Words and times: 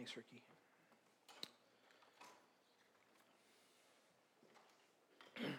Thanks, 0.00 0.16
Ricky. 0.16 0.40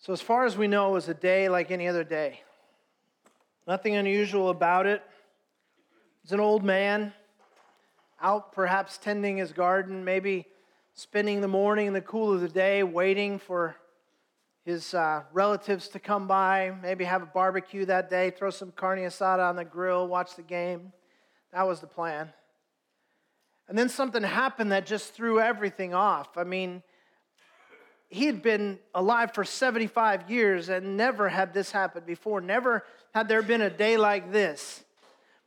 So, 0.00 0.12
as 0.12 0.20
far 0.20 0.46
as 0.46 0.56
we 0.56 0.66
know, 0.66 0.88
it 0.88 0.92
was 0.94 1.08
a 1.08 1.14
day 1.14 1.48
like 1.48 1.70
any 1.70 1.86
other 1.86 2.02
day. 2.02 2.40
Nothing 3.68 3.94
unusual 3.94 4.50
about 4.50 4.86
it. 4.86 5.00
It's 6.24 6.32
an 6.32 6.40
old 6.40 6.64
man 6.64 7.12
out 8.20 8.52
perhaps 8.52 8.98
tending 8.98 9.36
his 9.36 9.52
garden, 9.52 10.04
maybe 10.04 10.44
spending 10.94 11.40
the 11.40 11.46
morning 11.46 11.86
in 11.86 11.92
the 11.92 12.00
cool 12.00 12.32
of 12.32 12.40
the 12.40 12.48
day 12.48 12.82
waiting 12.82 13.38
for 13.38 13.76
his 14.68 14.92
uh, 14.92 15.22
relatives 15.32 15.88
to 15.88 15.98
come 15.98 16.26
by, 16.26 16.74
maybe 16.82 17.02
have 17.04 17.22
a 17.22 17.26
barbecue 17.26 17.86
that 17.86 18.10
day, 18.10 18.30
throw 18.30 18.50
some 18.50 18.70
carne 18.70 18.98
asada 18.98 19.48
on 19.48 19.56
the 19.56 19.64
grill, 19.64 20.06
watch 20.06 20.36
the 20.36 20.42
game. 20.42 20.92
That 21.54 21.66
was 21.66 21.80
the 21.80 21.86
plan. 21.86 22.28
And 23.66 23.78
then 23.78 23.88
something 23.88 24.22
happened 24.22 24.72
that 24.72 24.84
just 24.84 25.14
threw 25.14 25.40
everything 25.40 25.94
off. 25.94 26.36
I 26.36 26.44
mean, 26.44 26.82
he 28.10 28.26
had 28.26 28.42
been 28.42 28.78
alive 28.94 29.32
for 29.32 29.42
75 29.42 30.30
years 30.30 30.68
and 30.68 30.98
never 30.98 31.30
had 31.30 31.54
this 31.54 31.70
happened 31.70 32.04
before. 32.04 32.42
Never 32.42 32.84
had 33.14 33.26
there 33.26 33.40
been 33.40 33.62
a 33.62 33.70
day 33.70 33.96
like 33.96 34.32
this. 34.32 34.84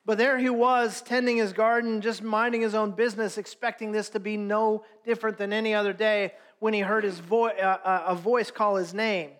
But 0.03 0.17
there 0.17 0.39
he 0.39 0.49
was, 0.49 0.99
tending 1.03 1.37
his 1.37 1.53
garden, 1.53 2.01
just 2.01 2.23
minding 2.23 2.61
his 2.61 2.73
own 2.73 2.91
business, 2.93 3.37
expecting 3.37 3.91
this 3.91 4.09
to 4.09 4.19
be 4.19 4.35
no 4.35 4.83
different 5.05 5.37
than 5.37 5.53
any 5.53 5.75
other 5.75 5.93
day 5.93 6.33
when 6.61 6.73
he 6.73 6.79
heard 6.79 7.03
his 7.03 7.19
vo- 7.19 7.47
uh, 7.47 7.77
uh 7.83 8.03
a 8.05 8.15
voice 8.15 8.51
call 8.51 8.75
his 8.75 8.93
name. 8.93 9.31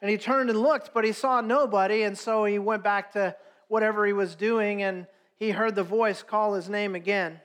And 0.00 0.10
he 0.10 0.18
turned 0.18 0.50
and 0.50 0.58
looked, 0.58 0.92
but 0.92 1.04
he 1.04 1.12
saw 1.12 1.40
nobody, 1.40 2.02
and 2.02 2.18
so 2.18 2.44
he 2.44 2.58
went 2.58 2.82
back 2.82 3.12
to 3.12 3.36
whatever 3.68 4.04
he 4.06 4.12
was 4.12 4.34
doing, 4.34 4.82
and 4.82 5.06
he 5.36 5.50
heard 5.50 5.74
the 5.74 5.84
voice 5.84 6.22
call 6.22 6.54
his 6.54 6.68
name 6.68 6.94
again. 6.94 7.40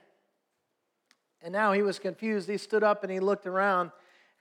And 1.41 1.51
now 1.53 1.73
he 1.73 1.81
was 1.81 1.99
confused. 1.99 2.49
He 2.49 2.57
stood 2.57 2.83
up 2.83 3.03
and 3.03 3.11
he 3.11 3.19
looked 3.19 3.47
around 3.47 3.91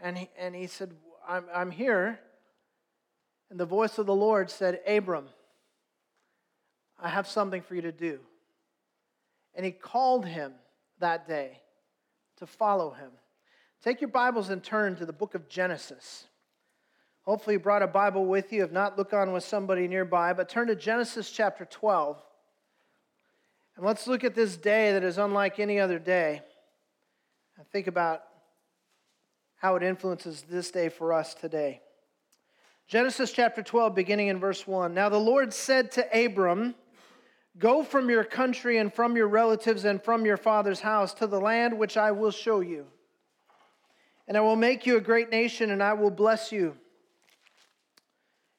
and 0.00 0.18
he, 0.18 0.30
and 0.38 0.54
he 0.54 0.66
said, 0.66 0.92
I'm, 1.26 1.44
I'm 1.54 1.70
here. 1.70 2.20
And 3.50 3.58
the 3.58 3.66
voice 3.66 3.98
of 3.98 4.06
the 4.06 4.14
Lord 4.14 4.50
said, 4.50 4.80
Abram, 4.86 5.26
I 7.00 7.08
have 7.08 7.26
something 7.26 7.62
for 7.62 7.74
you 7.74 7.82
to 7.82 7.92
do. 7.92 8.20
And 9.54 9.64
he 9.64 9.72
called 9.72 10.26
him 10.26 10.52
that 10.98 11.26
day 11.26 11.60
to 12.38 12.46
follow 12.46 12.91
him. 12.91 13.10
Take 13.82 14.00
your 14.00 14.08
Bibles 14.08 14.48
and 14.48 14.62
turn 14.62 14.96
to 14.96 15.06
the 15.06 15.12
book 15.12 15.34
of 15.34 15.48
Genesis. 15.48 16.26
Hopefully, 17.22 17.54
you 17.54 17.60
brought 17.60 17.82
a 17.82 17.86
Bible 17.86 18.24
with 18.24 18.52
you. 18.52 18.64
If 18.64 18.72
not, 18.72 18.98
look 18.98 19.12
on 19.12 19.32
with 19.32 19.44
somebody 19.44 19.86
nearby. 19.86 20.32
But 20.32 20.48
turn 20.48 20.66
to 20.68 20.74
Genesis 20.74 21.30
chapter 21.30 21.64
12. 21.64 22.20
And 23.76 23.86
let's 23.86 24.08
look 24.08 24.24
at 24.24 24.34
this 24.34 24.56
day 24.56 24.92
that 24.92 25.04
is 25.04 25.18
unlike 25.18 25.60
any 25.60 25.78
other 25.78 25.98
day. 25.98 26.42
And 27.56 27.68
think 27.68 27.86
about 27.86 28.22
how 29.56 29.76
it 29.76 29.82
influences 29.82 30.44
this 30.48 30.70
day 30.70 30.88
for 30.88 31.12
us 31.12 31.34
today. 31.34 31.80
Genesis 32.88 33.30
chapter 33.30 33.62
12, 33.62 33.94
beginning 33.94 34.28
in 34.28 34.40
verse 34.40 34.66
1. 34.66 34.94
Now 34.94 35.08
the 35.08 35.18
Lord 35.18 35.52
said 35.52 35.92
to 35.92 36.24
Abram, 36.24 36.74
Go 37.58 37.84
from 37.84 38.08
your 38.08 38.24
country 38.24 38.78
and 38.78 38.92
from 38.92 39.16
your 39.16 39.28
relatives 39.28 39.84
and 39.84 40.02
from 40.02 40.24
your 40.24 40.36
father's 40.36 40.80
house 40.80 41.12
to 41.14 41.26
the 41.26 41.40
land 41.40 41.78
which 41.78 41.96
I 41.96 42.10
will 42.12 42.30
show 42.30 42.60
you. 42.60 42.86
And 44.28 44.36
I 44.36 44.40
will 44.40 44.54
make 44.54 44.86
you 44.86 44.96
a 44.96 45.00
great 45.00 45.30
nation, 45.30 45.72
and 45.72 45.82
I 45.82 45.94
will 45.94 46.10
bless 46.10 46.52
you 46.52 46.76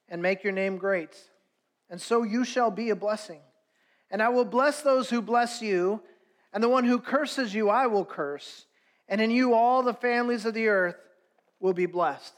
and 0.08 0.20
make 0.20 0.44
your 0.44 0.52
name 0.52 0.76
great. 0.76 1.16
And 1.88 1.98
so 1.98 2.22
you 2.22 2.44
shall 2.44 2.70
be 2.70 2.90
a 2.90 2.96
blessing. 2.96 3.40
And 4.10 4.22
I 4.22 4.28
will 4.28 4.44
bless 4.44 4.82
those 4.82 5.08
who 5.08 5.22
bless 5.22 5.62
you, 5.62 6.02
and 6.52 6.62
the 6.62 6.68
one 6.68 6.84
who 6.84 6.98
curses 6.98 7.54
you 7.54 7.70
I 7.70 7.86
will 7.86 8.04
curse 8.04 8.66
and 9.10 9.20
in 9.20 9.32
you 9.32 9.52
all 9.52 9.82
the 9.82 9.92
families 9.92 10.46
of 10.46 10.54
the 10.54 10.68
earth 10.68 10.96
will 11.58 11.74
be 11.74 11.86
blessed. 11.86 12.32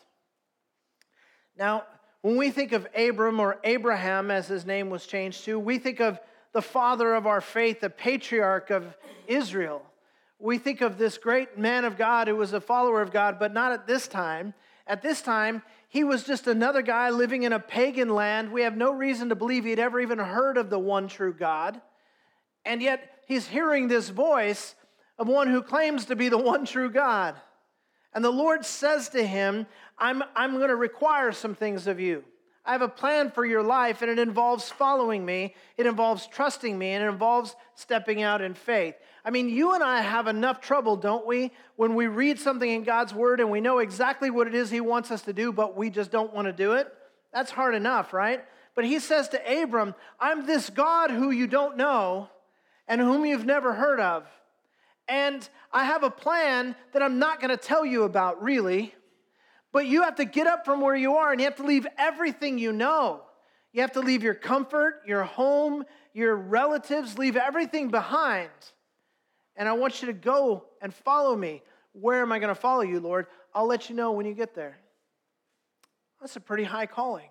Now, 1.56 1.84
when 2.22 2.36
we 2.36 2.50
think 2.50 2.72
of 2.72 2.88
Abram 2.96 3.38
or 3.38 3.58
Abraham, 3.62 4.30
as 4.30 4.48
his 4.48 4.64
name 4.64 4.88
was 4.88 5.06
changed 5.06 5.44
to, 5.44 5.58
we 5.58 5.78
think 5.78 6.00
of 6.00 6.18
the 6.52 6.62
father 6.62 7.14
of 7.14 7.26
our 7.26 7.42
faith, 7.42 7.80
the 7.80 7.90
patriarch 7.90 8.70
of 8.70 8.96
Israel. 9.28 9.82
We 10.42 10.58
think 10.58 10.80
of 10.80 10.98
this 10.98 11.18
great 11.18 11.56
man 11.56 11.84
of 11.84 11.96
God 11.96 12.26
who 12.26 12.34
was 12.34 12.52
a 12.52 12.60
follower 12.60 13.00
of 13.00 13.12
God, 13.12 13.38
but 13.38 13.54
not 13.54 13.70
at 13.70 13.86
this 13.86 14.08
time. 14.08 14.54
At 14.88 15.00
this 15.00 15.22
time, 15.22 15.62
he 15.88 16.02
was 16.02 16.24
just 16.24 16.48
another 16.48 16.82
guy 16.82 17.10
living 17.10 17.44
in 17.44 17.52
a 17.52 17.60
pagan 17.60 18.08
land. 18.08 18.50
We 18.50 18.62
have 18.62 18.76
no 18.76 18.92
reason 18.92 19.28
to 19.28 19.36
believe 19.36 19.64
he'd 19.64 19.78
ever 19.78 20.00
even 20.00 20.18
heard 20.18 20.56
of 20.56 20.68
the 20.68 20.80
one 20.80 21.06
true 21.06 21.32
God. 21.32 21.80
And 22.64 22.82
yet, 22.82 23.20
he's 23.28 23.46
hearing 23.46 23.86
this 23.86 24.08
voice 24.08 24.74
of 25.16 25.28
one 25.28 25.46
who 25.46 25.62
claims 25.62 26.06
to 26.06 26.16
be 26.16 26.28
the 26.28 26.38
one 26.38 26.66
true 26.66 26.90
God. 26.90 27.36
And 28.12 28.24
the 28.24 28.30
Lord 28.30 28.64
says 28.64 29.10
to 29.10 29.24
him, 29.24 29.66
I'm, 29.96 30.24
I'm 30.34 30.56
going 30.56 30.70
to 30.70 30.76
require 30.76 31.30
some 31.30 31.54
things 31.54 31.86
of 31.86 32.00
you. 32.00 32.24
I 32.64 32.72
have 32.72 32.82
a 32.82 32.88
plan 32.88 33.30
for 33.30 33.44
your 33.44 33.62
life, 33.62 34.02
and 34.02 34.10
it 34.10 34.18
involves 34.18 34.70
following 34.70 35.24
me, 35.24 35.54
it 35.76 35.86
involves 35.86 36.26
trusting 36.26 36.76
me, 36.76 36.90
and 36.90 37.04
it 37.04 37.08
involves 37.08 37.54
stepping 37.76 38.22
out 38.22 38.40
in 38.40 38.54
faith. 38.54 38.96
I 39.24 39.30
mean, 39.30 39.48
you 39.48 39.74
and 39.74 39.84
I 39.84 40.00
have 40.00 40.26
enough 40.26 40.60
trouble, 40.60 40.96
don't 40.96 41.26
we, 41.26 41.52
when 41.76 41.94
we 41.94 42.08
read 42.08 42.40
something 42.40 42.68
in 42.68 42.82
God's 42.82 43.14
word 43.14 43.40
and 43.40 43.50
we 43.50 43.60
know 43.60 43.78
exactly 43.78 44.30
what 44.30 44.48
it 44.48 44.54
is 44.54 44.70
He 44.70 44.80
wants 44.80 45.10
us 45.10 45.22
to 45.22 45.32
do, 45.32 45.52
but 45.52 45.76
we 45.76 45.90
just 45.90 46.10
don't 46.10 46.34
want 46.34 46.46
to 46.46 46.52
do 46.52 46.72
it? 46.72 46.92
That's 47.32 47.50
hard 47.50 47.74
enough, 47.74 48.12
right? 48.12 48.44
But 48.74 48.84
He 48.84 48.98
says 48.98 49.28
to 49.28 49.62
Abram, 49.62 49.94
I'm 50.18 50.46
this 50.46 50.70
God 50.70 51.10
who 51.10 51.30
you 51.30 51.46
don't 51.46 51.76
know 51.76 52.30
and 52.88 53.00
whom 53.00 53.24
you've 53.24 53.46
never 53.46 53.74
heard 53.74 54.00
of. 54.00 54.26
And 55.08 55.48
I 55.72 55.84
have 55.84 56.02
a 56.02 56.10
plan 56.10 56.74
that 56.92 57.02
I'm 57.02 57.18
not 57.18 57.40
going 57.40 57.50
to 57.50 57.56
tell 57.56 57.86
you 57.86 58.02
about, 58.02 58.42
really. 58.42 58.94
But 59.72 59.86
you 59.86 60.02
have 60.02 60.16
to 60.16 60.24
get 60.24 60.46
up 60.46 60.64
from 60.64 60.80
where 60.80 60.96
you 60.96 61.16
are 61.16 61.32
and 61.32 61.40
you 61.40 61.46
have 61.46 61.56
to 61.56 61.64
leave 61.64 61.86
everything 61.96 62.58
you 62.58 62.72
know. 62.72 63.22
You 63.72 63.80
have 63.82 63.92
to 63.92 64.00
leave 64.00 64.22
your 64.22 64.34
comfort, 64.34 65.02
your 65.06 65.22
home, 65.22 65.84
your 66.12 66.36
relatives, 66.36 67.18
leave 67.18 67.36
everything 67.36 67.88
behind. 67.88 68.50
And 69.56 69.68
I 69.68 69.72
want 69.72 70.02
you 70.02 70.06
to 70.06 70.12
go 70.12 70.64
and 70.80 70.92
follow 70.92 71.36
me. 71.36 71.62
Where 71.92 72.22
am 72.22 72.32
I 72.32 72.38
going 72.38 72.54
to 72.54 72.60
follow 72.60 72.82
you, 72.82 73.00
Lord? 73.00 73.26
I'll 73.54 73.66
let 73.66 73.90
you 73.90 73.96
know 73.96 74.12
when 74.12 74.26
you 74.26 74.34
get 74.34 74.54
there. 74.54 74.78
That's 76.20 76.36
a 76.36 76.40
pretty 76.40 76.64
high 76.64 76.86
calling. 76.86 77.28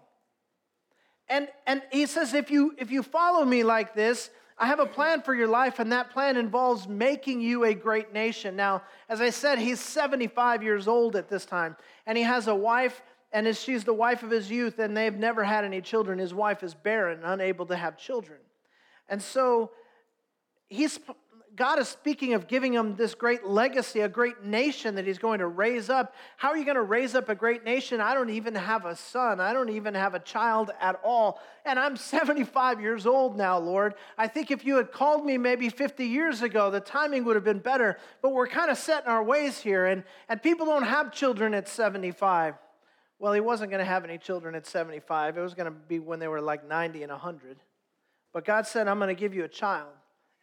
And, 1.30 1.48
and 1.66 1.82
he 1.92 2.06
says, 2.06 2.34
if 2.34 2.52
you, 2.52 2.76
if 2.78 2.92
you 2.92 3.04
follow 3.04 3.46
me 3.46 3.64
like 3.64 3.96
this, 3.96 4.30
I 4.58 4.68
have 4.68 4.80
a 4.80 4.86
plan 4.86 5.24
for 5.24 5.34
your 5.34 5.48
life, 5.48 5.80
and 5.80 5.92
that 5.92 6.12
plan 6.12 6.38
involves 6.38 6.88
making 6.88 7.42
you 7.42 7.64
a 7.64 7.74
great 7.74 8.14
nation. 8.14 8.56
Now, 8.56 8.84
as 9.09 9.20
I 9.20 9.32
said, 9.32 9.58
he's 9.58 9.80
75 9.80 10.62
years 10.62 10.88
old 10.88 11.16
at 11.16 11.30
this 11.30 11.46
time, 11.46 11.76
and 12.06 12.18
he 12.18 12.24
has 12.24 12.48
a 12.48 12.53
wife, 12.53 13.02
and 13.32 13.56
she's 13.58 13.86
the 13.86 13.94
wife 13.94 14.22
of 14.22 14.30
his 14.30 14.52
youth, 14.52 14.78
and 14.78 14.96
they've 14.96 15.16
never 15.16 15.44
had 15.44 15.64
any 15.64 15.82
children. 15.82 16.20
His 16.20 16.34
wife 16.34 16.62
is 16.62 16.76
barren, 16.76 17.22
unable 17.24 17.66
to 17.68 17.76
have 17.76 17.98
children. 17.98 18.38
And 19.09 19.20
so 19.20 19.72
he's 20.70 21.00
God 21.56 21.80
is 21.80 21.90
speaking 21.90 22.34
of 22.34 22.48
giving 22.48 22.74
him 22.74 22.96
this 22.96 23.14
great 23.14 23.46
legacy, 23.46 24.00
a 24.00 24.08
great 24.08 24.44
nation 24.44 24.96
that 24.96 25.06
he's 25.06 25.18
going 25.18 25.40
to 25.40 25.48
raise 25.48 25.90
up. 25.90 26.16
How 26.38 26.50
are 26.50 26.58
you 26.58 26.64
going 26.64 26.76
to 26.76 26.82
raise 26.82 27.14
up 27.14 27.28
a 27.28 27.36
great 27.36 27.66
nation? 27.66 28.00
I 28.00 28.14
don't 28.14 28.30
even 28.30 28.56
have 28.56 28.86
a 28.86 28.96
son. 28.96 29.42
I 29.42 29.52
don't 29.52 29.70
even 29.70 29.94
have 29.94 30.14
a 30.14 30.20
child 30.20 30.72
at 30.80 31.00
all. 31.04 31.42
And 31.66 31.78
I'm 31.78 31.98
75 31.98 32.80
years 32.80 33.06
old 33.06 33.38
now, 33.38 33.58
Lord. 33.58 33.96
I 34.18 34.28
think 34.28 34.50
if 34.50 34.66
you 34.66 34.78
had 34.78 34.94
called 34.94 35.26
me 35.26 35.38
maybe 35.38 35.68
50 35.68 36.06
years 36.06 36.42
ago, 36.42 36.72
the 36.72 36.80
timing 36.80 37.26
would 37.26 37.36
have 37.36 37.44
been 37.44 37.60
better. 37.60 37.98
But 38.22 38.32
we're 38.34 38.48
kind 38.48 38.72
of 38.72 38.78
set 38.78 39.04
in 39.04 39.12
our 39.12 39.24
ways 39.24 39.60
here. 39.60 39.88
And, 39.88 40.04
and 40.30 40.42
people 40.42 40.66
don't 40.66 40.84
have 40.84 41.12
children 41.12 41.54
at 41.54 41.68
75. 41.68 42.56
Well, 43.20 43.34
he 43.34 43.42
wasn't 43.42 43.72
going 43.72 43.84
to 43.84 43.86
have 43.86 44.06
any 44.06 44.18
children 44.18 44.56
at 44.56 44.66
75. 44.66 45.38
It 45.38 45.42
was 45.42 45.54
going 45.54 45.66
to 45.66 45.72
be 45.72 46.00
when 46.00 46.20
they 46.20 46.30
were 46.30 46.42
like 46.42 46.68
90 46.68 47.04
and 47.04 47.12
100. 47.12 47.58
But 48.34 48.46
God 48.46 48.66
said, 48.66 48.88
I'm 48.88 49.00
going 49.00 49.14
to 49.14 49.20
give 49.20 49.34
you 49.34 49.44
a 49.44 49.50
child. 49.50 49.90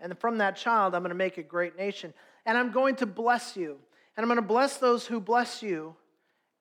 And 0.01 0.17
from 0.19 0.39
that 0.39 0.57
child, 0.57 0.95
I'm 0.95 1.03
going 1.03 1.11
to 1.11 1.17
make 1.17 1.39
a 1.39 1.43
great 1.43 1.77
nation. 1.77 2.15
And 2.47 2.57
I'm 2.57 2.71
going 2.71 2.97
to 2.97 3.07
bless 3.07 3.57
you. 3.57 3.79
And 4.17 4.25
I'm 4.25 4.29
going 4.29 4.37
to 4.37 4.43
bless 4.43 4.77
those 4.77 5.07
who 5.07 5.21
bless 5.21 5.63
you. 5.63 5.95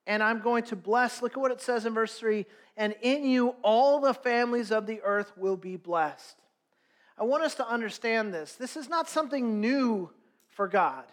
And 0.05 0.23
I'm 0.23 0.39
going 0.39 0.63
to 0.65 0.75
bless, 0.75 1.21
look 1.21 1.33
at 1.33 1.39
what 1.39 1.51
it 1.51 1.61
says 1.61 1.85
in 1.85 1.93
verse 1.93 2.17
3 2.17 2.45
and 2.77 2.95
in 3.01 3.25
you 3.25 3.55
all 3.63 3.99
the 3.99 4.13
families 4.13 4.71
of 4.71 4.85
the 4.85 5.01
earth 5.01 5.33
will 5.35 5.57
be 5.57 5.75
blessed. 5.75 6.37
I 7.17 7.23
want 7.23 7.43
us 7.43 7.55
to 7.55 7.67
understand 7.67 8.33
this. 8.33 8.53
This 8.53 8.77
is 8.77 8.87
not 8.87 9.09
something 9.09 9.59
new 9.59 10.11
for 10.49 10.67
God. 10.67 11.03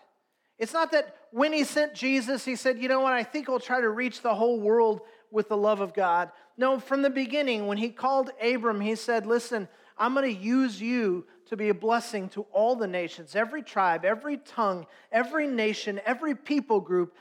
It's 0.59 0.75
not 0.75 0.93
that 0.93 1.17
when 1.33 1.53
He 1.55 1.65
sent 1.65 1.95
Jesus, 1.95 2.45
He 2.45 2.55
said, 2.55 2.79
you 2.79 2.89
know 2.89 3.01
what, 3.01 3.15
I 3.15 3.25
think 3.25 3.49
I'll 3.49 3.59
try 3.59 3.81
to 3.81 3.89
reach 3.89 4.21
the 4.21 4.35
whole 4.35 4.61
world 4.61 5.01
with 5.31 5.49
the 5.49 5.57
love 5.57 5.81
of 5.81 5.95
God. 5.95 6.31
No, 6.59 6.79
from 6.79 7.01
the 7.01 7.11
beginning, 7.11 7.67
when 7.67 7.79
He 7.79 7.89
called 7.89 8.31
Abram, 8.41 8.83
He 8.83 8.95
said, 8.95 9.27
listen, 9.27 9.67
I'm 9.97 10.13
going 10.13 10.33
to 10.33 10.41
use 10.41 10.81
you 10.81 11.25
to 11.47 11.57
be 11.57 11.69
a 11.69 11.75
blessing 11.75 12.29
to 12.31 12.43
all 12.53 12.77
the 12.77 12.87
nations, 12.87 13.37
every 13.37 13.63
tribe, 13.63 14.05
every 14.05 14.39
tongue, 14.39 14.87
every 15.13 15.47
nation, 15.47 16.01
every 16.07 16.35
people 16.35 16.81
group. 16.81 17.15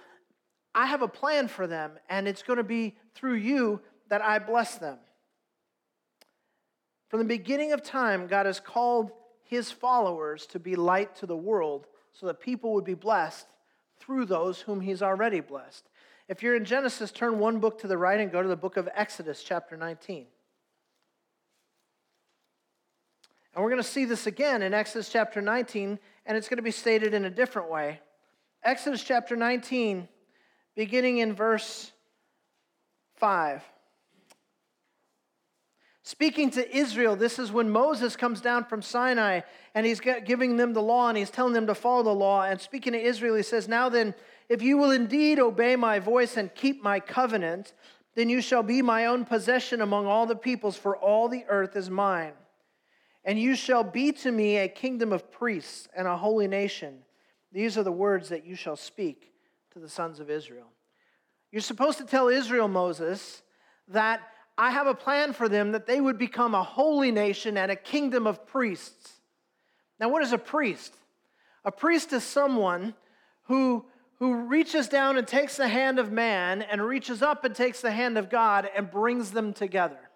I 0.73 0.87
have 0.87 1.01
a 1.01 1.07
plan 1.07 1.47
for 1.47 1.67
them, 1.67 1.91
and 2.09 2.27
it's 2.27 2.43
going 2.43 2.57
to 2.57 2.63
be 2.63 2.95
through 3.13 3.35
you 3.35 3.81
that 4.09 4.21
I 4.21 4.39
bless 4.39 4.75
them. 4.75 4.97
From 7.09 7.19
the 7.19 7.25
beginning 7.25 7.73
of 7.73 7.83
time, 7.83 8.27
God 8.27 8.45
has 8.45 8.59
called 8.59 9.11
his 9.43 9.69
followers 9.71 10.47
to 10.47 10.59
be 10.59 10.75
light 10.75 11.15
to 11.17 11.25
the 11.25 11.37
world 11.37 11.85
so 12.11 12.25
that 12.25 12.39
people 12.39 12.73
would 12.73 12.85
be 12.85 12.95
blessed 12.95 13.45
through 13.99 14.25
those 14.25 14.61
whom 14.61 14.81
he's 14.81 15.03
already 15.03 15.39
blessed. 15.39 15.89
If 16.27 16.41
you're 16.41 16.55
in 16.55 16.65
Genesis, 16.65 17.11
turn 17.11 17.37
one 17.37 17.59
book 17.59 17.79
to 17.81 17.87
the 17.87 17.97
right 17.97 18.19
and 18.19 18.31
go 18.31 18.41
to 18.41 18.47
the 18.47 18.55
book 18.55 18.77
of 18.77 18.89
Exodus, 18.95 19.43
chapter 19.43 19.77
19. 19.77 20.25
And 23.53 23.63
we're 23.63 23.69
going 23.69 23.81
to 23.81 23.87
see 23.87 24.05
this 24.05 24.25
again 24.25 24.61
in 24.61 24.73
Exodus 24.73 25.09
chapter 25.09 25.41
19, 25.41 25.99
and 26.25 26.37
it's 26.37 26.47
going 26.47 26.57
to 26.57 26.63
be 26.63 26.71
stated 26.71 27.13
in 27.13 27.25
a 27.25 27.29
different 27.29 27.69
way. 27.69 27.99
Exodus 28.63 29.03
chapter 29.03 29.35
19, 29.35 30.07
beginning 30.75 31.19
in 31.19 31.33
verse 31.33 31.91
5. 33.17 33.61
Speaking 36.05 36.49
to 36.51 36.75
Israel, 36.75 37.15
this 37.15 37.39
is 37.39 37.51
when 37.51 37.69
Moses 37.69 38.17
comes 38.17 38.41
down 38.41 38.65
from 38.65 38.81
Sinai 38.81 39.41
and 39.73 39.85
he's 39.85 40.01
giving 40.01 40.57
them 40.57 40.73
the 40.73 40.81
law 40.81 41.07
and 41.07 41.17
he's 41.17 41.29
telling 41.29 41.53
them 41.53 41.67
to 41.67 41.75
follow 41.75 42.03
the 42.03 42.09
law. 42.09 42.43
And 42.43 42.59
speaking 42.59 42.91
to 42.91 43.01
Israel, 43.01 43.35
he 43.35 43.43
says, 43.43 43.69
Now 43.69 43.87
then, 43.87 44.13
if 44.49 44.61
you 44.61 44.77
will 44.77 44.91
indeed 44.91 45.39
obey 45.39 45.77
my 45.77 45.99
voice 45.99 46.35
and 46.35 46.53
keep 46.53 46.83
my 46.83 46.99
covenant, 46.99 47.73
then 48.15 48.29
you 48.29 48.41
shall 48.41 48.63
be 48.63 48.81
my 48.81 49.05
own 49.05 49.23
possession 49.23 49.81
among 49.81 50.05
all 50.05 50.25
the 50.25 50.35
peoples, 50.35 50.75
for 50.75 50.97
all 50.97 51.29
the 51.29 51.45
earth 51.47 51.77
is 51.77 51.89
mine. 51.89 52.33
And 53.25 53.39
you 53.39 53.55
shall 53.55 53.83
be 53.83 54.11
to 54.11 54.31
me 54.31 54.57
a 54.57 54.67
kingdom 54.67 55.13
of 55.13 55.31
priests 55.31 55.87
and 55.95 56.07
a 56.07 56.17
holy 56.17 56.47
nation. 56.47 56.99
These 57.51 57.77
are 57.77 57.83
the 57.83 57.91
words 57.91 58.29
that 58.29 58.45
you 58.45 58.55
shall 58.55 58.75
speak 58.75 59.31
to 59.71 59.79
the 59.79 59.89
sons 59.89 60.19
of 60.19 60.29
Israel. 60.29 60.67
You're 61.51 61.61
supposed 61.61 61.99
to 61.99 62.05
tell 62.05 62.27
Israel, 62.27 62.67
Moses, 62.67 63.43
that 63.87 64.21
I 64.57 64.71
have 64.71 64.87
a 64.87 64.93
plan 64.93 65.33
for 65.33 65.47
them 65.47 65.71
that 65.71 65.85
they 65.85 66.01
would 66.01 66.17
become 66.17 66.53
a 66.53 66.63
holy 66.63 67.11
nation 67.11 67.57
and 67.57 67.71
a 67.71 67.75
kingdom 67.75 68.27
of 68.27 68.45
priests. 68.45 69.13
Now, 69.99 70.09
what 70.09 70.23
is 70.23 70.33
a 70.33 70.37
priest? 70.37 70.95
A 71.65 71.71
priest 71.71 72.11
is 72.13 72.23
someone 72.23 72.93
who, 73.43 73.85
who 74.19 74.47
reaches 74.47 74.87
down 74.87 75.17
and 75.17 75.27
takes 75.27 75.57
the 75.57 75.67
hand 75.67 75.97
of 75.97 76.11
man 76.11 76.61
and 76.61 76.81
reaches 76.81 77.21
up 77.21 77.45
and 77.45 77.55
takes 77.55 77.81
the 77.81 77.91
hand 77.91 78.17
of 78.17 78.29
God 78.29 78.69
and 78.75 78.91
brings 78.91 79.31
them 79.31 79.53
together. 79.53 80.09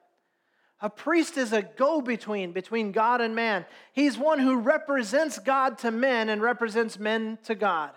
A 0.80 0.90
priest 0.90 1.38
is 1.38 1.54
a 1.54 1.64
go 1.64 2.02
between 2.02 2.52
between 2.52 2.92
God 2.92 3.20
and 3.20 3.36
man. 3.36 3.66
He's 3.94 4.18
one 4.18 4.40
who 4.40 4.58
represents 4.58 5.40
God 5.40 5.80
to 5.80 5.92
men 5.92 6.30
and 6.30 6.42
represents 6.42 7.00
men 7.00 7.40
to 7.46 7.56
God. 7.56 7.92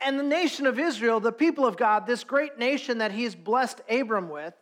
And 0.00 0.18
the 0.18 0.24
nation 0.24 0.66
of 0.66 0.78
Israel, 0.78 1.20
the 1.20 1.32
people 1.32 1.66
of 1.66 1.76
God, 1.76 2.06
this 2.06 2.24
great 2.24 2.58
nation 2.58 2.98
that 2.98 3.12
he's 3.12 3.34
blessed 3.34 3.80
Abram 3.88 4.28
with, 4.28 4.54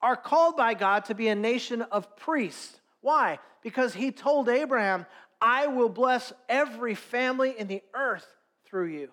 are 0.00 0.16
called 0.16 0.56
by 0.56 0.74
God 0.74 1.06
to 1.06 1.14
be 1.14 1.28
a 1.28 1.34
nation 1.34 1.82
of 1.82 2.16
priests. 2.16 2.78
Why? 3.00 3.38
Because 3.62 3.94
he 3.94 4.10
told 4.10 4.48
Abraham, 4.48 5.06
I 5.40 5.66
will 5.66 5.88
bless 5.88 6.32
every 6.48 6.94
family 6.94 7.54
in 7.58 7.68
the 7.68 7.82
earth 7.94 8.26
through 8.66 8.88
you. 8.88 9.10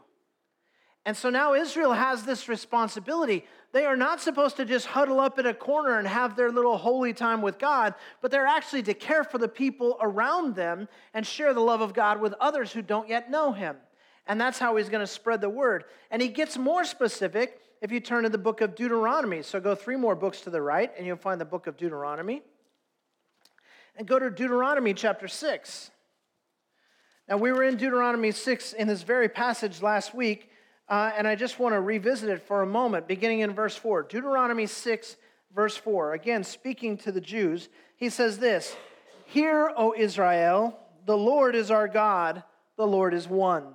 And 1.06 1.18
so 1.18 1.30
now 1.30 1.54
Israel 1.54 1.94
has 1.94 2.24
this 2.24 2.48
responsibility. 2.48 3.46
They 3.74 3.86
are 3.86 3.96
not 3.96 4.20
supposed 4.20 4.58
to 4.58 4.66
just 4.66 4.86
huddle 4.86 5.20
up 5.20 5.40
in 5.40 5.46
a 5.46 5.54
corner 5.54 5.98
and 5.98 6.08
have 6.08 6.36
their 6.36 6.52
little 6.52 6.78
holy 6.78 7.14
time 7.14 7.42
with 7.42 7.58
God, 7.58 7.94
but 8.22 8.30
they're 8.30 8.46
actually 8.46 8.84
to 8.84 8.94
care 8.94 9.24
for 9.24 9.38
the 9.38 9.48
people 9.48 9.98
around 10.02 10.56
them 10.56 10.90
and 11.14 11.26
share 11.26 11.54
the 11.54 11.62
love 11.62 11.80
of 11.80 11.94
God 11.94 12.20
with 12.20 12.34
others 12.42 12.74
who 12.74 12.82
don't 12.82 13.08
yet 13.08 13.32
know 13.32 13.54
Him. 13.54 13.78
And 14.28 14.40
that's 14.40 14.60
how 14.60 14.76
He's 14.76 14.90
going 14.90 15.02
to 15.02 15.08
spread 15.08 15.40
the 15.40 15.50
word. 15.50 15.86
And 16.10 16.22
He 16.22 16.28
gets 16.28 16.58
more 16.58 16.84
specific 16.84 17.60
if 17.82 17.92
you 17.92 18.00
turn 18.00 18.24
to 18.24 18.30
the 18.30 18.38
book 18.38 18.62
of 18.62 18.76
Deuteronomy. 18.76 19.42
So 19.42 19.60
go 19.60 19.74
three 19.74 19.96
more 19.96 20.16
books 20.16 20.42
to 20.42 20.50
the 20.50 20.62
right, 20.62 20.92
and 20.98 21.08
you'll 21.08 21.16
find 21.16 21.40
the 21.40 21.46
book 21.46 21.66
of 21.66 21.78
Deuteronomy. 21.78 22.42
And 23.96 24.08
go 24.08 24.20
to 24.20 24.30
Deuteronomy 24.30 24.94
chapter 24.94 25.28
6. 25.28 25.92
Now, 27.28 27.38
we 27.38 27.52
were 27.52 27.64
in 27.64 27.78
Deuteronomy 27.78 28.32
6 28.32 28.74
in 28.74 28.88
this 28.88 29.04
very 29.04 29.30
passage 29.30 29.82
last 29.82 30.14
week, 30.14 30.50
uh, 30.90 31.12
and 31.18 31.28
I 31.28 31.36
just 31.36 31.60
want 31.60 31.74
to 31.74 31.82
revisit 31.82 32.30
it 32.30 32.42
for 32.42 32.62
a 32.62 32.68
moment, 32.68 33.08
beginning 33.08 33.40
in 33.40 33.54
verse 33.54 33.76
4. 33.76 34.04
Deuteronomy 34.04 34.68
6, 34.68 35.16
verse 35.56 35.78
4. 35.78 36.14
Again, 36.14 36.44
speaking 36.44 36.98
to 36.98 37.12
the 37.12 37.22
Jews, 37.22 37.70
he 37.96 38.10
says 38.10 38.40
this 38.40 38.76
Hear, 39.26 39.72
O 39.78 39.94
Israel, 39.98 40.78
the 41.06 41.18
Lord 41.18 41.56
is 41.56 41.72
our 41.72 41.88
God, 41.88 42.44
the 42.78 42.88
Lord 42.88 43.14
is 43.14 43.28
one. 43.28 43.74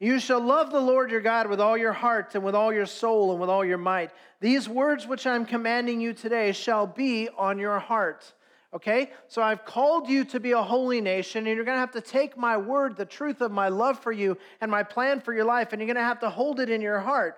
You 0.00 0.18
shall 0.18 0.40
love 0.40 0.70
the 0.70 0.80
Lord 0.80 1.10
your 1.10 1.20
God 1.20 1.48
with 1.48 1.60
all 1.60 1.76
your 1.76 1.92
heart 1.92 2.34
and 2.34 2.42
with 2.42 2.54
all 2.54 2.72
your 2.72 2.86
soul 2.86 3.32
and 3.32 3.40
with 3.40 3.50
all 3.50 3.64
your 3.64 3.76
might. 3.76 4.10
These 4.40 4.66
words 4.66 5.06
which 5.06 5.26
I'm 5.26 5.44
commanding 5.44 6.00
you 6.00 6.14
today 6.14 6.52
shall 6.52 6.86
be 6.86 7.28
on 7.36 7.58
your 7.58 7.78
heart. 7.78 8.32
Okay? 8.72 9.10
So 9.28 9.42
I've 9.42 9.64
called 9.64 10.08
you 10.08 10.24
to 10.26 10.40
be 10.40 10.52
a 10.52 10.62
holy 10.62 11.00
nation, 11.00 11.46
and 11.46 11.56
you're 11.56 11.64
going 11.64 11.76
to 11.76 11.80
have 11.80 11.92
to 11.92 12.00
take 12.00 12.36
my 12.36 12.56
word, 12.56 12.96
the 12.96 13.04
truth 13.04 13.40
of 13.40 13.50
my 13.50 13.68
love 13.68 13.98
for 13.98 14.12
you, 14.12 14.38
and 14.60 14.70
my 14.70 14.82
plan 14.82 15.20
for 15.20 15.34
your 15.34 15.44
life, 15.44 15.72
and 15.72 15.80
you're 15.80 15.86
going 15.86 15.96
to 15.96 16.02
have 16.02 16.20
to 16.20 16.30
hold 16.30 16.60
it 16.60 16.70
in 16.70 16.80
your 16.80 17.00
heart. 17.00 17.36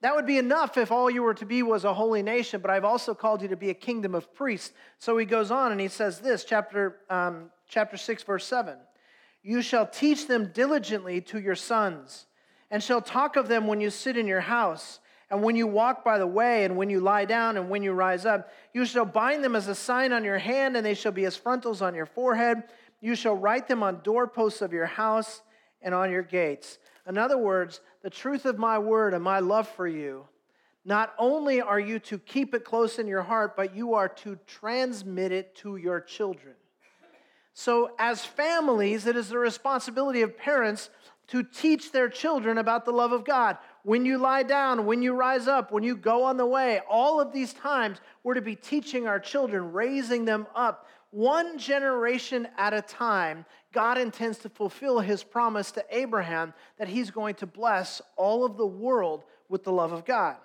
That 0.00 0.14
would 0.14 0.26
be 0.26 0.36
enough 0.36 0.76
if 0.76 0.92
all 0.92 1.08
you 1.08 1.22
were 1.22 1.32
to 1.34 1.46
be 1.46 1.62
was 1.62 1.84
a 1.84 1.94
holy 1.94 2.22
nation, 2.22 2.60
but 2.60 2.70
I've 2.70 2.84
also 2.84 3.14
called 3.14 3.40
you 3.40 3.48
to 3.48 3.56
be 3.56 3.70
a 3.70 3.74
kingdom 3.74 4.14
of 4.14 4.34
priests. 4.34 4.72
So 4.98 5.16
he 5.16 5.24
goes 5.24 5.50
on 5.50 5.72
and 5.72 5.80
he 5.80 5.88
says 5.88 6.20
this, 6.20 6.44
chapter, 6.44 6.96
um, 7.08 7.50
chapter 7.68 7.96
6, 7.96 8.22
verse 8.24 8.46
7. 8.46 8.76
You 9.42 9.62
shall 9.62 9.86
teach 9.86 10.26
them 10.26 10.50
diligently 10.52 11.20
to 11.22 11.40
your 11.40 11.54
sons, 11.54 12.26
and 12.70 12.82
shall 12.82 13.00
talk 13.00 13.36
of 13.36 13.48
them 13.48 13.66
when 13.66 13.80
you 13.80 13.88
sit 13.88 14.16
in 14.16 14.26
your 14.26 14.40
house, 14.40 15.00
and 15.34 15.42
when 15.42 15.56
you 15.56 15.66
walk 15.66 16.04
by 16.04 16.18
the 16.18 16.26
way, 16.28 16.64
and 16.64 16.76
when 16.76 16.88
you 16.88 17.00
lie 17.00 17.24
down, 17.24 17.56
and 17.56 17.68
when 17.68 17.82
you 17.82 17.90
rise 17.90 18.24
up. 18.24 18.52
You 18.72 18.84
shall 18.84 19.04
bind 19.04 19.42
them 19.42 19.56
as 19.56 19.66
a 19.66 19.74
sign 19.74 20.12
on 20.12 20.22
your 20.22 20.38
hand, 20.38 20.76
and 20.76 20.86
they 20.86 20.94
shall 20.94 21.10
be 21.10 21.24
as 21.24 21.36
frontals 21.36 21.82
on 21.82 21.92
your 21.92 22.06
forehead. 22.06 22.62
You 23.00 23.16
shall 23.16 23.34
write 23.34 23.66
them 23.66 23.82
on 23.82 24.00
doorposts 24.04 24.62
of 24.62 24.72
your 24.72 24.86
house 24.86 25.42
and 25.82 25.92
on 25.92 26.12
your 26.12 26.22
gates. 26.22 26.78
In 27.08 27.18
other 27.18 27.36
words, 27.36 27.80
the 28.02 28.10
truth 28.10 28.44
of 28.44 28.58
my 28.58 28.78
word 28.78 29.12
and 29.12 29.24
my 29.24 29.40
love 29.40 29.66
for 29.66 29.88
you, 29.88 30.28
not 30.84 31.12
only 31.18 31.60
are 31.60 31.80
you 31.80 31.98
to 31.98 32.20
keep 32.20 32.54
it 32.54 32.64
close 32.64 33.00
in 33.00 33.08
your 33.08 33.22
heart, 33.22 33.56
but 33.56 33.74
you 33.74 33.94
are 33.94 34.08
to 34.08 34.38
transmit 34.46 35.32
it 35.32 35.56
to 35.56 35.78
your 35.78 36.00
children. 36.00 36.54
So, 37.54 37.90
as 37.98 38.24
families, 38.24 39.08
it 39.08 39.16
is 39.16 39.30
the 39.30 39.38
responsibility 39.38 40.22
of 40.22 40.38
parents 40.38 40.90
to 41.28 41.42
teach 41.42 41.92
their 41.92 42.08
children 42.08 42.58
about 42.58 42.84
the 42.84 42.92
love 42.92 43.12
of 43.12 43.24
God. 43.24 43.58
When 43.82 44.04
you 44.04 44.18
lie 44.18 44.42
down, 44.42 44.86
when 44.86 45.02
you 45.02 45.14
rise 45.14 45.48
up, 45.48 45.72
when 45.72 45.82
you 45.82 45.96
go 45.96 46.24
on 46.24 46.36
the 46.36 46.46
way, 46.46 46.80
all 46.88 47.20
of 47.20 47.32
these 47.32 47.52
times, 47.52 47.98
we're 48.22 48.34
to 48.34 48.42
be 48.42 48.56
teaching 48.56 49.06
our 49.06 49.18
children, 49.18 49.72
raising 49.72 50.24
them 50.24 50.46
up. 50.54 50.86
One 51.10 51.58
generation 51.58 52.48
at 52.58 52.74
a 52.74 52.82
time, 52.82 53.46
God 53.72 53.98
intends 53.98 54.38
to 54.38 54.48
fulfill 54.48 55.00
his 55.00 55.22
promise 55.22 55.70
to 55.72 55.84
Abraham 55.90 56.52
that 56.78 56.88
he's 56.88 57.10
going 57.10 57.36
to 57.36 57.46
bless 57.46 58.02
all 58.16 58.44
of 58.44 58.56
the 58.56 58.66
world 58.66 59.24
with 59.48 59.64
the 59.64 59.72
love 59.72 59.92
of 59.92 60.04
God. 60.04 60.36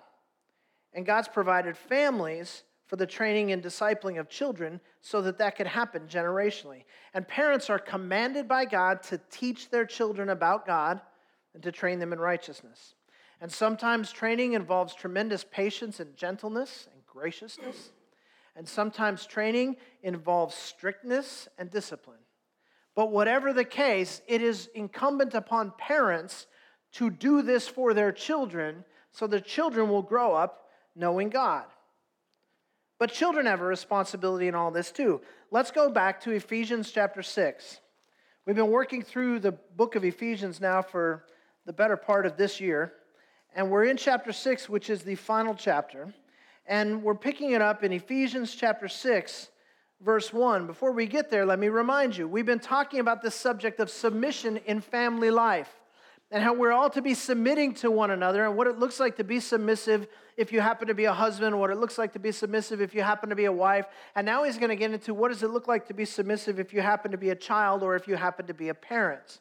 And 0.92 1.06
God's 1.06 1.28
provided 1.28 1.76
families 1.76 2.62
for 2.90 2.96
the 2.96 3.06
training 3.06 3.52
and 3.52 3.62
discipling 3.62 4.18
of 4.18 4.28
children 4.28 4.80
so 5.00 5.22
that 5.22 5.38
that 5.38 5.54
could 5.54 5.68
happen 5.68 6.08
generationally. 6.08 6.82
And 7.14 7.26
parents 7.26 7.70
are 7.70 7.78
commanded 7.78 8.48
by 8.48 8.64
God 8.64 9.04
to 9.04 9.20
teach 9.30 9.70
their 9.70 9.86
children 9.86 10.28
about 10.28 10.66
God 10.66 11.00
and 11.54 11.62
to 11.62 11.70
train 11.70 12.00
them 12.00 12.12
in 12.12 12.18
righteousness. 12.18 12.94
And 13.40 13.50
sometimes 13.50 14.10
training 14.10 14.54
involves 14.54 14.92
tremendous 14.92 15.44
patience 15.44 16.00
and 16.00 16.16
gentleness 16.16 16.88
and 16.92 17.00
graciousness. 17.06 17.92
And 18.56 18.68
sometimes 18.68 19.24
training 19.24 19.76
involves 20.02 20.56
strictness 20.56 21.46
and 21.58 21.70
discipline. 21.70 22.18
But 22.96 23.12
whatever 23.12 23.52
the 23.52 23.64
case, 23.64 24.20
it 24.26 24.42
is 24.42 24.68
incumbent 24.74 25.34
upon 25.34 25.74
parents 25.78 26.48
to 26.94 27.08
do 27.08 27.42
this 27.42 27.68
for 27.68 27.94
their 27.94 28.10
children 28.10 28.84
so 29.12 29.28
the 29.28 29.40
children 29.40 29.88
will 29.88 30.02
grow 30.02 30.34
up 30.34 30.70
knowing 30.96 31.30
God. 31.30 31.66
But 33.00 33.10
children 33.10 33.46
have 33.46 33.62
a 33.62 33.64
responsibility 33.64 34.46
in 34.46 34.54
all 34.54 34.70
this 34.70 34.92
too. 34.92 35.22
Let's 35.50 35.70
go 35.70 35.90
back 35.90 36.20
to 36.20 36.32
Ephesians 36.32 36.92
chapter 36.92 37.22
6. 37.22 37.80
We've 38.44 38.54
been 38.54 38.70
working 38.70 39.00
through 39.00 39.38
the 39.38 39.52
book 39.52 39.96
of 39.96 40.04
Ephesians 40.04 40.60
now 40.60 40.82
for 40.82 41.24
the 41.64 41.72
better 41.72 41.96
part 41.96 42.26
of 42.26 42.36
this 42.36 42.60
year. 42.60 42.92
And 43.54 43.70
we're 43.70 43.84
in 43.84 43.96
chapter 43.96 44.32
6, 44.32 44.68
which 44.68 44.90
is 44.90 45.00
the 45.00 45.14
final 45.14 45.54
chapter. 45.54 46.12
And 46.66 47.02
we're 47.02 47.14
picking 47.14 47.52
it 47.52 47.62
up 47.62 47.82
in 47.82 47.90
Ephesians 47.90 48.54
chapter 48.54 48.86
6, 48.86 49.48
verse 50.02 50.30
1. 50.30 50.66
Before 50.66 50.92
we 50.92 51.06
get 51.06 51.30
there, 51.30 51.46
let 51.46 51.58
me 51.58 51.68
remind 51.68 52.18
you 52.18 52.28
we've 52.28 52.44
been 52.44 52.60
talking 52.60 53.00
about 53.00 53.22
the 53.22 53.30
subject 53.30 53.80
of 53.80 53.88
submission 53.88 54.58
in 54.66 54.82
family 54.82 55.30
life 55.30 55.79
and 56.30 56.44
how 56.44 56.54
we're 56.54 56.72
all 56.72 56.90
to 56.90 57.02
be 57.02 57.14
submitting 57.14 57.74
to 57.74 57.90
one 57.90 58.10
another 58.10 58.44
and 58.44 58.56
what 58.56 58.68
it 58.68 58.78
looks 58.78 59.00
like 59.00 59.16
to 59.16 59.24
be 59.24 59.40
submissive 59.40 60.06
if 60.36 60.52
you 60.52 60.60
happen 60.60 60.86
to 60.86 60.94
be 60.94 61.06
a 61.06 61.12
husband, 61.12 61.58
what 61.58 61.70
it 61.70 61.76
looks 61.76 61.98
like 61.98 62.12
to 62.12 62.18
be 62.18 62.30
submissive 62.30 62.80
if 62.80 62.94
you 62.94 63.02
happen 63.02 63.30
to 63.30 63.36
be 63.36 63.46
a 63.46 63.52
wife. 63.52 63.86
And 64.14 64.24
now 64.24 64.44
he's 64.44 64.56
going 64.56 64.68
to 64.68 64.76
get 64.76 64.92
into 64.92 65.12
what 65.12 65.28
does 65.28 65.42
it 65.42 65.50
look 65.50 65.66
like 65.66 65.88
to 65.88 65.94
be 65.94 66.04
submissive 66.04 66.60
if 66.60 66.72
you 66.72 66.82
happen 66.82 67.10
to 67.10 67.18
be 67.18 67.30
a 67.30 67.34
child 67.34 67.82
or 67.82 67.96
if 67.96 68.06
you 68.06 68.14
happen 68.14 68.46
to 68.46 68.54
be 68.54 68.68
a 68.68 68.74
parent. 68.74 69.40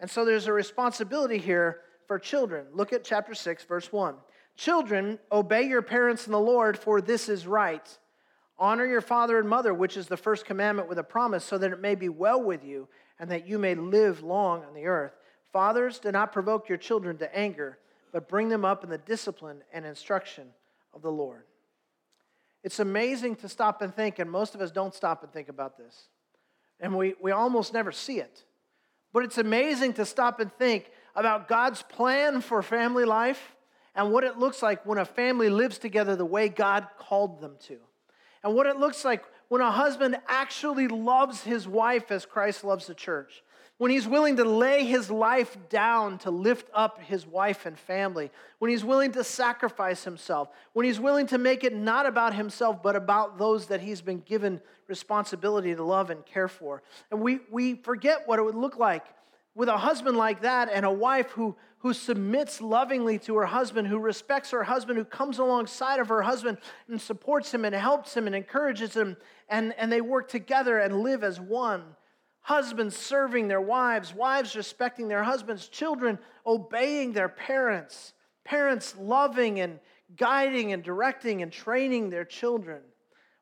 And 0.00 0.10
so 0.10 0.24
there's 0.24 0.46
a 0.46 0.52
responsibility 0.52 1.38
here 1.38 1.80
for 2.06 2.18
children. 2.18 2.66
Look 2.72 2.92
at 2.92 3.04
chapter 3.04 3.34
6, 3.34 3.64
verse 3.64 3.92
1. 3.92 4.14
Children, 4.56 5.18
obey 5.30 5.64
your 5.64 5.82
parents 5.82 6.26
in 6.26 6.32
the 6.32 6.40
Lord, 6.40 6.78
for 6.78 7.02
this 7.02 7.28
is 7.28 7.46
right. 7.46 7.98
Honor 8.58 8.86
your 8.86 9.02
father 9.02 9.38
and 9.38 9.48
mother, 9.48 9.74
which 9.74 9.98
is 9.98 10.06
the 10.06 10.16
first 10.16 10.46
commandment 10.46 10.88
with 10.88 10.98
a 10.98 11.04
promise, 11.04 11.44
so 11.44 11.58
that 11.58 11.72
it 11.72 11.80
may 11.80 11.94
be 11.94 12.08
well 12.08 12.42
with 12.42 12.64
you 12.64 12.88
and 13.18 13.30
that 13.30 13.46
you 13.46 13.58
may 13.58 13.74
live 13.74 14.22
long 14.22 14.64
on 14.64 14.72
the 14.72 14.86
earth. 14.86 15.12
Fathers, 15.52 15.98
do 15.98 16.12
not 16.12 16.32
provoke 16.32 16.68
your 16.68 16.78
children 16.78 17.16
to 17.18 17.36
anger, 17.36 17.78
but 18.12 18.28
bring 18.28 18.48
them 18.48 18.64
up 18.64 18.84
in 18.84 18.90
the 18.90 18.98
discipline 18.98 19.62
and 19.72 19.84
instruction 19.84 20.48
of 20.94 21.02
the 21.02 21.10
Lord. 21.10 21.44
It's 22.62 22.80
amazing 22.80 23.36
to 23.36 23.48
stop 23.48 23.82
and 23.82 23.94
think, 23.94 24.18
and 24.18 24.30
most 24.30 24.54
of 24.54 24.60
us 24.60 24.70
don't 24.70 24.94
stop 24.94 25.22
and 25.22 25.32
think 25.32 25.48
about 25.48 25.78
this. 25.78 26.08
And 26.80 26.96
we, 26.96 27.14
we 27.20 27.30
almost 27.30 27.72
never 27.72 27.92
see 27.92 28.18
it. 28.18 28.44
But 29.12 29.24
it's 29.24 29.38
amazing 29.38 29.94
to 29.94 30.04
stop 30.04 30.40
and 30.40 30.52
think 30.52 30.90
about 31.14 31.48
God's 31.48 31.82
plan 31.82 32.40
for 32.40 32.62
family 32.62 33.04
life 33.04 33.54
and 33.94 34.12
what 34.12 34.24
it 34.24 34.38
looks 34.38 34.62
like 34.62 34.84
when 34.84 34.98
a 34.98 35.04
family 35.04 35.48
lives 35.48 35.78
together 35.78 36.16
the 36.16 36.26
way 36.26 36.48
God 36.48 36.86
called 36.98 37.40
them 37.40 37.56
to 37.68 37.78
and 38.46 38.54
what 38.54 38.66
it 38.66 38.76
looks 38.76 39.04
like 39.04 39.24
when 39.48 39.60
a 39.60 39.70
husband 39.70 40.16
actually 40.28 40.86
loves 40.86 41.42
his 41.42 41.66
wife 41.66 42.10
as 42.10 42.26
Christ 42.26 42.62
loves 42.62 42.86
the 42.86 42.94
church. 42.94 43.42
When 43.78 43.90
he's 43.90 44.08
willing 44.08 44.36
to 44.36 44.44
lay 44.44 44.84
his 44.86 45.10
life 45.10 45.56
down 45.68 46.16
to 46.18 46.30
lift 46.30 46.70
up 46.72 47.02
his 47.02 47.26
wife 47.26 47.66
and 47.66 47.78
family, 47.78 48.30
when 48.58 48.70
he's 48.70 48.84
willing 48.84 49.12
to 49.12 49.22
sacrifice 49.22 50.02
himself, 50.02 50.48
when 50.72 50.86
he's 50.86 50.98
willing 50.98 51.26
to 51.26 51.36
make 51.36 51.62
it 51.62 51.74
not 51.74 52.06
about 52.06 52.34
himself, 52.34 52.82
but 52.82 52.96
about 52.96 53.36
those 53.36 53.66
that 53.66 53.82
he's 53.82 54.00
been 54.00 54.20
given 54.20 54.62
responsibility 54.88 55.74
to 55.74 55.84
love 55.84 56.08
and 56.08 56.24
care 56.24 56.48
for. 56.48 56.82
And 57.10 57.20
we, 57.20 57.40
we 57.50 57.74
forget 57.74 58.22
what 58.24 58.38
it 58.38 58.42
would 58.46 58.54
look 58.54 58.78
like 58.78 59.04
with 59.54 59.68
a 59.68 59.76
husband 59.76 60.16
like 60.16 60.40
that 60.42 60.70
and 60.72 60.86
a 60.86 60.90
wife 60.90 61.30
who, 61.32 61.54
who 61.78 61.92
submits 61.92 62.62
lovingly 62.62 63.18
to 63.18 63.36
her 63.36 63.46
husband, 63.46 63.88
who 63.88 63.98
respects 63.98 64.52
her 64.52 64.64
husband, 64.64 64.98
who 64.98 65.04
comes 65.04 65.38
alongside 65.38 66.00
of 66.00 66.08
her 66.08 66.22
husband 66.22 66.56
and 66.88 66.98
supports 66.98 67.52
him 67.52 67.66
and 67.66 67.74
helps 67.74 68.16
him 68.16 68.26
and 68.26 68.34
encourages 68.34 68.94
him, 68.94 69.18
and, 69.50 69.74
and 69.76 69.92
they 69.92 70.00
work 70.00 70.28
together 70.28 70.78
and 70.78 71.00
live 71.00 71.22
as 71.22 71.38
one. 71.38 71.82
Husbands 72.46 72.96
serving 72.96 73.48
their 73.48 73.60
wives, 73.60 74.14
wives 74.14 74.54
respecting 74.54 75.08
their 75.08 75.24
husbands, 75.24 75.66
children 75.66 76.16
obeying 76.46 77.12
their 77.12 77.28
parents, 77.28 78.12
parents 78.44 78.94
loving 79.00 79.58
and 79.58 79.80
guiding 80.16 80.72
and 80.72 80.84
directing 80.84 81.42
and 81.42 81.50
training 81.50 82.08
their 82.08 82.24
children 82.24 82.82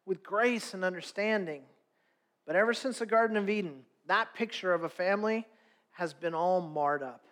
with 0.07 0.23
grace 0.23 0.73
and 0.73 0.83
understanding. 0.83 1.61
But 2.47 2.57
ever 2.57 2.73
since 2.73 2.99
the 2.99 3.05
Garden 3.05 3.37
of 3.37 3.51
Eden, 3.51 3.83
that 4.07 4.33
picture 4.33 4.73
of 4.73 4.85
a 4.85 4.89
family 4.89 5.47
has 5.91 6.15
been 6.15 6.33
all 6.33 6.63
marred 6.63 7.03
up. 7.03 7.27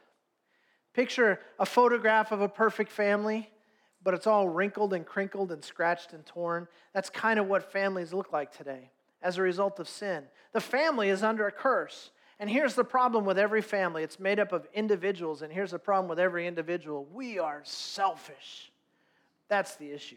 Picture 0.92 1.40
a 1.58 1.64
photograph 1.64 2.32
of 2.32 2.42
a 2.42 2.50
perfect 2.50 2.92
family, 2.92 3.48
but 4.04 4.12
it's 4.12 4.26
all 4.26 4.46
wrinkled 4.46 4.92
and 4.92 5.06
crinkled 5.06 5.50
and 5.50 5.64
scratched 5.64 6.12
and 6.12 6.26
torn. 6.26 6.68
That's 6.92 7.08
kind 7.08 7.40
of 7.40 7.46
what 7.46 7.72
families 7.72 8.12
look 8.12 8.30
like 8.30 8.54
today 8.54 8.90
as 9.22 9.38
a 9.38 9.42
result 9.42 9.78
of 9.78 9.88
sin. 9.88 10.24
The 10.52 10.60
family 10.60 11.08
is 11.08 11.22
under 11.22 11.46
a 11.46 11.52
curse. 11.52 12.10
And 12.38 12.50
here's 12.50 12.74
the 12.74 12.84
problem 12.84 13.24
with 13.24 13.38
every 13.38 13.62
family 13.62 14.02
it's 14.02 14.18
made 14.18 14.40
up 14.40 14.52
of 14.52 14.66
individuals, 14.74 15.42
and 15.42 15.52
here's 15.52 15.70
the 15.70 15.78
problem 15.78 16.08
with 16.08 16.18
every 16.18 16.46
individual 16.46 17.06
we 17.12 17.38
are 17.38 17.60
selfish. 17.64 18.72
That's 19.48 19.76
the 19.76 19.90
issue. 19.92 20.16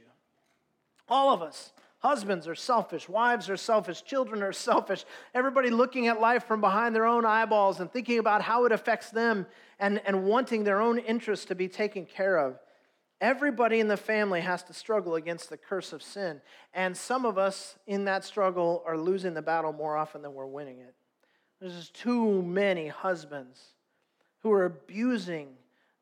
All 1.07 1.33
of 1.33 1.41
us. 1.41 1.71
Husbands 1.99 2.47
are 2.47 2.55
selfish, 2.55 3.09
wives 3.09 3.49
are 3.49 3.57
selfish, 3.57 4.03
children 4.03 4.43
are 4.43 4.53
selfish. 4.53 5.05
Everybody 5.33 5.71
looking 5.71 6.07
at 6.07 6.21
life 6.21 6.43
from 6.45 6.61
behind 6.61 6.93
their 6.93 7.05
own 7.05 7.25
eyeballs 7.25 7.79
and 7.79 7.91
thinking 7.91 8.19
about 8.19 8.43
how 8.43 8.65
it 8.65 8.71
affects 8.71 9.09
them 9.09 9.47
and, 9.79 9.99
and 10.05 10.25
wanting 10.25 10.63
their 10.63 10.81
own 10.81 10.99
interests 10.99 11.45
to 11.45 11.55
be 11.55 11.67
taken 11.67 12.05
care 12.05 12.37
of. 12.37 12.59
Everybody 13.25 13.79
in 13.79 13.87
the 13.87 13.97
family 13.97 14.41
has 14.41 14.61
to 14.65 14.73
struggle 14.73 15.15
against 15.15 15.49
the 15.49 15.57
curse 15.57 15.93
of 15.93 16.03
sin. 16.03 16.41
And 16.75 16.95
some 16.95 17.25
of 17.25 17.39
us 17.39 17.75
in 17.87 18.05
that 18.05 18.23
struggle 18.23 18.83
are 18.85 18.99
losing 18.99 19.33
the 19.33 19.41
battle 19.41 19.73
more 19.73 19.97
often 19.97 20.21
than 20.21 20.35
we're 20.35 20.45
winning 20.45 20.77
it. 20.77 20.93
There's 21.59 21.73
just 21.73 21.95
too 21.95 22.43
many 22.43 22.87
husbands 22.87 23.59
who 24.41 24.51
are 24.51 24.65
abusing 24.65 25.47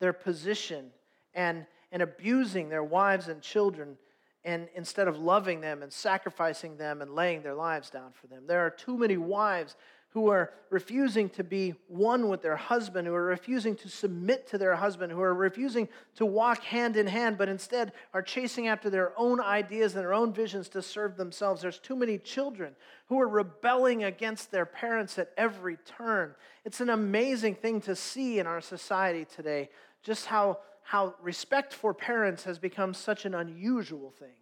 their 0.02 0.12
position 0.12 0.92
and, 1.34 1.66
and 1.94 2.02
abusing 2.02 2.68
their 2.68 2.84
wives 2.84 3.30
and 3.30 3.42
children 3.42 3.98
and 4.44 4.68
instead 4.76 5.08
of 5.08 5.18
loving 5.18 5.62
them 5.62 5.82
and 5.82 5.94
sacrificing 5.94 6.76
them 6.76 7.02
and 7.02 7.16
laying 7.16 7.42
their 7.42 7.56
lives 7.56 7.90
down 7.90 8.12
for 8.12 8.28
them. 8.28 8.48
There 8.48 8.66
are 8.66 8.70
too 8.70 8.98
many 8.98 9.16
wives 9.16 9.78
who 10.14 10.30
are 10.30 10.54
refusing 10.70 11.28
to 11.28 11.44
be 11.44 11.74
one 11.88 12.30
with 12.30 12.44
their 12.44 12.56
husband, 12.56 13.08
who 13.08 13.16
are 13.16 13.26
refusing 13.26 13.76
to 13.76 13.90
submit 13.90 14.48
to 14.48 14.60
their 14.60 14.76
husband, 14.76 15.12
who 15.12 15.22
are 15.22 15.34
refusing 15.34 15.90
to 16.16 16.26
walk 16.26 16.62
hand 16.64 16.96
in 16.96 17.08
hand, 17.08 17.36
but 17.36 17.50
instead 17.50 17.92
are 18.14 18.22
chasing 18.22 18.68
after 18.68 18.92
their 18.92 19.12
own 19.18 19.42
ideas 19.42 19.96
and 19.96 20.02
their 20.02 20.14
own 20.14 20.32
visions 20.32 20.70
to 20.70 20.84
serve 20.84 21.18
themselves. 21.18 21.64
There's 21.64 21.80
too 21.80 21.96
many 21.96 22.20
children 22.20 22.76
who 23.08 23.20
are 23.20 23.28
rebelling 23.28 24.04
against 24.04 24.52
their 24.52 24.68
parents 24.68 25.18
at 25.18 25.32
every 25.36 25.78
turn. 25.98 26.36
It's 26.64 26.80
an 26.80 26.92
amazing 26.92 27.56
thing 27.56 27.82
to 27.82 27.96
see 27.96 28.38
in 28.38 28.46
our 28.46 28.62
society 28.62 29.26
today, 29.26 29.70
just 30.04 30.28
how 30.28 30.60
how 30.84 31.16
respect 31.22 31.74
for 31.74 31.94
parents 31.94 32.44
has 32.44 32.60
become 32.60 32.94
such 32.94 33.26
an 33.26 33.34
unusual 33.34 34.12
thing. 34.20 34.36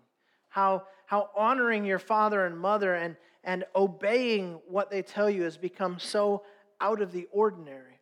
How, 0.51 0.84
how 1.05 1.29
honoring 1.36 1.86
your 1.86 1.98
father 1.98 2.46
and 2.46 2.60
mother 2.60 2.93
and, 2.93 3.15
and 3.43 3.63
obeying 3.74 4.60
what 4.67 4.91
they 4.91 5.01
tell 5.01 5.29
you 5.29 5.43
has 5.43 5.58
become 5.58 5.98
so 5.98 6.43
out 6.81 7.01
of 7.01 7.13
the 7.13 7.27
ordinary. 7.31 8.00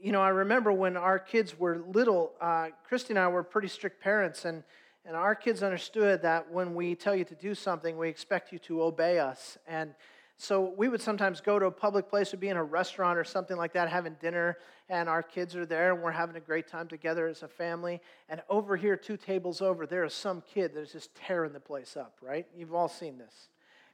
You 0.00 0.12
know, 0.12 0.22
I 0.22 0.28
remember 0.28 0.72
when 0.72 0.96
our 0.96 1.18
kids 1.18 1.58
were 1.58 1.82
little, 1.92 2.32
uh, 2.40 2.68
Christy 2.88 3.10
and 3.10 3.18
I 3.18 3.26
were 3.26 3.42
pretty 3.42 3.66
strict 3.66 4.00
parents, 4.00 4.44
and, 4.44 4.62
and 5.04 5.16
our 5.16 5.34
kids 5.34 5.64
understood 5.64 6.22
that 6.22 6.48
when 6.52 6.76
we 6.76 6.94
tell 6.94 7.16
you 7.16 7.24
to 7.24 7.34
do 7.34 7.56
something, 7.56 7.98
we 7.98 8.08
expect 8.08 8.52
you 8.52 8.60
to 8.60 8.82
obey 8.84 9.18
us. 9.18 9.58
And 9.66 9.94
so 10.40 10.72
we 10.76 10.88
would 10.88 11.02
sometimes 11.02 11.40
go 11.40 11.58
to 11.58 11.66
a 11.66 11.70
public 11.70 12.08
place, 12.08 12.30
would 12.30 12.38
be 12.40 12.48
in 12.48 12.56
a 12.56 12.62
restaurant 12.62 13.18
or 13.18 13.24
something 13.24 13.56
like 13.56 13.72
that, 13.72 13.88
having 13.88 14.14
dinner, 14.20 14.58
and 14.88 15.08
our 15.08 15.22
kids 15.22 15.56
are 15.56 15.66
there, 15.66 15.92
and 15.92 16.00
we're 16.00 16.12
having 16.12 16.36
a 16.36 16.40
great 16.40 16.68
time 16.68 16.86
together 16.86 17.26
as 17.26 17.42
a 17.42 17.48
family. 17.48 18.00
And 18.28 18.40
over 18.48 18.76
here, 18.76 18.96
two 18.96 19.16
tables 19.16 19.60
over, 19.60 19.84
there 19.84 20.04
is 20.04 20.14
some 20.14 20.42
kid 20.42 20.74
that 20.74 20.80
is 20.80 20.92
just 20.92 21.12
tearing 21.16 21.52
the 21.52 21.60
place 21.60 21.96
up, 21.96 22.16
right? 22.22 22.46
You've 22.56 22.72
all 22.72 22.88
seen 22.88 23.18
this. 23.18 23.48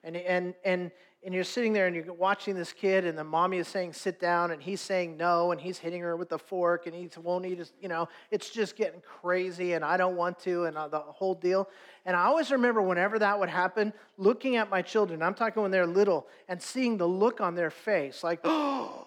And, 0.04 0.16
and, 0.16 0.54
and, 0.64 0.90
and 1.24 1.34
you're 1.34 1.42
sitting 1.42 1.72
there 1.72 1.86
and 1.86 1.96
you're 1.96 2.12
watching 2.12 2.54
this 2.54 2.72
kid, 2.74 3.06
and 3.06 3.16
the 3.16 3.24
mommy 3.24 3.56
is 3.56 3.66
saying, 3.66 3.94
sit 3.94 4.20
down, 4.20 4.50
and 4.50 4.62
he's 4.62 4.82
saying 4.82 5.16
no, 5.16 5.52
and 5.52 5.60
he's 5.60 5.78
hitting 5.78 6.02
her 6.02 6.14
with 6.16 6.28
the 6.28 6.38
fork, 6.38 6.86
and 6.86 6.94
he 6.94 7.08
won't 7.22 7.46
eat 7.46 7.56
his, 7.58 7.72
you 7.80 7.88
know, 7.88 8.06
it's 8.30 8.50
just 8.50 8.76
getting 8.76 9.00
crazy, 9.00 9.72
and 9.72 9.82
I 9.82 9.96
don't 9.96 10.16
want 10.16 10.38
to, 10.40 10.64
and 10.64 10.76
the 10.76 11.00
whole 11.00 11.34
deal. 11.34 11.70
And 12.04 12.14
I 12.14 12.24
always 12.24 12.50
remember 12.50 12.82
whenever 12.82 13.18
that 13.18 13.40
would 13.40 13.48
happen, 13.48 13.94
looking 14.18 14.56
at 14.56 14.68
my 14.68 14.82
children, 14.82 15.22
I'm 15.22 15.32
talking 15.32 15.62
when 15.62 15.70
they're 15.70 15.86
little, 15.86 16.26
and 16.46 16.60
seeing 16.60 16.98
the 16.98 17.08
look 17.08 17.40
on 17.40 17.54
their 17.54 17.70
face, 17.70 18.22
like, 18.22 18.40
oh, 18.44 19.06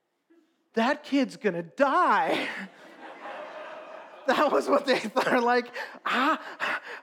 that 0.74 1.02
kid's 1.02 1.38
gonna 1.38 1.62
die. 1.62 2.46
that 4.26 4.52
was 4.52 4.68
what 4.68 4.84
they 4.84 4.98
thought. 4.98 5.42
Like, 5.42 5.68
how, 6.04 6.38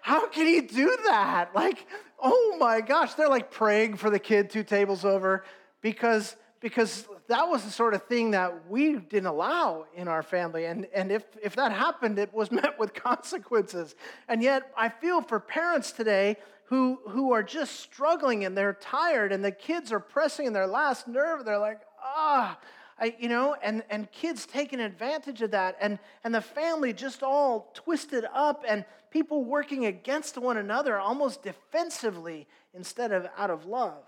how 0.01 0.27
can 0.27 0.46
he 0.46 0.62
do 0.62 0.96
that? 1.08 1.55
Like, 1.55 1.88
oh 2.22 2.57
my 2.60 2.81
gosh, 2.81 3.13
they're 3.13 3.29
like 3.29 3.51
praying 3.51 3.98
for 3.98 4.10
the 4.10 4.19
kid 4.19 4.50
two 4.50 4.63
tables 4.63 5.05
over 5.05 5.43
because, 5.81 6.36
because 6.60 7.07
that 7.27 7.48
was 7.48 7.63
the 7.63 7.72
sort 7.72 7.93
of 7.93 8.03
thing 8.03 8.31
that 8.31 8.69
we 8.69 8.95
didn't 8.98 9.27
allow 9.27 9.86
in 9.95 10.07
our 10.07 10.24
family. 10.24 10.65
And, 10.65 10.88
and 10.93 11.12
if, 11.12 11.24
if 11.43 11.55
that 11.55 11.72
happened, 11.72 12.19
it 12.19 12.34
was 12.34 12.51
met 12.63 12.79
with 12.79 12.93
consequences. 12.93 13.95
And 14.27 14.41
yet, 14.41 14.72
I 14.77 14.89
feel 14.89 15.22
for 15.22 15.39
parents 15.39 15.91
today 15.91 16.38
who, 16.65 17.00
who 17.10 17.31
are 17.31 17.43
just 17.43 17.79
struggling 17.79 18.45
and 18.45 18.57
they're 18.57 18.74
tired 18.74 19.31
and 19.31 19.43
the 19.43 19.51
kids 19.51 19.91
are 19.91 20.00
pressing 20.00 20.48
in 20.48 20.53
their 20.53 20.67
last 20.67 21.07
nerve. 21.07 21.45
They're 21.45 21.60
like, 21.60 21.81
ah, 22.03 22.57
I, 22.97 23.15
you 23.19 23.27
know, 23.27 23.55
and, 23.61 23.83
and 23.89 24.09
kids 24.11 24.45
taking 24.45 24.79
advantage 24.79 25.41
of 25.41 25.51
that, 25.51 25.75
and, 25.81 25.99
and 26.23 26.33
the 26.33 26.41
family 26.41 26.93
just 26.93 27.23
all 27.23 27.71
twisted 27.73 28.25
up, 28.33 28.63
and 28.67 28.85
people 29.11 29.43
working 29.43 29.85
against 29.85 30.37
one 30.37 30.57
another 30.57 30.97
almost 30.97 31.43
defensively 31.43 32.47
instead 32.73 33.11
of 33.11 33.27
out 33.37 33.49
of 33.49 33.65
love. 33.65 34.05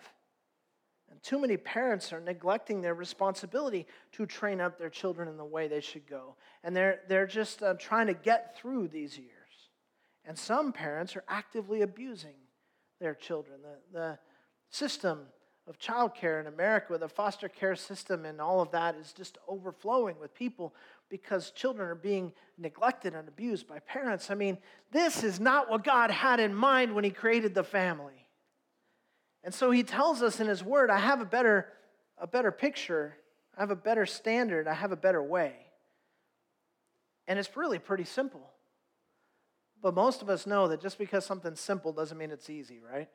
And 1.10 1.22
too 1.22 1.40
many 1.40 1.58
parents 1.58 2.14
are 2.14 2.20
neglecting 2.20 2.82
their 2.82 2.94
responsibility 2.94 3.88
to 4.14 4.26
train 4.26 4.62
up 4.62 4.78
their 4.78 4.90
children 4.90 5.28
in 5.28 5.38
the 5.38 5.46
way 5.46 5.68
they 5.68 5.82
should 5.82 6.08
go. 6.08 6.36
And 6.64 6.76
they're, 6.76 7.02
they're 7.08 7.28
just 7.28 7.64
uh, 7.64 7.74
trying 7.76 8.08
to 8.08 8.14
get 8.14 8.58
through 8.58 8.90
these 8.90 9.18
years. 9.18 9.32
And 10.26 10.38
some 10.38 10.72
parents 10.72 11.16
are 11.16 11.24
actively 11.28 11.82
abusing 11.82 12.36
their 13.00 13.16
children. 13.16 13.60
The, 13.62 14.00
the 14.00 14.20
system 14.70 15.28
of 15.68 15.78
childcare 15.80 16.40
in 16.40 16.48
America 16.48 16.94
a 16.94 17.08
foster 17.08 17.50
care 17.50 17.76
system 17.76 18.26
and 18.26 18.40
all 18.40 18.62
of 18.62 18.72
that 18.72 18.96
is 18.96 19.12
just 19.12 19.38
overflowing 19.48 20.16
with 20.20 20.34
people 20.34 20.74
because 21.10 21.52
children 21.52 21.88
are 21.90 21.96
being 21.96 22.32
neglected 22.58 23.14
and 23.14 23.28
abused 23.28 23.68
by 23.68 23.80
parents. 23.80 24.32
I 24.32 24.36
mean, 24.36 24.58
this 24.92 25.24
is 25.24 25.40
not 25.40 25.70
what 25.70 25.84
God 25.84 26.10
had 26.10 26.40
in 26.40 26.56
mind 26.56 26.96
when 26.96 27.04
He 27.04 27.10
created 27.10 27.54
the 27.54 27.64
family. 27.64 28.26
And 29.44 29.54
so 29.54 29.72
He 29.72 29.84
tells 29.84 30.22
us 30.22 30.40
in 30.40 30.48
His 30.48 30.64
Word, 30.64 30.90
I 30.90 31.00
have 31.00 31.22
a 31.22 31.26
better, 31.26 31.68
a 32.18 32.28
better 32.28 32.52
picture, 32.52 33.16
I 33.56 33.62
have 33.62 33.72
a 33.72 33.76
better 33.76 34.06
standard, 34.06 34.68
I 34.68 34.74
have 34.74 34.92
a 34.92 34.98
better 34.98 35.22
way. 35.22 35.54
And 37.28 37.38
it's 37.38 37.56
really 37.56 37.80
pretty 37.80 38.06
simple. 38.06 38.50
But 39.82 39.94
most 39.94 40.22
of 40.22 40.30
us 40.30 40.48
know 40.48 40.70
that 40.70 40.82
just 40.82 40.98
because 40.98 41.26
something's 41.26 41.60
simple 41.60 41.92
doesn't 41.92 42.18
mean 42.18 42.32
it's 42.32 42.50
easy, 42.50 42.80
right? 42.80 43.10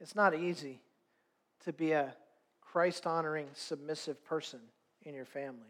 It's 0.00 0.14
not 0.14 0.34
easy 0.34 0.80
to 1.64 1.72
be 1.72 1.92
a 1.92 2.14
Christ 2.60 3.06
honoring, 3.06 3.46
submissive 3.54 4.24
person 4.24 4.60
in 5.02 5.14
your 5.14 5.24
family. 5.24 5.60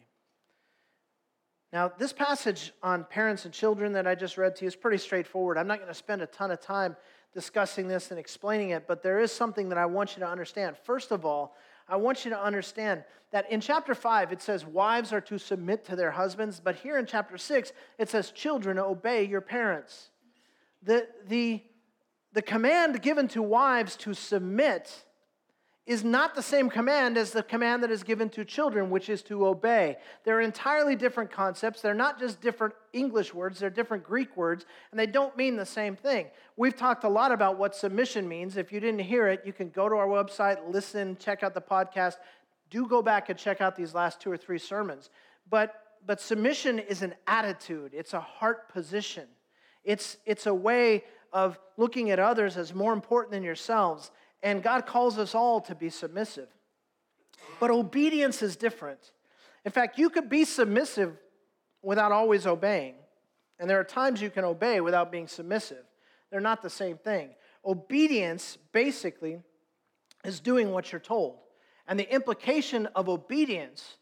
Now, 1.72 1.90
this 1.98 2.12
passage 2.12 2.72
on 2.82 3.04
parents 3.04 3.44
and 3.44 3.52
children 3.52 3.92
that 3.94 4.06
I 4.06 4.14
just 4.14 4.38
read 4.38 4.54
to 4.56 4.64
you 4.64 4.68
is 4.68 4.76
pretty 4.76 4.98
straightforward. 4.98 5.58
I'm 5.58 5.66
not 5.66 5.78
going 5.78 5.88
to 5.88 5.94
spend 5.94 6.22
a 6.22 6.26
ton 6.26 6.50
of 6.50 6.60
time 6.60 6.96
discussing 7.32 7.88
this 7.88 8.12
and 8.12 8.20
explaining 8.20 8.70
it, 8.70 8.86
but 8.86 9.02
there 9.02 9.18
is 9.18 9.32
something 9.32 9.68
that 9.70 9.78
I 9.78 9.86
want 9.86 10.16
you 10.16 10.20
to 10.20 10.28
understand. 10.28 10.76
First 10.84 11.10
of 11.10 11.24
all, 11.24 11.56
I 11.88 11.96
want 11.96 12.24
you 12.24 12.30
to 12.30 12.40
understand 12.40 13.02
that 13.32 13.50
in 13.50 13.60
chapter 13.60 13.94
5, 13.94 14.32
it 14.32 14.40
says 14.40 14.64
wives 14.64 15.12
are 15.12 15.20
to 15.22 15.36
submit 15.36 15.84
to 15.86 15.96
their 15.96 16.12
husbands, 16.12 16.60
but 16.62 16.76
here 16.76 16.96
in 16.96 17.06
chapter 17.06 17.36
6, 17.36 17.72
it 17.98 18.08
says 18.08 18.30
children 18.30 18.78
obey 18.78 19.24
your 19.24 19.40
parents. 19.40 20.10
The, 20.82 21.08
the, 21.26 21.60
the 22.32 22.42
command 22.42 23.02
given 23.02 23.26
to 23.28 23.42
wives 23.42 23.96
to 23.96 24.14
submit 24.14 25.04
is 25.86 26.02
not 26.02 26.34
the 26.34 26.42
same 26.42 26.70
command 26.70 27.18
as 27.18 27.32
the 27.32 27.42
command 27.42 27.82
that 27.82 27.90
is 27.90 28.02
given 28.02 28.30
to 28.30 28.44
children, 28.44 28.88
which 28.88 29.10
is 29.10 29.22
to 29.22 29.46
obey. 29.46 29.96
They're 30.24 30.40
entirely 30.40 30.96
different 30.96 31.30
concepts. 31.30 31.82
They're 31.82 31.92
not 31.92 32.18
just 32.18 32.40
different 32.40 32.74
English 32.94 33.34
words, 33.34 33.58
they're 33.58 33.68
different 33.68 34.02
Greek 34.02 34.34
words, 34.36 34.64
and 34.90 34.98
they 34.98 35.06
don't 35.06 35.36
mean 35.36 35.56
the 35.56 35.66
same 35.66 35.94
thing. 35.94 36.28
We've 36.56 36.74
talked 36.74 37.04
a 37.04 37.08
lot 37.08 37.32
about 37.32 37.58
what 37.58 37.76
submission 37.76 38.26
means. 38.26 38.56
If 38.56 38.72
you 38.72 38.80
didn't 38.80 39.00
hear 39.00 39.28
it, 39.28 39.42
you 39.44 39.52
can 39.52 39.68
go 39.68 39.88
to 39.88 39.94
our 39.96 40.06
website, 40.06 40.56
listen, 40.72 41.18
check 41.18 41.42
out 41.42 41.52
the 41.52 41.60
podcast. 41.60 42.14
Do 42.70 42.86
go 42.88 43.02
back 43.02 43.28
and 43.28 43.38
check 43.38 43.60
out 43.60 43.76
these 43.76 43.94
last 43.94 44.20
two 44.20 44.30
or 44.30 44.38
three 44.38 44.58
sermons. 44.58 45.10
But, 45.50 45.74
but 46.06 46.18
submission 46.18 46.78
is 46.78 47.02
an 47.02 47.14
attitude, 47.26 47.92
it's 47.92 48.14
a 48.14 48.20
heart 48.20 48.72
position, 48.72 49.26
it's, 49.84 50.16
it's 50.24 50.46
a 50.46 50.54
way 50.54 51.04
of 51.30 51.58
looking 51.76 52.10
at 52.10 52.18
others 52.18 52.56
as 52.56 52.72
more 52.72 52.94
important 52.94 53.32
than 53.32 53.42
yourselves 53.42 54.10
and 54.44 54.62
God 54.62 54.84
calls 54.84 55.18
us 55.18 55.34
all 55.34 55.60
to 55.62 55.74
be 55.74 55.88
submissive. 55.88 56.48
But 57.58 57.70
obedience 57.70 58.42
is 58.42 58.56
different. 58.56 59.10
In 59.64 59.72
fact, 59.72 59.98
you 59.98 60.10
could 60.10 60.28
be 60.28 60.44
submissive 60.44 61.16
without 61.82 62.12
always 62.12 62.46
obeying. 62.46 62.94
And 63.58 63.68
there 63.68 63.80
are 63.80 63.84
times 63.84 64.20
you 64.20 64.28
can 64.28 64.44
obey 64.44 64.82
without 64.82 65.10
being 65.10 65.28
submissive. 65.28 65.84
They're 66.30 66.40
not 66.40 66.62
the 66.62 66.70
same 66.70 66.98
thing. 66.98 67.30
Obedience, 67.64 68.58
basically, 68.72 69.38
is 70.24 70.40
doing 70.40 70.72
what 70.72 70.92
you're 70.92 71.00
told. 71.00 71.38
And 71.88 71.98
the 71.98 72.12
implication 72.12 72.86
of 72.94 73.08
obedience 73.08 73.96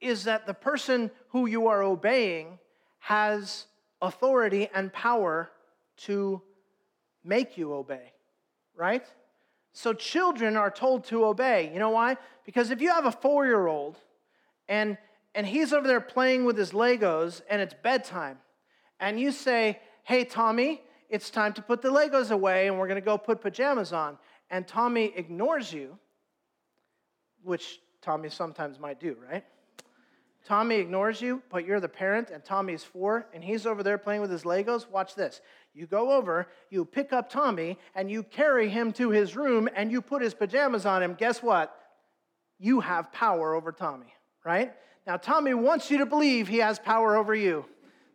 is 0.00 0.24
that 0.24 0.46
the 0.46 0.54
person 0.54 1.10
who 1.30 1.46
you 1.46 1.66
are 1.66 1.82
obeying 1.82 2.60
has 3.00 3.66
authority 4.00 4.68
and 4.72 4.92
power 4.92 5.50
to 5.96 6.42
make 7.24 7.58
you 7.58 7.72
obey, 7.72 8.12
right? 8.76 9.04
So 9.72 9.92
children 9.92 10.56
are 10.56 10.70
told 10.70 11.04
to 11.06 11.24
obey. 11.24 11.70
You 11.72 11.78
know 11.78 11.90
why? 11.90 12.16
Because 12.44 12.70
if 12.70 12.80
you 12.80 12.90
have 12.90 13.06
a 13.06 13.12
four 13.12 13.46
year 13.46 13.66
old 13.66 13.98
and, 14.68 14.98
and 15.34 15.46
he's 15.46 15.72
over 15.72 15.86
there 15.86 16.00
playing 16.00 16.44
with 16.44 16.56
his 16.56 16.72
Legos 16.72 17.42
and 17.48 17.62
it's 17.62 17.74
bedtime, 17.74 18.38
and 18.98 19.18
you 19.18 19.32
say, 19.32 19.80
Hey, 20.04 20.24
Tommy, 20.24 20.82
it's 21.08 21.30
time 21.30 21.52
to 21.54 21.62
put 21.62 21.82
the 21.82 21.90
Legos 21.90 22.30
away 22.30 22.66
and 22.66 22.78
we're 22.78 22.88
going 22.88 23.00
to 23.00 23.04
go 23.04 23.16
put 23.16 23.40
pajamas 23.40 23.92
on, 23.92 24.18
and 24.50 24.66
Tommy 24.66 25.12
ignores 25.14 25.72
you, 25.72 25.98
which 27.42 27.80
Tommy 28.02 28.28
sometimes 28.28 28.78
might 28.78 28.98
do, 28.98 29.16
right? 29.30 29.44
Tommy 30.44 30.76
ignores 30.76 31.20
you, 31.20 31.42
but 31.50 31.66
you're 31.66 31.80
the 31.80 31.88
parent, 31.88 32.30
and 32.30 32.44
Tommy's 32.44 32.82
four, 32.82 33.26
and 33.34 33.44
he's 33.44 33.66
over 33.66 33.82
there 33.82 33.98
playing 33.98 34.20
with 34.20 34.30
his 34.30 34.44
Legos. 34.44 34.88
Watch 34.88 35.14
this. 35.14 35.40
You 35.74 35.86
go 35.86 36.12
over, 36.12 36.48
you 36.70 36.84
pick 36.84 37.12
up 37.12 37.30
Tommy, 37.30 37.78
and 37.94 38.10
you 38.10 38.22
carry 38.22 38.68
him 38.68 38.92
to 38.94 39.10
his 39.10 39.36
room, 39.36 39.68
and 39.74 39.92
you 39.92 40.00
put 40.02 40.22
his 40.22 40.34
pajamas 40.34 40.86
on 40.86 41.02
him. 41.02 41.14
Guess 41.14 41.42
what? 41.42 41.76
You 42.58 42.80
have 42.80 43.12
power 43.12 43.54
over 43.54 43.70
Tommy, 43.70 44.12
right? 44.44 44.72
Now, 45.06 45.16
Tommy 45.16 45.54
wants 45.54 45.90
you 45.90 45.98
to 45.98 46.06
believe 46.06 46.48
he 46.48 46.58
has 46.58 46.78
power 46.78 47.16
over 47.16 47.34
you. 47.34 47.64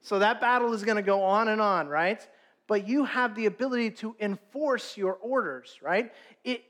So 0.02 0.20
that 0.20 0.42
battle 0.42 0.74
is 0.74 0.84
going 0.84 0.98
to 0.98 1.02
go 1.04 1.24
on 1.24 1.48
and 1.48 1.62
on, 1.62 1.88
right? 1.88 2.28
But 2.68 2.88
you 2.88 3.06
have 3.06 3.36
the 3.36 3.46
ability 3.46 3.92
to 3.92 4.16
enforce 4.20 4.98
your 4.98 5.14
orders, 5.14 5.78
right? 5.82 6.12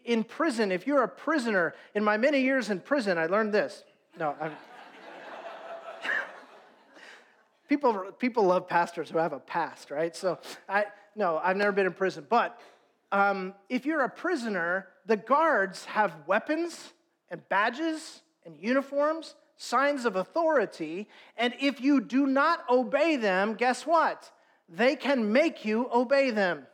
In 0.04 0.24
prison, 0.24 0.72
if 0.72 0.86
you're 0.86 1.04
a 1.04 1.08
prisoner, 1.08 1.74
in 1.96 2.04
my 2.04 2.18
many 2.18 2.42
years 2.42 2.70
in 2.70 2.80
prison, 2.82 3.18
I 3.18 3.26
learned 3.26 3.54
this. 3.54 3.84
No, 4.20 4.36
I'm. 4.40 4.52
People, 7.68 8.12
people 8.20 8.44
love 8.44 8.68
pastors 8.68 9.10
who 9.10 9.18
have 9.18 9.34
a 9.34 9.40
past, 9.40 9.92
right? 9.92 10.16
So, 10.16 10.40
I, 10.70 10.86
no, 11.16 11.40
I've 11.44 11.58
never 11.58 11.72
been 11.72 11.86
in 11.86 11.94
prison. 11.94 12.26
But 12.30 12.60
um, 13.12 13.54
if 13.70 13.86
you're 13.86 14.04
a 14.04 14.10
prisoner, 14.10 14.88
the 15.06 15.18
guards 15.18 15.86
have 15.86 16.14
weapons 16.28 16.94
and 17.30 17.48
badges 17.50 18.22
and 18.46 18.56
uniforms, 18.60 19.36
signs 19.58 20.06
of 20.06 20.16
authority. 20.16 21.08
And 21.38 21.54
if 21.60 21.82
you 21.82 22.02
do 22.02 22.28
not 22.28 22.70
obey 22.70 23.16
them, 23.16 23.56
guess 23.56 23.86
what? 23.86 24.32
They 24.70 24.96
can 24.96 25.32
make 25.32 25.66
you 25.66 25.90
obey 25.94 26.32
them. 26.32 26.68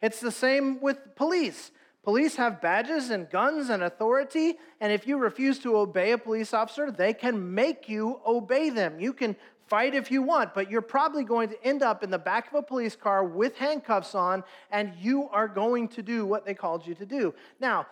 It's 0.00 0.20
the 0.20 0.30
same 0.30 0.80
with 0.80 1.16
police. 1.16 1.70
Police 2.04 2.36
have 2.36 2.60
badges 2.60 3.10
and 3.10 3.30
guns 3.30 3.70
and 3.70 3.82
authority, 3.82 4.58
and 4.80 4.92
if 4.92 5.06
you 5.06 5.16
refuse 5.16 5.58
to 5.60 5.76
obey 5.76 6.12
a 6.12 6.18
police 6.18 6.52
officer, 6.52 6.90
they 6.90 7.14
can 7.14 7.54
make 7.54 7.88
you 7.88 8.20
obey 8.26 8.68
them. 8.68 9.00
You 9.00 9.14
can 9.14 9.36
Fight 9.66 9.94
if 9.94 10.10
you 10.10 10.22
want, 10.22 10.52
but 10.52 10.70
you're 10.70 10.82
probably 10.82 11.24
going 11.24 11.48
to 11.48 11.64
end 11.64 11.82
up 11.82 12.02
in 12.02 12.10
the 12.10 12.18
back 12.18 12.48
of 12.48 12.54
a 12.54 12.62
police 12.62 12.96
car 12.96 13.24
with 13.24 13.56
handcuffs 13.56 14.14
on, 14.14 14.44
and 14.70 14.92
you 15.00 15.28
are 15.30 15.48
going 15.48 15.88
to 15.88 16.02
do 16.02 16.26
what 16.26 16.44
they 16.44 16.52
called 16.52 16.86
you 16.86 16.94
to 16.96 17.06
do. 17.06 17.34
Now, 17.60 17.86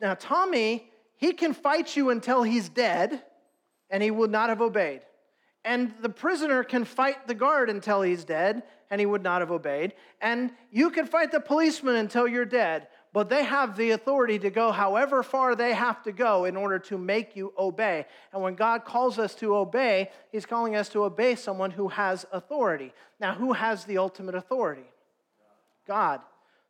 now 0.00 0.14
Tommy, 0.14 0.90
he 1.16 1.34
can 1.34 1.52
fight 1.52 1.94
you 1.94 2.08
until 2.08 2.42
he's 2.42 2.70
dead, 2.70 3.22
and 3.90 4.02
he 4.02 4.10
would 4.10 4.30
not 4.30 4.48
have 4.48 4.62
obeyed. 4.62 5.02
And 5.62 5.92
the 6.00 6.08
prisoner 6.08 6.64
can 6.64 6.86
fight 6.86 7.28
the 7.28 7.34
guard 7.34 7.68
until 7.68 8.00
he's 8.00 8.24
dead, 8.24 8.62
and 8.90 8.98
he 8.98 9.04
would 9.04 9.22
not 9.22 9.42
have 9.42 9.50
obeyed. 9.50 9.92
And 10.22 10.52
you 10.70 10.88
can 10.88 11.04
fight 11.04 11.32
the 11.32 11.40
policeman 11.40 11.96
until 11.96 12.26
you're 12.26 12.46
dead, 12.46 12.88
but 13.18 13.28
they 13.28 13.42
have 13.42 13.76
the 13.76 13.90
authority 13.90 14.38
to 14.38 14.48
go 14.48 14.70
however 14.70 15.24
far 15.24 15.56
they 15.56 15.74
have 15.74 16.04
to 16.04 16.12
go 16.12 16.44
in 16.44 16.56
order 16.56 16.78
to 16.78 16.96
make 16.96 17.34
you 17.34 17.52
obey. 17.58 18.06
And 18.32 18.40
when 18.40 18.54
God 18.54 18.84
calls 18.84 19.18
us 19.18 19.34
to 19.40 19.56
obey, 19.56 20.12
He's 20.30 20.46
calling 20.46 20.76
us 20.76 20.88
to 20.90 21.02
obey 21.02 21.34
someone 21.34 21.72
who 21.72 21.88
has 21.88 22.26
authority. 22.30 22.92
Now, 23.18 23.34
who 23.34 23.54
has 23.54 23.84
the 23.84 23.98
ultimate 23.98 24.36
authority? 24.36 24.88
God. 25.84 26.20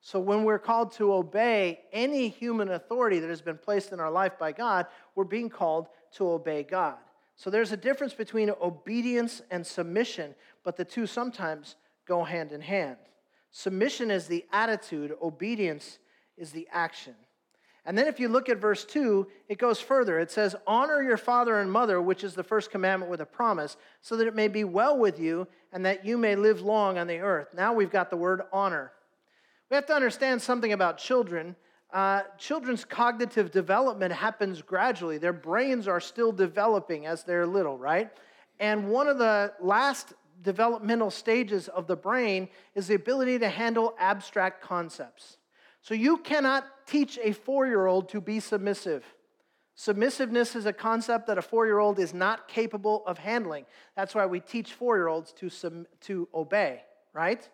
So 0.01 0.19
when 0.19 0.43
we're 0.43 0.59
called 0.59 0.93
to 0.93 1.13
obey 1.13 1.81
any 1.93 2.29
human 2.29 2.71
authority 2.71 3.19
that 3.19 3.29
has 3.29 3.43
been 3.43 3.59
placed 3.59 3.93
in 3.93 4.01
our 4.01 4.11
life 4.11 4.39
by 4.39 4.53
God, 4.53 4.87
we're 5.15 5.25
being 5.25 5.51
called 5.51 5.89
to 6.13 6.31
obey 6.31 6.63
God. 6.63 6.97
So 7.37 7.51
there's 7.51 7.73
a 7.73 7.77
difference 7.77 8.15
between 8.15 8.53
obedience 8.63 9.43
and 9.51 9.67
submission, 9.67 10.35
but 10.65 10.79
the 10.79 10.87
two 10.87 11.07
sometimes 11.07 11.77
go 12.07 12.25
hand 12.25 12.53
in 12.53 12.63
hand. 12.63 12.97
Submission 13.51 14.11
is 14.11 14.29
the 14.29 14.47
attitude, 14.51 15.15
obedience 15.21 15.99
is 16.39 16.53
the 16.53 16.69
action. 16.73 17.15
And 17.85 17.97
then 17.97 18.07
if 18.07 18.21
you 18.21 18.29
look 18.29 18.51
at 18.51 18.59
verse 18.59 18.85
2, 18.85 19.27
it 19.49 19.57
goes 19.57 19.81
further. 19.81 20.19
It 20.19 20.31
says, 20.31 20.55
Honor 20.67 21.03
your 21.03 21.17
father 21.17 21.59
and 21.59 21.73
mother, 21.73 22.03
which 22.03 22.23
is 22.23 22.35
the 22.35 22.45
first 22.45 22.71
commandment 22.71 23.11
with 23.11 23.23
a 23.23 23.27
promise, 23.27 23.79
so 24.03 24.17
that 24.17 24.27
it 24.27 24.35
may 24.35 24.49
be 24.49 24.63
well 24.63 24.99
with 24.99 25.19
you 25.19 25.47
and 25.73 25.87
that 25.87 26.05
you 26.05 26.19
may 26.19 26.37
live 26.37 26.61
long 26.61 26.99
on 26.99 27.07
the 27.07 27.21
earth. 27.21 27.55
Now 27.55 27.73
we've 27.73 27.91
got 27.91 28.11
the 28.11 28.17
word 28.17 28.43
honor. 28.53 28.93
We 29.71 29.75
have 29.75 29.87
to 29.87 29.95
understand 29.95 30.43
something 30.43 30.73
about 30.73 30.99
children. 30.99 31.57
Uh, 31.91 32.23
children's 32.37 32.85
cognitive 32.85 33.51
development 33.51 34.13
happens 34.13 34.61
gradually. 34.61 35.17
Their 35.17 35.33
brains 35.33 35.89
are 35.89 36.01
still 36.01 36.33
developing 36.33 37.07
as 37.07 37.25
they're 37.25 37.47
little, 37.47 37.79
right? 37.79 38.11
And 38.61 38.91
one 38.91 39.09
of 39.09 39.19
the 39.19 39.55
last 39.61 40.13
developmental 40.43 41.11
stages 41.11 41.69
of 41.69 41.87
the 41.87 41.97
brain 41.97 42.49
is 42.75 42.87
the 42.87 42.95
ability 42.95 43.39
to 43.39 43.49
handle 43.49 43.95
abstract 43.99 44.63
concepts. 44.63 45.39
So 45.83 45.95
you 45.95 46.19
cannot 46.19 46.65
teach 46.87 47.19
a 47.23 47.33
four 47.33 47.67
year 47.67 47.87
old 47.87 48.09
to 48.11 48.21
be 48.21 48.41
submissive. 48.41 49.05
Submissiveness 49.75 50.57
is 50.57 50.67
a 50.67 50.73
concept 50.73 51.29
that 51.29 51.39
a 51.39 51.43
four 51.43 51.67
year 51.67 51.79
old 51.79 51.99
is 51.99 52.13
not 52.13 52.49
capable 52.49 53.05
of 53.07 53.19
handling. 53.19 53.65
That's 53.97 54.15
why 54.15 54.27
we 54.27 54.41
teach 54.41 54.73
four 54.73 54.97
year 54.97 55.09
olds 55.09 55.33
to, 55.35 55.87
to 56.01 56.29
obey, 56.35 56.83
right? 57.13 57.49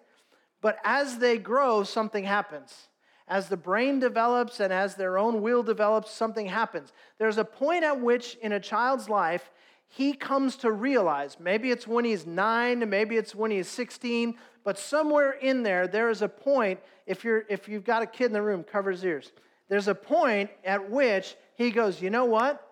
But 0.63 0.79
as 0.85 1.19
they 1.19 1.37
grow, 1.37 1.85
something 1.85 2.25
happens. 2.25 2.89
As 3.29 3.49
the 3.49 3.57
brain 3.57 4.01
develops 4.01 4.61
and 4.61 4.73
as 4.73 4.95
their 4.95 5.19
own 5.19 5.43
will 5.43 5.63
develops, 5.63 6.11
something 6.11 6.47
happens. 6.47 6.93
There's 7.19 7.39
a 7.39 7.45
point 7.45 7.85
at 7.85 8.01
which 8.01 8.37
in 8.37 8.53
a 8.53 8.61
child's 8.61 9.09
life 9.09 9.51
he 9.89 10.13
comes 10.13 10.57
to 10.57 10.73
realize 10.73 11.39
maybe 11.39 11.71
it's 11.71 11.87
when 11.87 12.05
he's 12.05 12.27
nine, 12.27 12.89
maybe 12.89 13.17
it's 13.17 13.35
when 13.35 13.51
he's 13.51 13.69
16, 13.69 14.37
but 14.65 14.79
somewhere 14.79 15.33
in 15.33 15.63
there, 15.63 15.87
there 15.87 16.11
is 16.11 16.23
a 16.23 16.29
point, 16.29 16.81
if, 17.07 17.23
you're, 17.23 17.45
if 17.49 17.69
you've 17.69 17.85
got 17.85 18.03
a 18.03 18.07
kid 18.07 18.27
in 18.27 18.33
the 18.33 18.43
room, 18.43 18.65
cover 18.65 18.91
his 18.91 19.05
ears. 19.05 19.33
There's 19.69 19.89
a 19.89 19.95
point 19.95 20.51
at 20.65 20.91
which 20.91 21.37
he 21.57 21.71
goes, 21.71 22.03
you 22.03 22.11
know 22.11 22.25
what? 22.25 22.67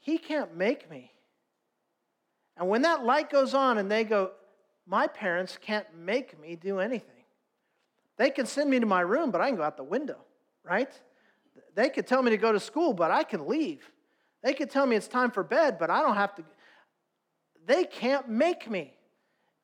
He 0.00 0.18
can't 0.18 0.56
make 0.56 0.90
me. 0.90 1.12
And 2.56 2.68
when 2.68 2.82
that 2.82 3.04
light 3.04 3.30
goes 3.30 3.54
on 3.54 3.78
and 3.78 3.90
they 3.90 4.04
go, 4.04 4.32
my 4.86 5.06
parents 5.06 5.58
can't 5.60 5.86
make 5.96 6.38
me 6.40 6.56
do 6.56 6.80
anything. 6.80 7.08
They 8.18 8.30
can 8.30 8.46
send 8.46 8.68
me 8.68 8.78
to 8.80 8.86
my 8.86 9.00
room, 9.00 9.30
but 9.30 9.40
I 9.40 9.48
can 9.48 9.56
go 9.56 9.62
out 9.62 9.76
the 9.76 9.84
window. 9.84 10.18
right? 10.64 10.92
They 11.74 11.88
could 11.88 12.06
tell 12.06 12.22
me 12.22 12.30
to 12.30 12.36
go 12.36 12.52
to 12.52 12.60
school, 12.60 12.92
but 12.92 13.10
I 13.10 13.24
can 13.24 13.46
leave. 13.48 13.90
They 14.42 14.54
could 14.54 14.70
tell 14.70 14.86
me 14.86 14.96
it's 14.96 15.08
time 15.08 15.30
for 15.30 15.44
bed, 15.44 15.78
but 15.78 15.90
I 15.90 16.02
don't 16.02 16.16
have 16.16 16.34
to. 16.36 16.44
They 17.66 17.84
can't 17.84 18.28
make 18.28 18.68
me. 18.68 18.94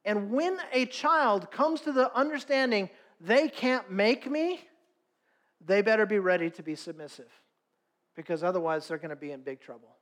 And 0.05 0.31
when 0.31 0.59
a 0.73 0.87
child 0.87 1.51
comes 1.51 1.81
to 1.83 1.93
the 1.93 2.15
understanding 2.15 2.89
they 3.21 3.49
can't 3.49 3.91
make 3.91 4.31
me, 4.31 4.61
they 5.65 5.83
better 5.83 6.07
be 6.07 6.19
ready 6.19 6.51
to 6.51 6.63
be 6.63 6.77
submissive 6.77 7.29
because 8.15 8.43
otherwise 8.45 8.87
they're 8.87 8.99
going 8.99 9.11
to 9.11 9.17
be 9.17 9.33
in 9.33 9.43
big 9.43 9.61
trouble. 9.61 9.97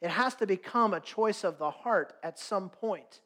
It 0.00 0.10
has 0.10 0.34
to 0.36 0.46
become 0.46 0.94
a 0.94 1.00
choice 1.00 1.44
of 1.44 1.58
the 1.58 1.70
heart 1.70 2.12
at 2.22 2.38
some 2.38 2.68
point. 2.68 3.20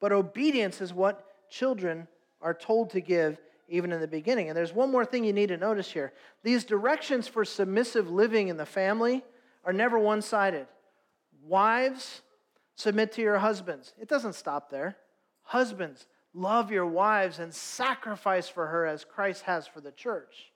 But 0.00 0.12
obedience 0.12 0.80
is 0.80 0.92
what 0.92 1.24
children 1.50 2.06
are 2.40 2.54
told 2.54 2.90
to 2.90 3.00
give 3.00 3.40
even 3.68 3.92
in 3.92 4.00
the 4.00 4.08
beginning. 4.08 4.48
And 4.48 4.56
there's 4.56 4.72
one 4.72 4.90
more 4.90 5.04
thing 5.04 5.24
you 5.24 5.32
need 5.32 5.48
to 5.48 5.56
notice 5.56 5.90
here 5.90 6.12
these 6.42 6.64
directions 6.64 7.26
for 7.26 7.44
submissive 7.44 8.10
living 8.10 8.48
in 8.48 8.56
the 8.56 8.66
family 8.66 9.24
are 9.64 9.72
never 9.72 9.98
one 9.98 10.22
sided. 10.22 10.66
Wives, 11.44 12.22
submit 12.74 13.12
to 13.12 13.22
your 13.22 13.38
husbands. 13.38 13.94
It 14.00 14.08
doesn't 14.08 14.34
stop 14.34 14.70
there. 14.70 14.96
Husbands, 15.42 16.06
love 16.34 16.70
your 16.70 16.86
wives 16.86 17.38
and 17.38 17.54
sacrifice 17.54 18.48
for 18.48 18.68
her 18.68 18.86
as 18.86 19.04
Christ 19.04 19.42
has 19.42 19.66
for 19.66 19.80
the 19.80 19.92
church. 19.92 20.52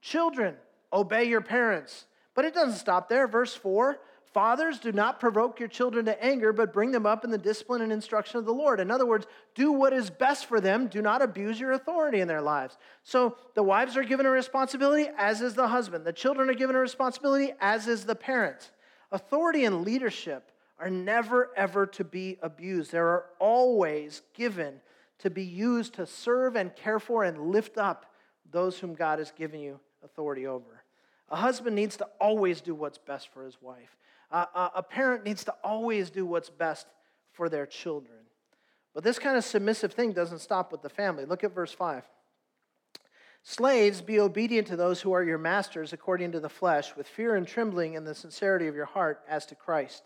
Children, 0.00 0.54
obey 0.92 1.24
your 1.24 1.40
parents. 1.40 2.06
But 2.34 2.44
it 2.44 2.54
doesn't 2.54 2.78
stop 2.78 3.08
there. 3.08 3.26
Verse 3.26 3.54
4 3.54 3.98
Fathers, 4.38 4.78
do 4.78 4.92
not 4.92 5.18
provoke 5.18 5.58
your 5.58 5.68
children 5.68 6.04
to 6.04 6.24
anger, 6.24 6.52
but 6.52 6.72
bring 6.72 6.92
them 6.92 7.06
up 7.06 7.24
in 7.24 7.30
the 7.32 7.36
discipline 7.36 7.82
and 7.82 7.90
instruction 7.90 8.38
of 8.38 8.44
the 8.44 8.54
Lord. 8.54 8.78
In 8.78 8.88
other 8.88 9.04
words, 9.04 9.26
do 9.56 9.72
what 9.72 9.92
is 9.92 10.10
best 10.10 10.46
for 10.46 10.60
them. 10.60 10.86
Do 10.86 11.02
not 11.02 11.22
abuse 11.22 11.58
your 11.58 11.72
authority 11.72 12.20
in 12.20 12.28
their 12.28 12.40
lives. 12.40 12.78
So 13.02 13.36
the 13.56 13.64
wives 13.64 13.96
are 13.96 14.04
given 14.04 14.26
a 14.26 14.30
responsibility, 14.30 15.08
as 15.18 15.40
is 15.40 15.54
the 15.54 15.66
husband. 15.66 16.04
The 16.04 16.12
children 16.12 16.48
are 16.48 16.54
given 16.54 16.76
a 16.76 16.78
responsibility, 16.78 17.52
as 17.60 17.88
is 17.88 18.04
the 18.04 18.14
parent. 18.14 18.70
Authority 19.10 19.64
and 19.64 19.84
leadership 19.84 20.52
are 20.78 20.88
never, 20.88 21.50
ever 21.56 21.84
to 21.86 22.04
be 22.04 22.38
abused. 22.40 22.92
They 22.92 22.98
are 22.98 23.24
always 23.40 24.22
given 24.34 24.74
to 25.18 25.30
be 25.30 25.42
used 25.42 25.94
to 25.94 26.06
serve 26.06 26.54
and 26.54 26.76
care 26.76 27.00
for 27.00 27.24
and 27.24 27.50
lift 27.50 27.76
up 27.76 28.06
those 28.52 28.78
whom 28.78 28.94
God 28.94 29.18
has 29.18 29.32
given 29.32 29.58
you 29.58 29.80
authority 30.04 30.46
over. 30.46 30.84
A 31.28 31.36
husband 31.36 31.74
needs 31.74 31.96
to 31.96 32.06
always 32.20 32.60
do 32.60 32.72
what's 32.72 32.98
best 32.98 33.32
for 33.34 33.44
his 33.44 33.60
wife. 33.60 33.96
Uh, 34.30 34.68
a 34.74 34.82
parent 34.82 35.24
needs 35.24 35.44
to 35.44 35.54
always 35.64 36.10
do 36.10 36.26
what's 36.26 36.50
best 36.50 36.86
for 37.32 37.48
their 37.48 37.66
children. 37.66 38.18
But 38.94 39.04
this 39.04 39.18
kind 39.18 39.36
of 39.36 39.44
submissive 39.44 39.92
thing 39.92 40.12
doesn't 40.12 40.40
stop 40.40 40.72
with 40.72 40.82
the 40.82 40.88
family. 40.88 41.24
Look 41.24 41.44
at 41.44 41.54
verse 41.54 41.72
5. 41.72 42.02
Slaves, 43.42 44.02
be 44.02 44.20
obedient 44.20 44.66
to 44.66 44.76
those 44.76 45.00
who 45.00 45.12
are 45.12 45.22
your 45.22 45.38
masters 45.38 45.92
according 45.92 46.32
to 46.32 46.40
the 46.40 46.48
flesh, 46.48 46.94
with 46.96 47.06
fear 47.06 47.36
and 47.36 47.46
trembling 47.46 47.94
in 47.94 48.04
the 48.04 48.14
sincerity 48.14 48.66
of 48.66 48.74
your 48.74 48.84
heart, 48.84 49.22
as 49.28 49.46
to 49.46 49.54
Christ. 49.54 50.02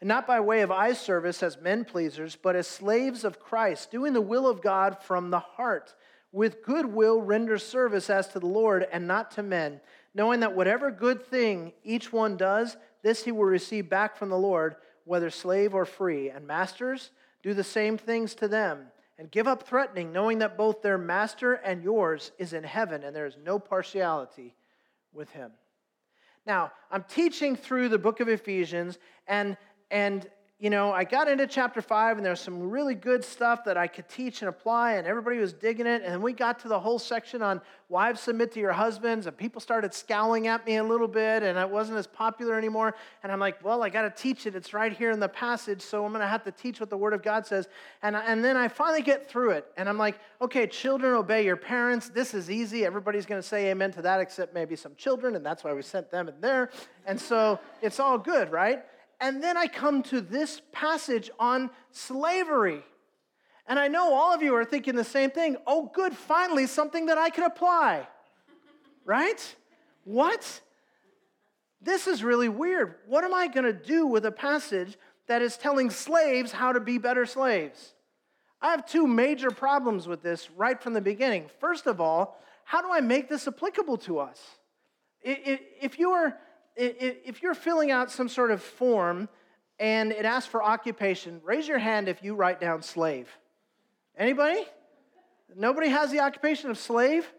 And 0.00 0.08
not 0.08 0.26
by 0.26 0.40
way 0.40 0.60
of 0.60 0.70
eye 0.70 0.92
service 0.92 1.42
as 1.42 1.60
men 1.60 1.84
pleasers, 1.84 2.36
but 2.36 2.56
as 2.56 2.66
slaves 2.66 3.24
of 3.24 3.40
Christ, 3.40 3.90
doing 3.90 4.12
the 4.12 4.20
will 4.20 4.48
of 4.48 4.62
God 4.62 5.02
from 5.02 5.30
the 5.30 5.40
heart. 5.40 5.94
With 6.32 6.62
good 6.62 6.86
will, 6.86 7.20
render 7.20 7.58
service 7.58 8.10
as 8.10 8.28
to 8.28 8.40
the 8.40 8.46
Lord 8.46 8.86
and 8.90 9.06
not 9.06 9.32
to 9.32 9.42
men, 9.42 9.80
knowing 10.14 10.40
that 10.40 10.56
whatever 10.56 10.90
good 10.90 11.26
thing 11.26 11.72
each 11.84 12.12
one 12.12 12.36
does, 12.36 12.76
this 13.04 13.22
he 13.22 13.30
will 13.30 13.44
receive 13.44 13.88
back 13.88 14.16
from 14.16 14.30
the 14.30 14.36
Lord, 14.36 14.76
whether 15.04 15.30
slave 15.30 15.74
or 15.74 15.84
free. 15.84 16.30
And 16.30 16.46
masters, 16.46 17.10
do 17.42 17.54
the 17.54 17.62
same 17.62 17.98
things 17.98 18.34
to 18.36 18.48
them, 18.48 18.86
and 19.18 19.30
give 19.30 19.46
up 19.46 19.62
threatening, 19.62 20.10
knowing 20.10 20.38
that 20.38 20.56
both 20.56 20.82
their 20.82 20.98
master 20.98 21.52
and 21.52 21.84
yours 21.84 22.32
is 22.38 22.54
in 22.54 22.64
heaven, 22.64 23.04
and 23.04 23.14
there 23.14 23.26
is 23.26 23.36
no 23.44 23.58
partiality 23.58 24.56
with 25.12 25.30
him. 25.30 25.52
Now, 26.46 26.72
I'm 26.90 27.04
teaching 27.04 27.54
through 27.54 27.90
the 27.90 27.98
book 27.98 28.20
of 28.20 28.28
Ephesians, 28.28 28.98
and, 29.28 29.56
and 29.90 30.28
you 30.64 30.70
know, 30.70 30.92
I 30.92 31.04
got 31.04 31.28
into 31.28 31.46
chapter 31.46 31.82
five, 31.82 32.16
and 32.16 32.24
there's 32.24 32.40
some 32.40 32.70
really 32.70 32.94
good 32.94 33.22
stuff 33.22 33.66
that 33.66 33.76
I 33.76 33.86
could 33.86 34.08
teach 34.08 34.40
and 34.40 34.48
apply, 34.48 34.92
and 34.92 35.06
everybody 35.06 35.36
was 35.36 35.52
digging 35.52 35.86
it. 35.86 36.00
And 36.02 36.22
we 36.22 36.32
got 36.32 36.58
to 36.60 36.68
the 36.68 36.80
whole 36.80 36.98
section 36.98 37.42
on 37.42 37.60
wives 37.90 38.22
submit 38.22 38.50
to 38.52 38.60
your 38.60 38.72
husbands, 38.72 39.26
and 39.26 39.36
people 39.36 39.60
started 39.60 39.92
scowling 39.92 40.46
at 40.46 40.64
me 40.64 40.76
a 40.76 40.82
little 40.82 41.06
bit, 41.06 41.42
and 41.42 41.58
it 41.58 41.68
wasn't 41.68 41.98
as 41.98 42.06
popular 42.06 42.56
anymore. 42.56 42.94
And 43.22 43.30
I'm 43.30 43.40
like, 43.40 43.62
well, 43.62 43.82
I 43.82 43.90
got 43.90 44.02
to 44.16 44.22
teach 44.22 44.46
it. 44.46 44.54
It's 44.54 44.72
right 44.72 44.90
here 44.90 45.10
in 45.10 45.20
the 45.20 45.28
passage, 45.28 45.82
so 45.82 46.02
I'm 46.02 46.12
going 46.12 46.22
to 46.22 46.26
have 46.26 46.44
to 46.44 46.50
teach 46.50 46.80
what 46.80 46.88
the 46.88 46.96
Word 46.96 47.12
of 47.12 47.22
God 47.22 47.44
says. 47.46 47.68
And, 48.02 48.16
and 48.16 48.42
then 48.42 48.56
I 48.56 48.68
finally 48.68 49.02
get 49.02 49.28
through 49.28 49.50
it, 49.50 49.66
and 49.76 49.86
I'm 49.86 49.98
like, 49.98 50.18
okay, 50.40 50.66
children, 50.66 51.12
obey 51.12 51.44
your 51.44 51.56
parents. 51.56 52.08
This 52.08 52.32
is 52.32 52.50
easy. 52.50 52.86
Everybody's 52.86 53.26
going 53.26 53.42
to 53.42 53.46
say 53.46 53.70
amen 53.70 53.92
to 53.92 54.00
that, 54.00 54.18
except 54.18 54.54
maybe 54.54 54.76
some 54.76 54.94
children, 54.96 55.36
and 55.36 55.44
that's 55.44 55.62
why 55.62 55.74
we 55.74 55.82
sent 55.82 56.10
them 56.10 56.26
in 56.26 56.40
there. 56.40 56.70
And 57.04 57.20
so 57.20 57.60
it's 57.82 58.00
all 58.00 58.16
good, 58.16 58.50
right? 58.50 58.82
And 59.24 59.42
then 59.42 59.56
I 59.56 59.68
come 59.68 60.02
to 60.02 60.20
this 60.20 60.60
passage 60.70 61.30
on 61.38 61.70
slavery. 61.90 62.82
And 63.66 63.78
I 63.78 63.88
know 63.88 64.12
all 64.12 64.34
of 64.34 64.42
you 64.42 64.54
are 64.54 64.66
thinking 64.66 64.96
the 64.96 65.02
same 65.02 65.30
thing. 65.30 65.56
Oh, 65.66 65.90
good, 65.94 66.14
finally, 66.14 66.66
something 66.66 67.06
that 67.06 67.16
I 67.16 67.30
can 67.30 67.44
apply. 67.44 68.06
right? 69.06 69.56
What? 70.04 70.60
This 71.80 72.06
is 72.06 72.22
really 72.22 72.50
weird. 72.50 72.96
What 73.06 73.24
am 73.24 73.32
I 73.32 73.48
going 73.48 73.64
to 73.64 73.72
do 73.72 74.06
with 74.06 74.26
a 74.26 74.30
passage 74.30 74.98
that 75.26 75.40
is 75.40 75.56
telling 75.56 75.88
slaves 75.88 76.52
how 76.52 76.72
to 76.74 76.80
be 76.80 76.98
better 76.98 77.24
slaves? 77.24 77.94
I 78.60 78.72
have 78.72 78.84
two 78.84 79.06
major 79.06 79.50
problems 79.50 80.06
with 80.06 80.22
this 80.22 80.50
right 80.50 80.82
from 80.82 80.92
the 80.92 81.00
beginning. 81.00 81.48
First 81.60 81.86
of 81.86 81.98
all, 81.98 82.38
how 82.64 82.82
do 82.82 82.92
I 82.92 83.00
make 83.00 83.30
this 83.30 83.48
applicable 83.48 83.96
to 83.98 84.18
us? 84.18 84.38
If 85.22 85.98
you 85.98 86.10
are 86.10 86.36
if 86.76 87.42
you're 87.42 87.54
filling 87.54 87.90
out 87.90 88.10
some 88.10 88.28
sort 88.28 88.50
of 88.50 88.62
form 88.62 89.28
and 89.78 90.12
it 90.12 90.24
asks 90.24 90.48
for 90.48 90.62
occupation, 90.62 91.40
raise 91.44 91.66
your 91.66 91.78
hand 91.78 92.08
if 92.08 92.22
you 92.22 92.34
write 92.34 92.60
down 92.60 92.82
slave. 92.82 93.28
Anybody? 94.16 94.64
Nobody 95.56 95.88
has 95.88 96.10
the 96.10 96.20
occupation 96.20 96.70
of 96.70 96.78
slave? 96.78 97.32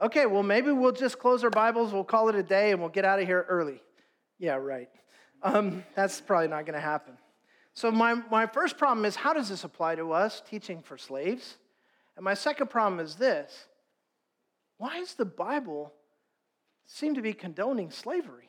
Okay, 0.00 0.26
well, 0.26 0.42
maybe 0.42 0.72
we'll 0.72 0.92
just 0.92 1.18
close 1.18 1.44
our 1.44 1.50
Bibles, 1.50 1.92
we'll 1.92 2.04
call 2.04 2.28
it 2.28 2.34
a 2.34 2.42
day, 2.42 2.72
and 2.72 2.80
we'll 2.80 2.90
get 2.90 3.04
out 3.04 3.20
of 3.20 3.26
here 3.26 3.46
early. 3.48 3.80
Yeah, 4.38 4.54
right. 4.54 4.88
Um, 5.42 5.84
that's 5.94 6.20
probably 6.20 6.48
not 6.48 6.66
going 6.66 6.74
to 6.74 6.80
happen. 6.80 7.16
So, 7.74 7.90
my, 7.90 8.14
my 8.30 8.46
first 8.46 8.78
problem 8.78 9.04
is 9.04 9.16
how 9.16 9.32
does 9.32 9.48
this 9.48 9.64
apply 9.64 9.96
to 9.96 10.12
us 10.12 10.42
teaching 10.48 10.80
for 10.82 10.96
slaves? 10.96 11.56
And 12.16 12.24
my 12.24 12.34
second 12.34 12.70
problem 12.70 13.00
is 13.00 13.16
this 13.16 13.66
why 14.78 14.98
does 14.98 15.14
the 15.14 15.24
Bible 15.24 15.92
seem 16.86 17.14
to 17.14 17.22
be 17.22 17.32
condoning 17.32 17.90
slavery? 17.90 18.48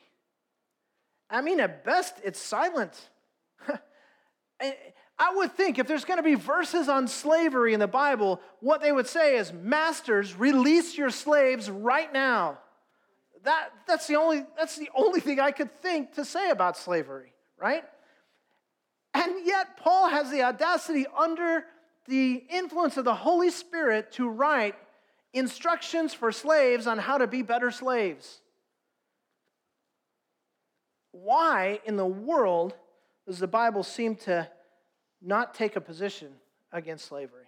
I 1.28 1.40
mean, 1.40 1.60
at 1.60 1.84
best, 1.84 2.14
it's 2.24 2.38
silent. 2.38 2.98
I 5.18 5.34
would 5.34 5.52
think 5.52 5.78
if 5.78 5.86
there's 5.86 6.04
going 6.04 6.18
to 6.18 6.22
be 6.22 6.34
verses 6.34 6.88
on 6.88 7.08
slavery 7.08 7.72
in 7.74 7.80
the 7.80 7.88
Bible, 7.88 8.40
what 8.60 8.82
they 8.82 8.92
would 8.92 9.06
say 9.06 9.36
is, 9.36 9.52
Masters, 9.52 10.36
release 10.36 10.96
your 10.96 11.10
slaves 11.10 11.70
right 11.70 12.12
now. 12.12 12.58
That, 13.44 13.70
that's, 13.86 14.06
the 14.06 14.16
only, 14.16 14.44
that's 14.58 14.76
the 14.76 14.90
only 14.94 15.20
thing 15.20 15.40
I 15.40 15.52
could 15.52 15.80
think 15.80 16.14
to 16.14 16.24
say 16.24 16.50
about 16.50 16.76
slavery, 16.76 17.32
right? 17.58 17.84
And 19.14 19.46
yet, 19.46 19.78
Paul 19.78 20.10
has 20.10 20.30
the 20.30 20.42
audacity, 20.42 21.06
under 21.16 21.64
the 22.06 22.44
influence 22.50 22.96
of 22.96 23.04
the 23.04 23.14
Holy 23.14 23.50
Spirit, 23.50 24.12
to 24.12 24.28
write 24.28 24.74
instructions 25.32 26.12
for 26.12 26.30
slaves 26.30 26.86
on 26.86 26.98
how 26.98 27.18
to 27.18 27.26
be 27.26 27.42
better 27.42 27.70
slaves 27.70 28.40
why 31.22 31.80
in 31.84 31.96
the 31.96 32.06
world 32.06 32.74
does 33.26 33.38
the 33.38 33.46
Bible 33.46 33.82
seem 33.82 34.16
to 34.16 34.48
not 35.22 35.54
take 35.54 35.76
a 35.76 35.80
position 35.80 36.28
against 36.72 37.06
slavery? 37.06 37.46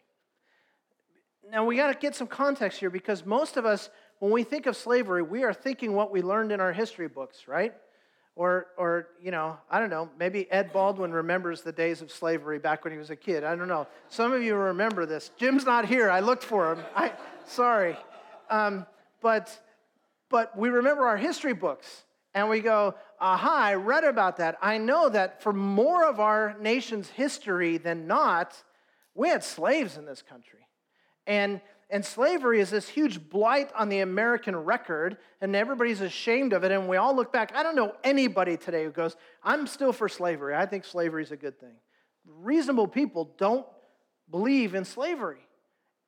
Now, 1.50 1.64
we 1.64 1.76
got 1.76 1.92
to 1.92 1.98
get 1.98 2.14
some 2.14 2.26
context 2.26 2.78
here 2.78 2.90
because 2.90 3.24
most 3.24 3.56
of 3.56 3.64
us, 3.64 3.90
when 4.18 4.30
we 4.32 4.42
think 4.42 4.66
of 4.66 4.76
slavery, 4.76 5.22
we 5.22 5.44
are 5.44 5.54
thinking 5.54 5.94
what 5.94 6.10
we 6.10 6.20
learned 6.20 6.52
in 6.52 6.60
our 6.60 6.72
history 6.72 7.08
books, 7.08 7.48
right? 7.48 7.72
Or, 8.36 8.66
or, 8.76 9.08
you 9.20 9.30
know, 9.30 9.56
I 9.70 9.80
don't 9.80 9.90
know, 9.90 10.10
maybe 10.18 10.50
Ed 10.50 10.72
Baldwin 10.72 11.10
remembers 11.12 11.62
the 11.62 11.72
days 11.72 12.02
of 12.02 12.10
slavery 12.10 12.58
back 12.58 12.84
when 12.84 12.92
he 12.92 12.98
was 12.98 13.10
a 13.10 13.16
kid. 13.16 13.44
I 13.44 13.56
don't 13.56 13.68
know. 13.68 13.86
Some 14.08 14.32
of 14.32 14.42
you 14.42 14.54
remember 14.54 15.06
this. 15.06 15.30
Jim's 15.38 15.64
not 15.64 15.86
here. 15.86 16.10
I 16.10 16.20
looked 16.20 16.44
for 16.44 16.72
him. 16.72 16.84
I, 16.94 17.12
sorry. 17.46 17.96
Um, 18.50 18.86
but, 19.20 19.58
but 20.28 20.56
we 20.56 20.68
remember 20.68 21.06
our 21.06 21.16
history 21.16 21.54
books 21.54 22.04
and 22.34 22.48
we 22.48 22.60
go, 22.60 22.94
aha, 23.20 23.56
I 23.56 23.74
read 23.74 24.04
about 24.04 24.36
that. 24.38 24.58
I 24.62 24.78
know 24.78 25.08
that 25.08 25.42
for 25.42 25.52
more 25.52 26.04
of 26.04 26.20
our 26.20 26.56
nation's 26.60 27.08
history 27.08 27.78
than 27.78 28.06
not, 28.06 28.62
we 29.14 29.28
had 29.28 29.42
slaves 29.42 29.96
in 29.96 30.06
this 30.06 30.22
country. 30.22 30.60
And, 31.26 31.60
and 31.90 32.04
slavery 32.04 32.60
is 32.60 32.70
this 32.70 32.88
huge 32.88 33.28
blight 33.28 33.70
on 33.76 33.88
the 33.88 34.00
American 34.00 34.56
record, 34.56 35.18
and 35.40 35.54
everybody's 35.54 36.00
ashamed 36.00 36.52
of 36.52 36.64
it. 36.64 36.72
And 36.72 36.88
we 36.88 36.96
all 36.96 37.14
look 37.14 37.32
back. 37.32 37.52
I 37.54 37.62
don't 37.62 37.76
know 37.76 37.94
anybody 38.04 38.56
today 38.56 38.84
who 38.84 38.90
goes, 38.90 39.16
I'm 39.42 39.66
still 39.66 39.92
for 39.92 40.08
slavery. 40.08 40.54
I 40.54 40.66
think 40.66 40.84
slavery 40.84 41.22
is 41.22 41.32
a 41.32 41.36
good 41.36 41.58
thing. 41.58 41.74
Reasonable 42.24 42.88
people 42.88 43.34
don't 43.38 43.66
believe 44.30 44.74
in 44.74 44.84
slavery. 44.84 45.46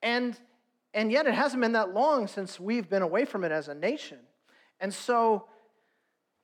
And, 0.02 0.38
and 0.94 1.10
yet, 1.10 1.26
it 1.26 1.34
hasn't 1.34 1.60
been 1.60 1.72
that 1.72 1.92
long 1.92 2.26
since 2.26 2.58
we've 2.58 2.88
been 2.88 3.02
away 3.02 3.24
from 3.24 3.44
it 3.44 3.52
as 3.52 3.68
a 3.68 3.74
nation. 3.74 4.18
And 4.80 4.94
so 4.94 5.46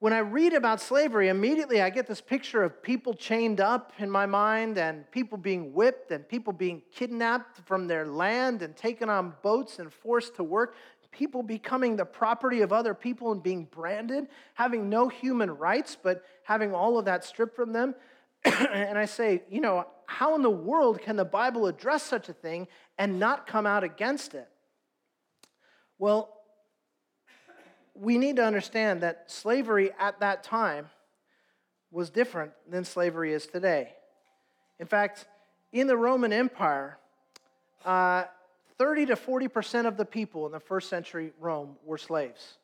when 0.07 0.13
I 0.13 0.19
read 0.19 0.55
about 0.55 0.81
slavery, 0.81 1.31
immediately 1.31 1.83
I 1.83 1.91
get 1.91 2.07
this 2.07 2.21
picture 2.21 2.63
of 2.63 2.81
people 2.81 3.13
chained 3.13 3.61
up 3.61 3.93
in 3.99 4.09
my 4.09 4.25
mind 4.25 4.79
and 4.79 5.11
people 5.11 5.37
being 5.37 5.75
whipped 5.75 6.13
and 6.13 6.29
people 6.29 6.53
being 6.53 6.83
kidnapped 6.93 7.57
from 7.67 7.89
their 7.89 8.07
land 8.07 8.63
and 8.63 8.77
taken 8.77 9.11
on 9.11 9.35
boats 9.43 9.81
and 9.81 9.93
forced 9.93 10.37
to 10.37 10.45
work. 10.45 10.77
People 11.11 11.43
becoming 11.43 11.97
the 11.97 12.05
property 12.05 12.61
of 12.61 12.73
other 12.73 12.95
people 12.95 13.33
and 13.33 13.43
being 13.43 13.65
branded, 13.65 14.29
having 14.55 14.89
no 14.89 15.09
human 15.09 15.51
rights, 15.51 15.97
but 16.01 16.23
having 16.45 16.73
all 16.73 17.01
of 17.01 17.07
that 17.07 17.25
stripped 17.25 17.57
from 17.57 17.73
them. 17.73 17.93
and 18.45 18.97
I 18.97 19.07
say, 19.07 19.43
you 19.51 19.61
know, 19.61 19.89
how 20.07 20.37
in 20.37 20.43
the 20.43 20.49
world 20.49 21.01
can 21.03 21.17
the 21.17 21.25
Bible 21.25 21.67
address 21.67 22.05
such 22.05 22.29
a 22.29 22.33
thing 22.33 22.69
and 22.97 23.19
not 23.19 23.49
come 23.49 23.67
out 23.67 23.83
against 23.83 24.35
it? 24.35 24.49
Well, 25.99 26.36
we 27.99 28.19
need 28.19 28.37
to 28.37 28.45
understand 28.45 29.03
that 29.03 29.31
slavery 29.31 29.91
at 29.99 30.21
that 30.21 30.43
time 30.43 30.89
was 31.91 32.11
different 32.11 32.53
than 32.69 32.85
slavery 32.85 33.33
is 33.33 33.47
today. 33.47 33.93
In 34.79 34.87
fact, 34.87 35.27
in 35.73 35.87
the 35.87 35.97
Roman 35.97 36.33
Empire, 36.33 36.99
uh, 37.85 38.25
30 38.79 39.07
to 39.07 39.17
40% 39.17 39.87
of 39.87 39.97
the 39.97 40.05
people 40.05 40.47
in 40.47 40.53
the 40.53 40.61
first 40.61 40.89
century 40.89 41.33
Rome 41.41 41.77
were 41.85 41.99
slaves. 41.99 42.59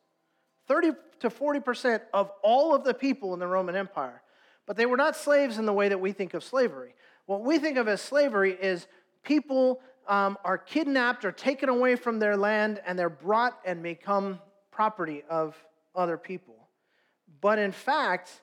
30 0.68 0.92
to 1.20 1.30
40% 1.30 2.00
of 2.12 2.30
all 2.42 2.74
of 2.74 2.84
the 2.84 2.94
people 2.94 3.32
in 3.32 3.40
the 3.40 3.46
Roman 3.46 3.74
Empire. 3.74 4.22
But 4.66 4.76
they 4.76 4.86
were 4.86 4.96
not 4.96 5.16
slaves 5.16 5.58
in 5.58 5.66
the 5.66 5.72
way 5.72 5.88
that 5.88 6.00
we 6.00 6.12
think 6.12 6.34
of 6.34 6.44
slavery. 6.44 6.94
What 7.26 7.42
we 7.42 7.58
think 7.58 7.78
of 7.78 7.88
as 7.88 8.00
slavery 8.00 8.52
is 8.52 8.86
people 9.22 9.80
um, 10.06 10.36
are 10.44 10.58
kidnapped 10.58 11.24
or 11.24 11.32
taken 11.32 11.68
away 11.68 11.96
from 11.96 12.18
their 12.18 12.36
land 12.36 12.80
and 12.86 12.98
they're 12.98 13.08
brought 13.08 13.58
and 13.64 13.82
become 13.82 14.40
property 14.72 15.22
of 15.30 15.56
other 15.94 16.16
people. 16.16 16.56
But 17.40 17.60
in 17.60 17.70
fact, 17.70 18.42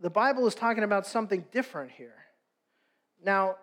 the 0.00 0.10
Bible 0.10 0.46
is 0.48 0.54
talking 0.54 0.82
about 0.82 1.06
something 1.06 1.44
different 1.52 1.92
here. 1.92 2.16
Now, 3.24 3.56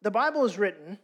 the 0.00 0.10
Bible 0.10 0.44
is 0.46 0.56
written 0.56 0.98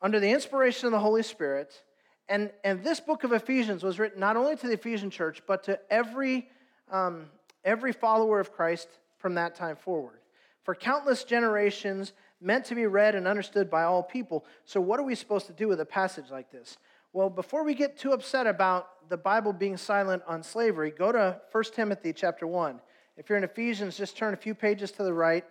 under 0.00 0.20
the 0.20 0.30
inspiration 0.30 0.86
of 0.86 0.92
the 0.92 1.00
Holy 1.00 1.22
Spirit, 1.24 1.82
and, 2.28 2.52
and 2.62 2.84
this 2.84 3.00
book 3.00 3.24
of 3.24 3.32
Ephesians 3.32 3.82
was 3.82 3.98
written 3.98 4.20
not 4.20 4.36
only 4.36 4.54
to 4.54 4.66
the 4.66 4.74
Ephesian 4.74 5.10
church, 5.10 5.42
but 5.46 5.64
to 5.64 5.78
every, 5.90 6.48
um, 6.90 7.26
every 7.64 7.92
follower 7.92 8.38
of 8.38 8.52
Christ 8.52 8.88
from 9.18 9.34
that 9.34 9.54
time 9.54 9.76
forward. 9.76 10.20
For 10.62 10.74
countless 10.74 11.24
generations, 11.24 12.12
meant 12.42 12.64
to 12.66 12.74
be 12.74 12.86
read 12.86 13.14
and 13.14 13.26
understood 13.26 13.70
by 13.70 13.84
all 13.84 14.02
people. 14.02 14.44
So, 14.64 14.80
what 14.80 14.98
are 15.00 15.04
we 15.04 15.14
supposed 15.14 15.46
to 15.46 15.52
do 15.52 15.68
with 15.68 15.80
a 15.80 15.86
passage 15.86 16.30
like 16.30 16.50
this? 16.50 16.76
Well, 17.14 17.28
before 17.28 17.62
we 17.62 17.74
get 17.74 17.98
too 17.98 18.12
upset 18.12 18.46
about 18.46 19.10
the 19.10 19.18
Bible 19.18 19.52
being 19.52 19.76
silent 19.76 20.22
on 20.26 20.42
slavery, 20.42 20.90
go 20.90 21.12
to 21.12 21.38
1 21.50 21.64
Timothy 21.74 22.14
chapter 22.14 22.46
1. 22.46 22.80
If 23.18 23.28
you're 23.28 23.36
in 23.36 23.44
Ephesians, 23.44 23.98
just 23.98 24.16
turn 24.16 24.32
a 24.32 24.36
few 24.36 24.54
pages 24.54 24.90
to 24.92 25.02
the 25.02 25.12
right. 25.12 25.44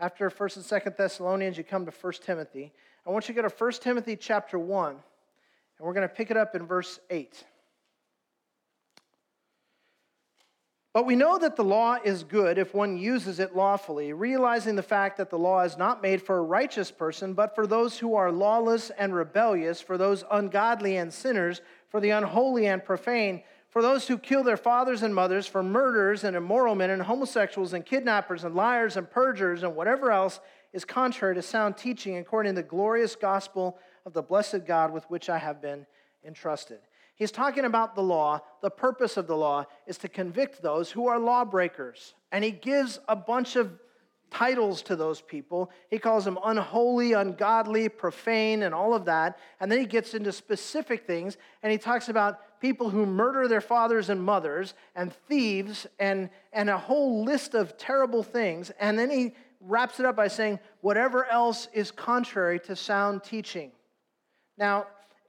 After 0.00 0.28
1st 0.28 0.56
and 0.56 0.64
2nd 0.64 0.96
Thessalonians, 0.96 1.56
you 1.56 1.62
come 1.62 1.86
to 1.86 1.92
1 1.92 2.12
Timothy. 2.24 2.72
I 3.06 3.10
want 3.10 3.28
you 3.28 3.34
to 3.34 3.42
go 3.42 3.48
to 3.48 3.54
1 3.54 3.72
Timothy 3.74 4.16
chapter 4.16 4.58
1, 4.58 4.90
and 4.90 5.00
we're 5.78 5.94
going 5.94 6.08
to 6.08 6.12
pick 6.12 6.32
it 6.32 6.36
up 6.36 6.56
in 6.56 6.66
verse 6.66 6.98
8. 7.08 7.44
But 10.94 11.06
we 11.06 11.16
know 11.16 11.38
that 11.38 11.56
the 11.56 11.64
law 11.64 11.96
is 12.04 12.22
good 12.22 12.56
if 12.56 12.72
one 12.72 12.96
uses 12.96 13.40
it 13.40 13.56
lawfully, 13.56 14.12
realizing 14.12 14.76
the 14.76 14.82
fact 14.82 15.16
that 15.16 15.28
the 15.28 15.36
law 15.36 15.62
is 15.62 15.76
not 15.76 16.00
made 16.00 16.22
for 16.22 16.38
a 16.38 16.42
righteous 16.42 16.92
person, 16.92 17.34
but 17.34 17.56
for 17.56 17.66
those 17.66 17.98
who 17.98 18.14
are 18.14 18.30
lawless 18.30 18.90
and 18.90 19.12
rebellious, 19.12 19.80
for 19.80 19.98
those 19.98 20.22
ungodly 20.30 20.96
and 20.96 21.12
sinners, 21.12 21.60
for 21.88 21.98
the 21.98 22.10
unholy 22.10 22.68
and 22.68 22.84
profane, 22.84 23.42
for 23.70 23.82
those 23.82 24.06
who 24.06 24.16
kill 24.16 24.44
their 24.44 24.56
fathers 24.56 25.02
and 25.02 25.12
mothers, 25.12 25.48
for 25.48 25.64
murderers 25.64 26.22
and 26.22 26.36
immoral 26.36 26.76
men 26.76 26.90
and 26.90 27.02
homosexuals 27.02 27.72
and 27.72 27.84
kidnappers 27.84 28.44
and 28.44 28.54
liars 28.54 28.96
and 28.96 29.10
perjurers 29.10 29.64
and 29.64 29.74
whatever 29.74 30.12
else 30.12 30.38
is 30.72 30.84
contrary 30.84 31.34
to 31.34 31.42
sound 31.42 31.76
teaching 31.76 32.18
according 32.18 32.54
to 32.54 32.62
the 32.62 32.68
glorious 32.68 33.16
gospel 33.16 33.78
of 34.06 34.12
the 34.12 34.22
blessed 34.22 34.64
God 34.64 34.92
with 34.92 35.02
which 35.10 35.28
I 35.28 35.38
have 35.38 35.60
been 35.60 35.86
entrusted. 36.24 36.78
He's 37.16 37.30
talking 37.30 37.64
about 37.64 37.94
the 37.94 38.02
law. 38.02 38.40
The 38.60 38.70
purpose 38.70 39.16
of 39.16 39.26
the 39.26 39.36
law 39.36 39.66
is 39.86 39.98
to 39.98 40.08
convict 40.08 40.62
those 40.62 40.90
who 40.90 41.06
are 41.06 41.18
lawbreakers. 41.18 42.14
And 42.32 42.42
he 42.42 42.50
gives 42.50 42.98
a 43.08 43.14
bunch 43.14 43.56
of 43.56 43.78
titles 44.30 44.82
to 44.82 44.96
those 44.96 45.20
people. 45.20 45.70
He 45.90 45.98
calls 45.98 46.24
them 46.24 46.38
unholy, 46.44 47.12
ungodly, 47.12 47.88
profane, 47.88 48.64
and 48.64 48.74
all 48.74 48.92
of 48.92 49.04
that. 49.04 49.38
And 49.60 49.70
then 49.70 49.78
he 49.78 49.86
gets 49.86 50.12
into 50.12 50.32
specific 50.32 51.06
things 51.06 51.36
and 51.62 51.70
he 51.70 51.78
talks 51.78 52.08
about 52.08 52.60
people 52.60 52.90
who 52.90 53.06
murder 53.06 53.46
their 53.46 53.60
fathers 53.60 54.10
and 54.10 54.20
mothers 54.20 54.74
and 54.96 55.12
thieves 55.28 55.86
and, 56.00 56.30
and 56.52 56.68
a 56.68 56.78
whole 56.78 57.24
list 57.24 57.54
of 57.54 57.76
terrible 57.76 58.24
things. 58.24 58.72
And 58.80 58.98
then 58.98 59.08
he 59.08 59.34
wraps 59.60 60.00
it 60.00 60.06
up 60.06 60.16
by 60.16 60.28
saying, 60.28 60.58
whatever 60.80 61.26
else 61.26 61.68
is 61.72 61.92
contrary 61.92 62.58
to 62.60 62.74
sound 62.74 63.22
teaching. 63.22 63.70
Now, 64.58 64.86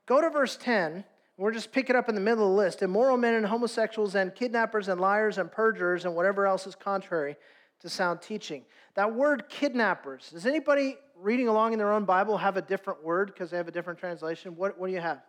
go 0.07 0.19
to 0.19 0.31
verse 0.31 0.57
10 0.57 1.03
we're 1.37 1.51
just 1.51 1.71
picking 1.71 1.95
up 1.95 2.07
in 2.07 2.15
the 2.15 2.21
middle 2.21 2.45
of 2.45 2.51
the 2.51 2.55
list 2.55 2.81
immoral 2.81 3.17
men 3.17 3.33
and 3.33 3.45
homosexuals 3.45 4.15
and 4.15 4.33
kidnappers 4.33 4.87
and 4.87 4.99
liars 5.01 5.37
and 5.37 5.51
perjurers 5.51 6.05
and 6.05 6.15
whatever 6.15 6.47
else 6.47 6.65
is 6.65 6.75
contrary 6.75 7.35
to 7.81 7.89
sound 7.89 8.21
teaching. 8.21 8.63
That 8.95 9.13
word 9.13 9.49
kidnappers, 9.49 10.29
does 10.31 10.45
anybody 10.45 10.97
reading 11.17 11.47
along 11.47 11.73
in 11.73 11.79
their 11.79 11.91
own 11.91 12.05
Bible 12.05 12.37
have 12.37 12.57
a 12.57 12.61
different 12.61 13.03
word 13.03 13.27
because 13.27 13.51
they 13.51 13.57
have 13.57 13.67
a 13.67 13.71
different 13.71 13.99
translation? 13.99 14.55
What, 14.55 14.79
what 14.79 14.87
do 14.87 14.93
you 14.93 15.01
have? 15.01 15.21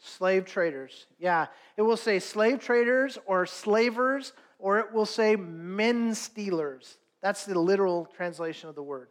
Slave 0.00 0.44
traders. 0.44 0.92
slave 0.92 1.06
traders. 1.06 1.06
Yeah. 1.18 1.46
It 1.76 1.82
will 1.82 1.96
say 1.96 2.18
slave 2.18 2.60
traders 2.60 3.18
or 3.26 3.46
slavers, 3.46 4.32
or 4.58 4.78
it 4.80 4.92
will 4.92 5.06
say 5.06 5.36
men 5.36 6.14
stealers. 6.14 6.98
That's 7.20 7.44
the 7.44 7.58
literal 7.58 8.06
translation 8.16 8.68
of 8.68 8.74
the 8.74 8.82
word. 8.82 9.08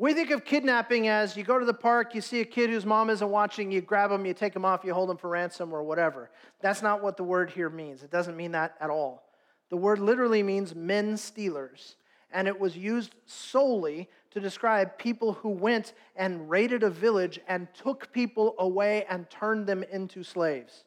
We 0.00 0.14
think 0.14 0.30
of 0.30 0.46
kidnapping 0.46 1.08
as 1.08 1.36
you 1.36 1.44
go 1.44 1.58
to 1.58 1.66
the 1.66 1.74
park, 1.74 2.14
you 2.14 2.22
see 2.22 2.40
a 2.40 2.44
kid 2.46 2.70
whose 2.70 2.86
mom 2.86 3.10
isn't 3.10 3.28
watching, 3.28 3.70
you 3.70 3.82
grab 3.82 4.10
him, 4.10 4.24
you 4.24 4.32
take 4.32 4.56
him 4.56 4.64
off, 4.64 4.82
you 4.82 4.94
hold 4.94 5.10
him 5.10 5.18
for 5.18 5.28
ransom 5.28 5.74
or 5.74 5.82
whatever. 5.82 6.30
That's 6.62 6.80
not 6.80 7.02
what 7.02 7.18
the 7.18 7.22
word 7.22 7.50
here 7.50 7.68
means. 7.68 8.02
It 8.02 8.10
doesn't 8.10 8.34
mean 8.34 8.52
that 8.52 8.76
at 8.80 8.88
all. 8.88 9.24
The 9.68 9.76
word 9.76 9.98
literally 9.98 10.42
means 10.42 10.74
men 10.74 11.18
stealers, 11.18 11.96
and 12.32 12.48
it 12.48 12.58
was 12.58 12.78
used 12.78 13.14
solely 13.26 14.08
to 14.30 14.40
describe 14.40 14.96
people 14.96 15.34
who 15.34 15.50
went 15.50 15.92
and 16.16 16.48
raided 16.48 16.82
a 16.82 16.88
village 16.88 17.38
and 17.46 17.68
took 17.74 18.10
people 18.10 18.54
away 18.58 19.04
and 19.10 19.28
turned 19.28 19.66
them 19.66 19.82
into 19.82 20.22
slaves. 20.22 20.84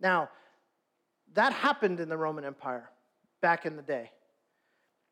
Now, 0.00 0.30
that 1.34 1.52
happened 1.52 2.00
in 2.00 2.08
the 2.08 2.16
Roman 2.16 2.46
Empire 2.46 2.88
back 3.42 3.66
in 3.66 3.76
the 3.76 3.82
day 3.82 4.12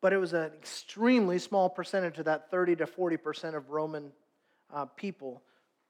but 0.01 0.13
it 0.13 0.17
was 0.17 0.33
an 0.33 0.51
extremely 0.57 1.39
small 1.39 1.69
percentage 1.69 2.17
of 2.17 2.25
that 2.25 2.49
30 2.49 2.77
to 2.77 2.85
40% 2.85 3.55
of 3.55 3.69
Roman 3.69 4.11
uh, 4.73 4.85
people 4.85 5.41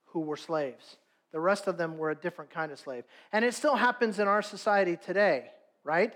who 0.05 0.21
were 0.21 0.37
slaves. 0.37 0.97
The 1.31 1.39
rest 1.39 1.67
of 1.67 1.77
them 1.77 1.97
were 1.97 2.09
a 2.09 2.15
different 2.15 2.49
kind 2.49 2.71
of 2.71 2.79
slave. 2.79 3.03
And 3.31 3.45
it 3.45 3.53
still 3.53 3.75
happens 3.75 4.19
in 4.19 4.27
our 4.27 4.41
society 4.41 4.97
today, 4.97 5.51
right? 5.83 6.13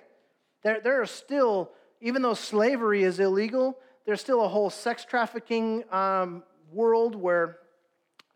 There, 0.63 0.79
there 0.81 1.01
are 1.01 1.05
still, 1.05 1.71
even 2.01 2.21
though 2.21 2.33
slavery 2.33 3.03
is 3.03 3.19
illegal, 3.19 3.77
there's 4.05 4.21
still 4.21 4.43
a 4.43 4.47
whole 4.47 4.69
sex 4.69 5.05
trafficking 5.05 5.83
um, 5.91 6.43
world 6.71 7.15
where 7.15 7.59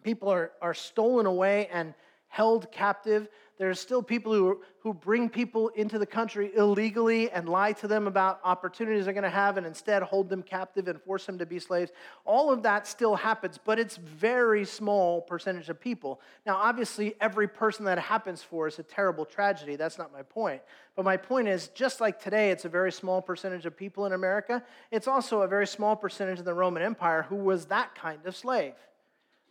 people 0.04 0.30
are, 0.30 0.52
are 0.62 0.74
stolen 0.74 1.26
away 1.26 1.68
and 1.72 1.94
held 2.28 2.72
captive. 2.72 3.28
There's 3.58 3.80
still 3.80 4.04
people 4.04 4.34
who, 4.34 4.62
who 4.82 4.94
bring 4.94 5.30
people 5.30 5.70
into 5.70 5.98
the 5.98 6.06
country 6.06 6.52
illegally 6.56 7.32
and 7.32 7.50
lie 7.50 7.72
to 7.74 7.88
them 7.88 8.06
about 8.06 8.40
opportunities 8.44 9.06
they're 9.06 9.14
going 9.16 9.24
to 9.24 9.30
have 9.32 9.58
and 9.58 9.66
instead 9.66 10.04
hold 10.04 10.30
them 10.30 10.44
captive 10.44 10.88
and 10.88 11.02
force 11.02 11.26
them 11.26 11.40
to 11.40 11.46
be 11.46 11.58
slaves. 11.58 11.92
All 12.24 12.52
of 12.52 12.62
that 12.64 12.86
still 12.86 13.16
happens, 13.16 13.58
but 13.58 13.80
it's 13.80 13.98
very 13.98 14.64
small 14.64 15.22
percentage 15.22 15.70
of 15.70 15.80
people. 15.80 16.22
Now, 16.46 16.58
obviously, 16.58 17.16
every 17.20 17.48
person 17.48 17.86
that 17.86 17.98
happens 17.98 18.44
for 18.44 18.68
is 18.68 18.78
a 18.78 18.84
terrible 18.84 19.26
tragedy. 19.26 19.76
That's 19.76 19.98
not 19.98 20.14
my 20.14 20.22
point. 20.22 20.62
But 20.96 21.04
my 21.04 21.18
point 21.18 21.48
is, 21.48 21.70
just 21.70 22.00
like 22.00 22.22
today, 22.22 22.52
it's 22.52 22.66
a 22.66 22.70
very 22.70 22.92
small 22.92 23.24
percentage 23.24 23.66
of 23.66 23.76
people 23.76 24.06
in 24.06 24.14
America, 24.14 24.64
it's 24.92 25.08
also 25.08 25.42
a 25.42 25.48
very 25.48 25.68
small 25.68 25.96
percentage 25.96 26.38
in 26.38 26.46
the 26.46 26.54
Roman 26.54 26.84
Empire 26.84 27.24
who 27.24 27.36
was 27.36 27.66
that 27.66 27.96
kind 27.96 28.24
of 28.26 28.36
slave. 28.36 28.74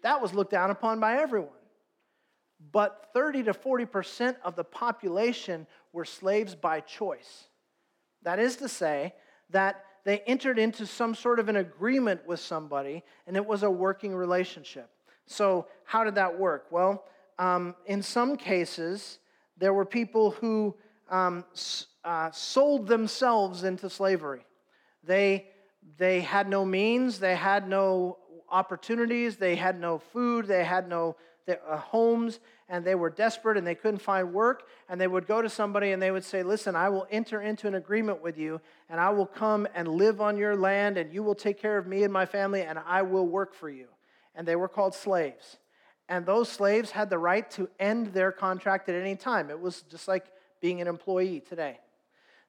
That 0.03 0.23
was 0.23 0.33
looked 0.33 0.53
down 0.53 0.71
upon 0.71 1.01
by 1.01 1.17
everyone 1.17 1.51
but 2.73 3.11
30 3.13 3.45
to 3.45 3.53
40% 3.53 4.37
of 4.45 4.57
the 4.57 4.65
population 4.65 5.67
were 5.93 6.05
slaves 6.05 6.55
by 6.55 6.81
choice. 6.81 7.45
That 8.23 8.39
is 8.39 8.57
to 8.57 8.69
say, 8.69 9.15
that 9.51 9.85
they 10.05 10.21
entered 10.21 10.59
into 10.59 10.87
some 10.87 11.15
sort 11.15 11.39
of 11.39 11.49
an 11.49 11.57
agreement 11.57 12.27
with 12.27 12.41
somebody, 12.41 13.03
and 13.27 13.37
it 13.37 13.45
was 13.45 13.63
a 13.63 13.71
working 13.71 14.15
relationship. 14.15 14.89
So, 15.27 15.67
how 15.85 16.05
did 16.05 16.15
that 16.15 16.39
work? 16.39 16.67
Well, 16.71 17.05
um, 17.39 17.75
in 17.87 18.03
some 18.03 18.37
cases, 18.37 19.19
there 19.57 19.75
were 19.75 19.85
people 19.85 20.31
who 20.33 20.75
um, 21.11 21.45
uh, 22.05 22.31
sold 22.31 22.87
themselves 22.87 23.65
into 23.65 23.91
slavery. 23.91 24.45
They, 25.03 25.47
they 25.99 26.21
had 26.21 26.49
no 26.49 26.65
means, 26.65 27.19
they 27.19 27.35
had 27.35 27.69
no 27.69 28.19
opportunities, 28.49 29.37
they 29.37 29.57
had 29.57 29.81
no 29.81 29.99
food, 29.99 30.47
they 30.47 30.65
had 30.65 30.89
no 30.89 31.17
homes 31.55 32.41
and 32.69 32.85
they 32.85 32.95
were 32.95 33.11
desperate 33.11 33.57
and 33.57 33.67
they 33.67 33.75
couldn't 33.75 34.01
find 34.01 34.33
work. 34.33 34.65
And 34.89 35.01
they 35.01 35.07
would 35.07 35.27
go 35.27 35.41
to 35.41 35.49
somebody 35.49 35.93
and 35.93 36.03
they 36.03 36.11
would 36.11 36.25
say, 36.25 36.43
Listen, 36.43 36.75
I 36.75 36.89
will 36.89 37.07
enter 37.11 37.41
into 37.41 37.69
an 37.69 37.75
agreement 37.75 38.23
with 38.23 38.39
you 38.39 38.61
and 38.89 39.01
I 39.01 39.11
will 39.11 39.27
come 39.27 39.69
and 39.75 39.89
live 39.89 40.21
on 40.21 40.37
your 40.37 40.57
land 40.57 40.99
and 40.99 41.13
you 41.13 41.23
will 41.23 41.35
take 41.35 41.61
care 41.61 41.79
of 41.79 41.87
me 41.87 42.03
and 42.03 42.13
my 42.13 42.27
family 42.27 42.63
and 42.63 42.79
I 42.87 43.03
will 43.03 43.27
work 43.27 43.55
for 43.55 43.71
you. 43.71 43.87
And 44.35 44.47
they 44.47 44.57
were 44.57 44.69
called 44.69 44.95
slaves. 44.95 45.59
And 46.09 46.25
those 46.25 46.49
slaves 46.49 46.91
had 46.91 47.11
the 47.11 47.19
right 47.19 47.51
to 47.53 47.69
end 47.81 48.09
their 48.09 48.31
contract 48.31 48.89
at 48.89 48.95
any 48.95 49.17
time. 49.17 49.51
It 49.51 49.61
was 49.61 49.83
just 49.83 50.07
like 50.07 50.27
being 50.61 50.81
an 50.81 50.89
employee 50.89 51.41
today. 51.41 51.79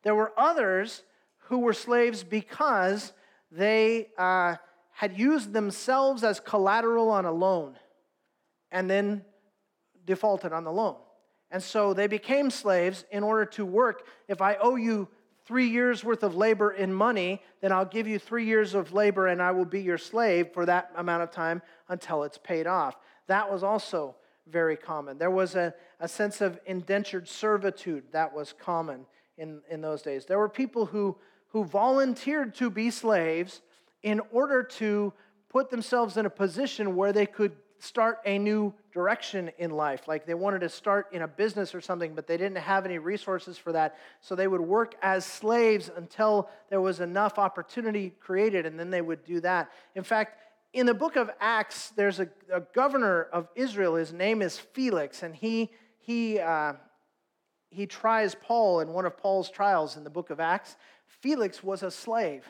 There 0.03 0.15
were 0.15 0.31
others 0.38 1.03
who 1.45 1.60
were 1.60 1.73
slaves 1.73 2.23
because 2.23 3.13
they 3.51 4.10
uh, 4.17 4.55
had 4.91 5.17
used 5.17 5.53
themselves 5.53 6.23
as 6.23 6.39
collateral 6.39 7.10
on 7.10 7.25
a 7.25 7.31
loan 7.31 7.75
and 8.71 8.89
then 8.89 9.23
defaulted 10.06 10.53
on 10.53 10.63
the 10.63 10.71
loan. 10.71 10.95
And 11.51 11.63
so 11.63 11.93
they 11.93 12.08
became 12.08 12.49
slaves 12.49 13.06
in 13.12 13.23
order 13.23 13.45
to 13.45 13.65
work. 13.65 14.08
If 14.27 14.41
I 14.41 14.56
owe 14.56 14.75
you 14.75 15.08
three 15.45 15.67
years 15.67 16.03
worth 16.03 16.23
of 16.23 16.36
labor 16.36 16.71
in 16.71 16.93
money, 16.93 17.41
then 17.62 17.71
I'll 17.71 17.86
give 17.86 18.08
you 18.08 18.19
three 18.19 18.45
years 18.45 18.73
of 18.73 18.91
labor 18.91 19.27
and 19.27 19.41
I 19.41 19.51
will 19.51 19.65
be 19.65 19.82
your 19.82 19.97
slave 19.97 20.49
for 20.53 20.65
that 20.65 20.91
amount 20.97 21.23
of 21.23 21.32
time 21.32 21.62
until 21.88 22.23
it's 22.23 22.38
paid 22.38 22.67
off. 22.67 22.97
That 23.27 23.49
was 23.49 23.63
also 23.63 24.15
very 24.49 24.75
common. 24.75 25.17
There 25.17 25.32
was 25.32 25.56
a, 25.56 25.73
a 25.99 26.08
sense 26.08 26.41
of 26.41 26.60
indentured 26.65 27.27
servitude 27.30 28.03
that 28.12 28.34
was 28.34 28.53
common 28.53 29.06
in, 29.38 29.62
in 29.69 29.82
those 29.82 30.01
days. 30.01 30.25
There 30.25 30.39
were 30.39 30.49
people 30.49 30.86
who, 30.86 31.17
who 31.49 31.63
volunteered 31.63 32.53
to 32.56 32.69
be 32.69 32.91
slaves 32.91 33.62
in 34.03 34.21
order 34.32 34.63
to 34.63 35.13
put 35.49 35.69
themselves 35.69 36.17
in 36.17 36.25
a 36.25 36.30
position 36.30 36.95
where 36.95 37.13
they 37.13 37.25
could 37.25 37.53
start 37.79 38.19
a 38.25 38.37
new 38.37 38.73
direction 38.93 39.51
in 39.57 39.71
life. 39.71 40.07
Like 40.07 40.25
they 40.25 40.33
wanted 40.33 40.59
to 40.59 40.69
start 40.69 41.07
in 41.11 41.21
a 41.21 41.27
business 41.27 41.75
or 41.75 41.81
something, 41.81 42.15
but 42.15 42.27
they 42.27 42.37
didn't 42.37 42.57
have 42.57 42.85
any 42.85 42.97
resources 42.97 43.57
for 43.57 43.71
that. 43.71 43.97
So 44.21 44.35
they 44.35 44.47
would 44.47 44.61
work 44.61 44.95
as 45.01 45.25
slaves 45.25 45.89
until 45.95 46.49
there 46.69 46.81
was 46.81 46.99
enough 46.99 47.37
opportunity 47.37 48.13
created, 48.19 48.65
and 48.65 48.79
then 48.79 48.89
they 48.89 49.01
would 49.01 49.23
do 49.23 49.39
that. 49.41 49.71
In 49.95 50.03
fact, 50.03 50.39
in 50.73 50.85
the 50.85 50.93
book 50.93 51.15
of 51.15 51.29
Acts, 51.39 51.91
there's 51.95 52.19
a, 52.19 52.27
a 52.51 52.61
governor 52.73 53.23
of 53.31 53.47
Israel. 53.55 53.95
His 53.95 54.13
name 54.13 54.41
is 54.41 54.59
Felix, 54.59 55.23
and 55.23 55.35
he, 55.35 55.71
he, 55.99 56.39
uh, 56.39 56.73
he 57.69 57.85
tries 57.85 58.35
Paul 58.35 58.81
in 58.81 58.93
one 58.93 59.05
of 59.05 59.17
Paul's 59.17 59.49
trials 59.49 59.97
in 59.97 60.03
the 60.03 60.09
book 60.09 60.29
of 60.29 60.39
Acts. 60.39 60.75
Felix 61.07 61.63
was 61.63 61.83
a 61.83 61.91
slave. 61.91 62.45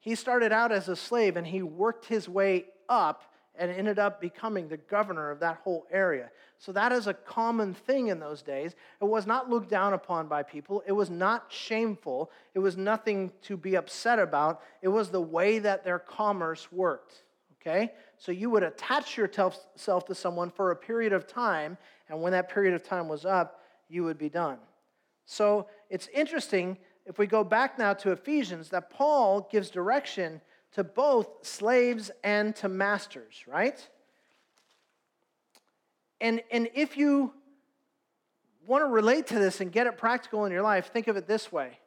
He 0.00 0.14
started 0.14 0.52
out 0.52 0.72
as 0.72 0.88
a 0.88 0.96
slave 0.96 1.36
and 1.36 1.46
he 1.46 1.62
worked 1.62 2.06
his 2.06 2.28
way 2.28 2.66
up 2.88 3.34
and 3.58 3.70
ended 3.70 3.98
up 3.98 4.20
becoming 4.20 4.68
the 4.68 4.76
governor 4.76 5.30
of 5.30 5.40
that 5.40 5.58
whole 5.64 5.86
area. 5.90 6.30
So 6.58 6.72
that 6.72 6.92
is 6.92 7.06
a 7.06 7.14
common 7.14 7.74
thing 7.74 8.08
in 8.08 8.18
those 8.18 8.42
days. 8.42 8.74
It 9.00 9.04
was 9.04 9.26
not 9.26 9.50
looked 9.50 9.68
down 9.68 9.92
upon 9.92 10.28
by 10.28 10.42
people, 10.42 10.82
it 10.86 10.92
was 10.92 11.10
not 11.10 11.46
shameful, 11.48 12.30
it 12.54 12.60
was 12.60 12.76
nothing 12.76 13.32
to 13.42 13.56
be 13.56 13.76
upset 13.76 14.18
about. 14.18 14.62
It 14.80 14.88
was 14.88 15.10
the 15.10 15.20
way 15.20 15.58
that 15.58 15.84
their 15.84 15.98
commerce 15.98 16.70
worked. 16.72 17.24
Okay? 17.60 17.92
So 18.16 18.32
you 18.32 18.50
would 18.50 18.62
attach 18.62 19.16
yourself 19.16 20.06
to 20.06 20.14
someone 20.14 20.50
for 20.50 20.70
a 20.70 20.76
period 20.76 21.12
of 21.12 21.26
time, 21.26 21.76
and 22.08 22.22
when 22.22 22.32
that 22.32 22.48
period 22.48 22.74
of 22.74 22.82
time 22.82 23.08
was 23.08 23.24
up, 23.24 23.60
you 23.88 24.04
would 24.04 24.18
be 24.18 24.28
done. 24.28 24.58
So 25.26 25.66
it's 25.90 26.08
interesting 26.14 26.78
if 27.04 27.18
we 27.18 27.26
go 27.26 27.42
back 27.42 27.78
now 27.78 27.94
to 27.94 28.12
Ephesians 28.12 28.68
that 28.70 28.90
Paul 28.90 29.48
gives 29.50 29.70
direction 29.70 30.40
to 30.72 30.84
both 30.84 31.28
slaves 31.46 32.10
and 32.22 32.54
to 32.56 32.68
masters, 32.68 33.44
right? 33.46 33.88
And, 36.20 36.42
and 36.50 36.68
if 36.74 36.96
you 36.96 37.32
want 38.66 38.82
to 38.82 38.88
relate 38.88 39.26
to 39.28 39.38
this 39.38 39.60
and 39.60 39.72
get 39.72 39.86
it 39.86 39.96
practical 39.96 40.44
in 40.44 40.52
your 40.52 40.62
life, 40.62 40.92
think 40.92 41.08
of 41.08 41.16
it 41.16 41.26
this 41.26 41.50
way. 41.50 41.78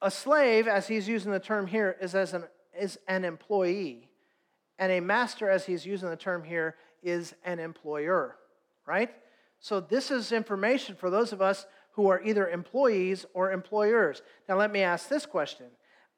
A 0.00 0.10
slave, 0.10 0.68
as 0.68 0.88
he's 0.88 1.08
using 1.08 1.32
the 1.32 1.40
term 1.40 1.66
here, 1.66 1.96
is, 2.00 2.14
as 2.14 2.34
an, 2.34 2.44
is 2.78 2.98
an 3.08 3.24
employee. 3.24 4.08
And 4.78 4.92
a 4.92 5.00
master, 5.00 5.48
as 5.48 5.66
he's 5.66 5.86
using 5.86 6.08
the 6.08 6.16
term 6.16 6.44
here, 6.44 6.76
is 7.02 7.34
an 7.44 7.58
employer, 7.58 8.36
right? 8.86 9.10
So 9.60 9.80
this 9.80 10.10
is 10.10 10.32
information 10.32 10.96
for 10.96 11.10
those 11.10 11.32
of 11.32 11.40
us 11.42 11.66
who 11.92 12.08
are 12.08 12.22
either 12.22 12.48
employees 12.48 13.26
or 13.34 13.52
employers. 13.52 14.22
Now, 14.48 14.56
let 14.56 14.72
me 14.72 14.80
ask 14.80 15.08
this 15.08 15.26
question 15.26 15.66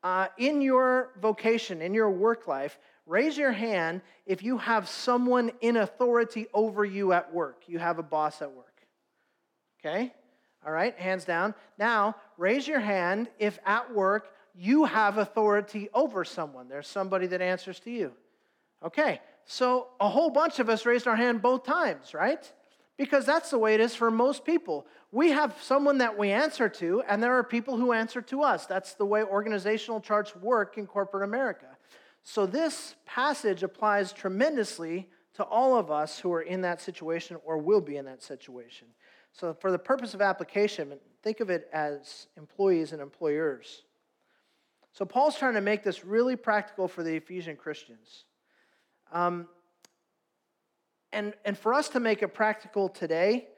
uh, 0.04 0.28
in 0.36 0.60
your 0.60 1.10
vocation, 1.20 1.80
in 1.80 1.94
your 1.94 2.10
work 2.10 2.46
life, 2.46 2.78
raise 3.06 3.36
your 3.38 3.52
hand 3.52 4.02
if 4.26 4.42
you 4.42 4.58
have 4.58 4.86
someone 4.86 5.50
in 5.62 5.78
authority 5.78 6.46
over 6.52 6.84
you 6.84 7.12
at 7.14 7.32
work. 7.32 7.62
You 7.66 7.78
have 7.78 7.98
a 7.98 8.02
boss 8.02 8.42
at 8.42 8.52
work. 8.52 8.86
Okay? 9.80 10.12
All 10.64 10.72
right, 10.72 10.96
hands 10.98 11.24
down. 11.24 11.54
Now, 11.78 12.16
raise 12.36 12.68
your 12.68 12.80
hand 12.80 13.28
if 13.38 13.58
at 13.64 13.92
work 13.94 14.28
you 14.54 14.84
have 14.84 15.16
authority 15.16 15.88
over 15.94 16.24
someone. 16.24 16.68
There's 16.68 16.86
somebody 16.86 17.26
that 17.28 17.40
answers 17.40 17.80
to 17.80 17.90
you. 17.90 18.12
Okay, 18.84 19.20
so 19.46 19.88
a 20.00 20.08
whole 20.08 20.30
bunch 20.30 20.58
of 20.58 20.68
us 20.68 20.84
raised 20.84 21.06
our 21.06 21.16
hand 21.16 21.40
both 21.40 21.64
times, 21.64 22.12
right? 22.12 22.50
Because 22.96 23.26
that's 23.26 23.50
the 23.50 23.58
way 23.58 23.74
it 23.74 23.80
is 23.80 23.94
for 23.94 24.10
most 24.10 24.44
people. 24.44 24.86
We 25.10 25.30
have 25.30 25.56
someone 25.60 25.98
that 25.98 26.16
we 26.16 26.30
answer 26.30 26.68
to, 26.68 27.02
and 27.08 27.22
there 27.22 27.36
are 27.36 27.42
people 27.42 27.76
who 27.76 27.92
answer 27.92 28.22
to 28.22 28.42
us. 28.42 28.66
That's 28.66 28.94
the 28.94 29.04
way 29.04 29.22
organizational 29.22 30.00
charts 30.00 30.36
work 30.36 30.78
in 30.78 30.86
corporate 30.86 31.24
America. 31.24 31.66
So 32.22 32.46
this 32.46 32.94
passage 33.04 33.62
applies 33.62 34.12
tremendously 34.12 35.08
to 35.34 35.42
all 35.42 35.76
of 35.76 35.90
us 35.90 36.18
who 36.18 36.32
are 36.32 36.42
in 36.42 36.60
that 36.62 36.80
situation 36.80 37.36
or 37.44 37.58
will 37.58 37.80
be 37.80 37.96
in 37.96 38.04
that 38.06 38.22
situation. 38.22 38.88
So, 39.32 39.52
for 39.52 39.72
the 39.72 39.78
purpose 39.78 40.14
of 40.14 40.22
application, 40.22 40.92
think 41.22 41.40
of 41.40 41.50
it 41.50 41.68
as 41.72 42.28
employees 42.36 42.92
and 42.92 43.02
employers. 43.02 43.82
So, 44.92 45.04
Paul's 45.04 45.36
trying 45.36 45.54
to 45.54 45.60
make 45.60 45.82
this 45.82 46.04
really 46.04 46.36
practical 46.36 46.86
for 46.86 47.02
the 47.02 47.16
Ephesian 47.16 47.56
Christians. 47.56 48.24
Um, 49.12 49.48
and, 51.14 51.32
and 51.44 51.56
for 51.56 51.72
us 51.72 51.88
to 51.90 52.00
make 52.00 52.22
it 52.22 52.28
practical 52.34 52.88
today, 52.88 53.48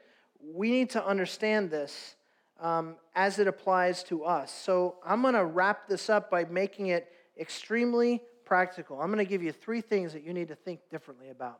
we 0.41 0.69
need 0.69 0.91
to 0.91 1.05
understand 1.05 1.71
this 1.71 2.15
um, 2.59 2.95
as 3.15 3.39
it 3.39 3.47
applies 3.47 4.03
to 4.03 4.23
us. 4.23 4.51
So 4.51 4.95
I'm 5.05 5.21
going 5.21 5.33
to 5.33 5.45
wrap 5.45 5.87
this 5.87 6.09
up 6.09 6.29
by 6.29 6.45
making 6.45 6.87
it 6.87 7.11
extremely 7.39 8.21
practical. 8.45 9.01
I'm 9.01 9.11
going 9.11 9.25
to 9.25 9.29
give 9.29 9.43
you 9.43 9.51
three 9.51 9.81
things 9.81 10.13
that 10.13 10.23
you 10.23 10.33
need 10.33 10.47
to 10.49 10.55
think 10.55 10.79
differently 10.89 11.29
about. 11.29 11.59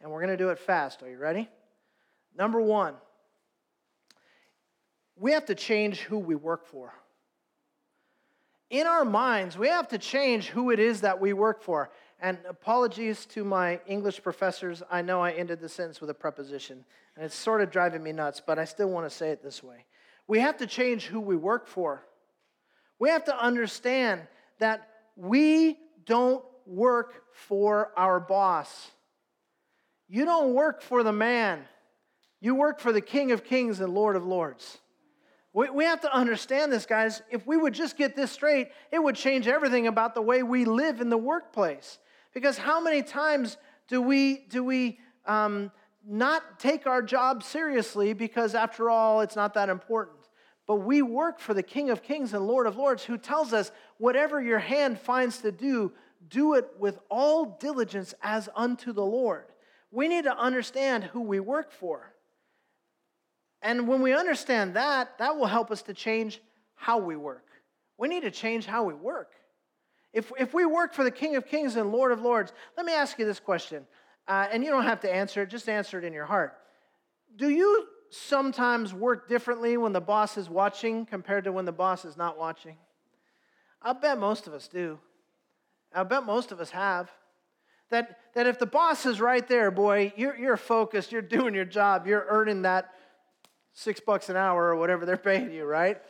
And 0.00 0.10
we're 0.10 0.20
going 0.20 0.36
to 0.36 0.42
do 0.42 0.50
it 0.50 0.58
fast. 0.58 1.02
Are 1.02 1.10
you 1.10 1.18
ready? 1.18 1.48
Number 2.36 2.60
one, 2.60 2.94
we 5.16 5.32
have 5.32 5.46
to 5.46 5.54
change 5.54 6.00
who 6.00 6.18
we 6.18 6.34
work 6.34 6.66
for. 6.66 6.92
In 8.70 8.86
our 8.86 9.04
minds, 9.04 9.58
we 9.58 9.68
have 9.68 9.88
to 9.88 9.98
change 9.98 10.48
who 10.48 10.70
it 10.70 10.78
is 10.78 11.00
that 11.00 11.20
we 11.20 11.32
work 11.32 11.62
for. 11.62 11.90
And 12.22 12.38
apologies 12.46 13.24
to 13.26 13.44
my 13.44 13.80
English 13.86 14.22
professors. 14.22 14.82
I 14.90 15.00
know 15.00 15.22
I 15.22 15.32
ended 15.32 15.60
the 15.60 15.68
sentence 15.68 16.00
with 16.00 16.10
a 16.10 16.14
preposition, 16.14 16.84
and 17.16 17.24
it's 17.24 17.34
sort 17.34 17.62
of 17.62 17.70
driving 17.70 18.02
me 18.02 18.12
nuts, 18.12 18.42
but 18.46 18.58
I 18.58 18.66
still 18.66 18.90
want 18.90 19.08
to 19.08 19.14
say 19.14 19.30
it 19.30 19.42
this 19.42 19.62
way. 19.62 19.86
We 20.26 20.40
have 20.40 20.58
to 20.58 20.66
change 20.66 21.06
who 21.06 21.18
we 21.18 21.36
work 21.36 21.66
for. 21.66 22.04
We 22.98 23.08
have 23.08 23.24
to 23.24 23.42
understand 23.42 24.20
that 24.58 24.86
we 25.16 25.78
don't 26.04 26.44
work 26.66 27.24
for 27.32 27.90
our 27.96 28.20
boss. 28.20 28.90
You 30.08 30.26
don't 30.26 30.54
work 30.54 30.82
for 30.82 31.02
the 31.02 31.12
man, 31.12 31.64
you 32.40 32.54
work 32.54 32.80
for 32.80 32.92
the 32.92 33.00
King 33.00 33.32
of 33.32 33.44
Kings 33.44 33.80
and 33.80 33.94
Lord 33.94 34.16
of 34.16 34.26
Lords. 34.26 34.78
We, 35.52 35.70
we 35.70 35.84
have 35.84 36.00
to 36.02 36.14
understand 36.14 36.70
this, 36.70 36.86
guys. 36.86 37.22
If 37.30 37.46
we 37.46 37.56
would 37.56 37.74
just 37.74 37.96
get 37.96 38.14
this 38.14 38.30
straight, 38.30 38.68
it 38.92 39.02
would 39.02 39.16
change 39.16 39.48
everything 39.48 39.86
about 39.86 40.14
the 40.14 40.22
way 40.22 40.42
we 40.42 40.64
live 40.64 41.00
in 41.00 41.10
the 41.10 41.18
workplace. 41.18 41.98
Because 42.32 42.58
how 42.58 42.80
many 42.80 43.02
times 43.02 43.56
do 43.88 44.00
we, 44.00 44.46
do 44.48 44.62
we 44.62 44.98
um, 45.26 45.70
not 46.06 46.58
take 46.58 46.86
our 46.86 47.02
job 47.02 47.42
seriously 47.42 48.12
because, 48.12 48.54
after 48.54 48.88
all, 48.88 49.20
it's 49.20 49.36
not 49.36 49.54
that 49.54 49.68
important? 49.68 50.16
But 50.66 50.76
we 50.76 51.02
work 51.02 51.40
for 51.40 51.52
the 51.54 51.62
King 51.62 51.90
of 51.90 52.02
Kings 52.02 52.32
and 52.32 52.46
Lord 52.46 52.66
of 52.66 52.76
Lords 52.76 53.04
who 53.04 53.18
tells 53.18 53.52
us, 53.52 53.72
whatever 53.98 54.40
your 54.40 54.60
hand 54.60 55.00
finds 55.00 55.38
to 55.38 55.50
do, 55.50 55.92
do 56.28 56.54
it 56.54 56.70
with 56.78 56.98
all 57.10 57.56
diligence 57.58 58.14
as 58.22 58.48
unto 58.54 58.92
the 58.92 59.04
Lord. 59.04 59.46
We 59.90 60.06
need 60.06 60.24
to 60.24 60.36
understand 60.36 61.04
who 61.04 61.22
we 61.22 61.40
work 61.40 61.72
for. 61.72 62.14
And 63.62 63.88
when 63.88 64.00
we 64.00 64.14
understand 64.14 64.74
that, 64.74 65.18
that 65.18 65.36
will 65.36 65.46
help 65.46 65.70
us 65.70 65.82
to 65.82 65.94
change 65.94 66.40
how 66.74 66.98
we 66.98 67.16
work. 67.16 67.46
We 67.98 68.08
need 68.08 68.22
to 68.22 68.30
change 68.30 68.64
how 68.64 68.84
we 68.84 68.94
work. 68.94 69.32
If, 70.12 70.32
if 70.38 70.52
we 70.52 70.66
work 70.66 70.92
for 70.92 71.04
the 71.04 71.10
King 71.10 71.36
of 71.36 71.46
Kings 71.46 71.76
and 71.76 71.92
Lord 71.92 72.10
of 72.12 72.20
Lords, 72.20 72.52
let 72.76 72.84
me 72.84 72.92
ask 72.92 73.18
you 73.18 73.24
this 73.24 73.40
question, 73.40 73.86
uh, 74.26 74.48
and 74.50 74.64
you 74.64 74.70
don't 74.70 74.84
have 74.84 75.00
to 75.00 75.12
answer 75.12 75.42
it, 75.42 75.50
just 75.50 75.68
answer 75.68 75.98
it 75.98 76.04
in 76.04 76.12
your 76.12 76.26
heart. 76.26 76.56
Do 77.36 77.48
you 77.48 77.86
sometimes 78.10 78.92
work 78.92 79.28
differently 79.28 79.76
when 79.76 79.92
the 79.92 80.00
boss 80.00 80.36
is 80.36 80.50
watching 80.50 81.06
compared 81.06 81.44
to 81.44 81.52
when 81.52 81.64
the 81.64 81.72
boss 81.72 82.04
is 82.04 82.16
not 82.16 82.36
watching? 82.36 82.76
I'll 83.82 83.94
bet 83.94 84.18
most 84.18 84.48
of 84.48 84.52
us 84.52 84.66
do. 84.66 84.98
I'll 85.94 86.04
bet 86.04 86.24
most 86.26 86.50
of 86.50 86.60
us 86.60 86.70
have. 86.70 87.10
that, 87.90 88.18
that 88.34 88.46
if 88.46 88.58
the 88.58 88.66
boss 88.66 89.04
is 89.04 89.20
right 89.20 89.46
there, 89.46 89.70
boy, 89.70 90.12
you're, 90.16 90.36
you're 90.36 90.56
focused, 90.56 91.12
you're 91.12 91.22
doing 91.22 91.54
your 91.54 91.64
job, 91.64 92.06
you're 92.06 92.26
earning 92.28 92.62
that 92.62 92.94
six 93.72 94.00
bucks 94.00 94.28
an 94.28 94.36
hour 94.36 94.68
or 94.68 94.76
whatever 94.76 95.04
they're 95.04 95.16
paying 95.16 95.52
you, 95.52 95.64
right? 95.64 96.00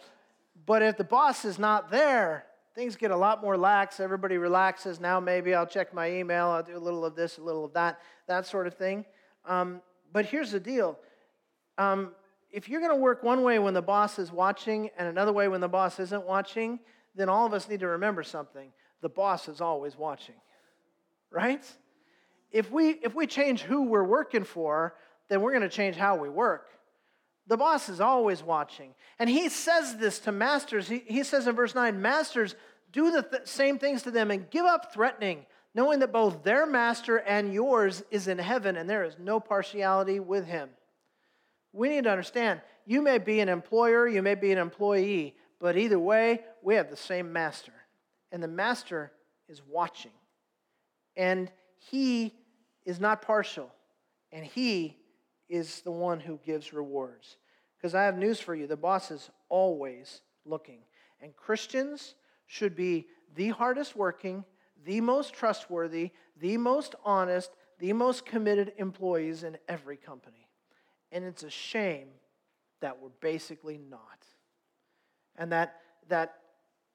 But 0.66 0.82
if 0.82 0.96
the 0.96 1.04
boss 1.04 1.44
is 1.44 1.58
not 1.58 1.90
there, 1.90 2.44
things 2.74 2.96
get 2.96 3.10
a 3.10 3.16
lot 3.16 3.42
more 3.42 3.56
lax. 3.56 4.00
Everybody 4.00 4.38
relaxes. 4.38 5.00
Now 5.00 5.20
maybe 5.20 5.54
I'll 5.54 5.66
check 5.66 5.92
my 5.92 6.10
email, 6.10 6.46
I'll 6.48 6.62
do 6.62 6.76
a 6.76 6.78
little 6.78 7.04
of 7.04 7.14
this, 7.14 7.38
a 7.38 7.42
little 7.42 7.64
of 7.64 7.72
that, 7.74 8.00
that 8.26 8.46
sort 8.46 8.66
of 8.66 8.74
thing. 8.74 9.04
Um, 9.44 9.80
but 10.12 10.26
here's 10.26 10.50
the 10.52 10.60
deal 10.60 10.98
um, 11.78 12.12
if 12.50 12.68
you're 12.68 12.80
going 12.80 12.92
to 12.92 13.00
work 13.00 13.22
one 13.22 13.42
way 13.42 13.58
when 13.58 13.74
the 13.74 13.82
boss 13.82 14.18
is 14.18 14.32
watching 14.32 14.90
and 14.98 15.08
another 15.08 15.32
way 15.32 15.48
when 15.48 15.60
the 15.60 15.68
boss 15.68 16.00
isn't 16.00 16.26
watching, 16.26 16.80
then 17.14 17.28
all 17.28 17.46
of 17.46 17.52
us 17.52 17.68
need 17.68 17.80
to 17.80 17.86
remember 17.86 18.22
something. 18.22 18.72
The 19.02 19.08
boss 19.08 19.48
is 19.48 19.60
always 19.60 19.96
watching, 19.96 20.34
right? 21.30 21.64
If 22.50 22.70
we, 22.70 22.90
if 22.90 23.14
we 23.14 23.26
change 23.26 23.62
who 23.62 23.82
we're 23.82 24.04
working 24.04 24.44
for, 24.44 24.94
then 25.28 25.40
we're 25.40 25.52
going 25.52 25.62
to 25.62 25.68
change 25.68 25.96
how 25.96 26.16
we 26.16 26.28
work. 26.28 26.66
The 27.50 27.56
boss 27.56 27.88
is 27.88 28.00
always 28.00 28.44
watching. 28.44 28.94
And 29.18 29.28
he 29.28 29.48
says 29.48 29.96
this 29.96 30.20
to 30.20 30.30
masters. 30.30 30.86
He, 30.86 31.02
he 31.04 31.24
says 31.24 31.48
in 31.48 31.56
verse 31.56 31.74
9, 31.74 32.00
Masters, 32.00 32.54
do 32.92 33.10
the 33.10 33.24
th- 33.24 33.48
same 33.48 33.76
things 33.76 34.04
to 34.04 34.12
them 34.12 34.30
and 34.30 34.48
give 34.50 34.64
up 34.64 34.94
threatening, 34.94 35.46
knowing 35.74 35.98
that 35.98 36.12
both 36.12 36.44
their 36.44 36.64
master 36.64 37.16
and 37.16 37.52
yours 37.52 38.04
is 38.12 38.28
in 38.28 38.38
heaven, 38.38 38.76
and 38.76 38.88
there 38.88 39.02
is 39.02 39.16
no 39.18 39.40
partiality 39.40 40.20
with 40.20 40.46
him. 40.46 40.70
We 41.72 41.88
need 41.88 42.04
to 42.04 42.10
understand 42.10 42.60
you 42.86 43.02
may 43.02 43.18
be 43.18 43.40
an 43.40 43.48
employer, 43.48 44.06
you 44.06 44.22
may 44.22 44.36
be 44.36 44.52
an 44.52 44.58
employee, 44.58 45.34
but 45.58 45.76
either 45.76 45.98
way, 45.98 46.42
we 46.62 46.76
have 46.76 46.88
the 46.88 46.96
same 46.96 47.32
master. 47.32 47.72
And 48.30 48.40
the 48.40 48.48
master 48.48 49.10
is 49.48 49.60
watching. 49.68 50.12
And 51.16 51.50
he 51.78 52.32
is 52.84 53.00
not 53.00 53.22
partial. 53.22 53.72
And 54.30 54.44
he 54.44 54.96
is 55.48 55.80
the 55.80 55.90
one 55.90 56.20
who 56.20 56.38
gives 56.46 56.72
rewards. 56.72 57.36
Because 57.80 57.94
I 57.94 58.02
have 58.02 58.18
news 58.18 58.40
for 58.40 58.54
you 58.54 58.66
the 58.66 58.76
boss 58.76 59.10
is 59.10 59.30
always 59.48 60.20
looking. 60.44 60.80
And 61.20 61.34
Christians 61.36 62.14
should 62.46 62.76
be 62.76 63.06
the 63.34 63.50
hardest 63.50 63.96
working, 63.96 64.44
the 64.84 65.00
most 65.00 65.32
trustworthy, 65.34 66.10
the 66.38 66.56
most 66.56 66.94
honest, 67.04 67.50
the 67.78 67.92
most 67.92 68.26
committed 68.26 68.72
employees 68.76 69.44
in 69.44 69.56
every 69.68 69.96
company. 69.96 70.48
And 71.12 71.24
it's 71.24 71.42
a 71.42 71.50
shame 71.50 72.08
that 72.80 73.00
we're 73.00 73.10
basically 73.20 73.78
not. 73.78 74.24
And 75.36 75.52
that, 75.52 75.76
that 76.08 76.34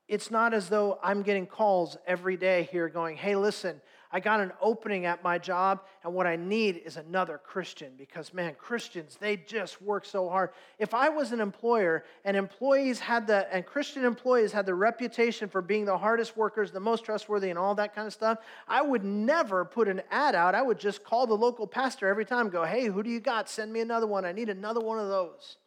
it's 0.07 0.29
not 0.29 0.53
as 0.53 0.69
though 0.69 0.99
I'm 1.01 1.23
getting 1.23 1.47
calls 1.47 1.97
every 2.05 2.37
day 2.37 2.69
here 2.71 2.89
going, 2.89 3.17
hey, 3.17 3.35
listen, 3.35 3.81
I 4.15 4.21
got 4.21 4.39
an 4.39 4.53
opening 4.61 5.05
at 5.05 5.25
my 5.25 5.37
job, 5.37 5.81
and 6.01 6.13
what 6.13 6.25
I 6.25 6.37
need 6.37 6.77
is 6.85 6.95
another 6.95 7.37
Christian 7.37 7.91
because, 7.97 8.33
man, 8.33 8.55
Christians, 8.57 9.17
they 9.19 9.35
just 9.35 9.81
work 9.81 10.05
so 10.05 10.29
hard. 10.29 10.51
If 10.79 10.93
I 10.93 11.09
was 11.09 11.33
an 11.33 11.41
employer 11.41 12.05
and 12.23 12.37
employees 12.37 12.97
had 12.97 13.27
the, 13.27 13.45
and 13.53 13.65
Christian 13.65 14.05
employees 14.05 14.53
had 14.53 14.65
the 14.65 14.73
reputation 14.73 15.49
for 15.49 15.61
being 15.61 15.83
the 15.83 15.97
hardest 15.97 16.37
workers, 16.37 16.71
the 16.71 16.79
most 16.79 17.03
trustworthy, 17.03 17.49
and 17.49 17.59
all 17.59 17.75
that 17.75 17.93
kind 17.93 18.07
of 18.07 18.13
stuff, 18.13 18.37
I 18.69 18.81
would 18.81 19.03
never 19.03 19.65
put 19.65 19.89
an 19.89 20.01
ad 20.09 20.33
out. 20.33 20.55
I 20.55 20.61
would 20.61 20.79
just 20.79 21.03
call 21.03 21.27
the 21.27 21.35
local 21.35 21.67
pastor 21.67 22.07
every 22.07 22.23
time, 22.23 22.47
go, 22.47 22.63
hey, 22.63 22.85
who 22.85 23.03
do 23.03 23.09
you 23.09 23.19
got? 23.19 23.49
Send 23.49 23.73
me 23.73 23.81
another 23.81 24.07
one. 24.07 24.23
I 24.23 24.31
need 24.31 24.47
another 24.47 24.79
one 24.79 24.97
of 24.97 25.09
those. 25.09 25.57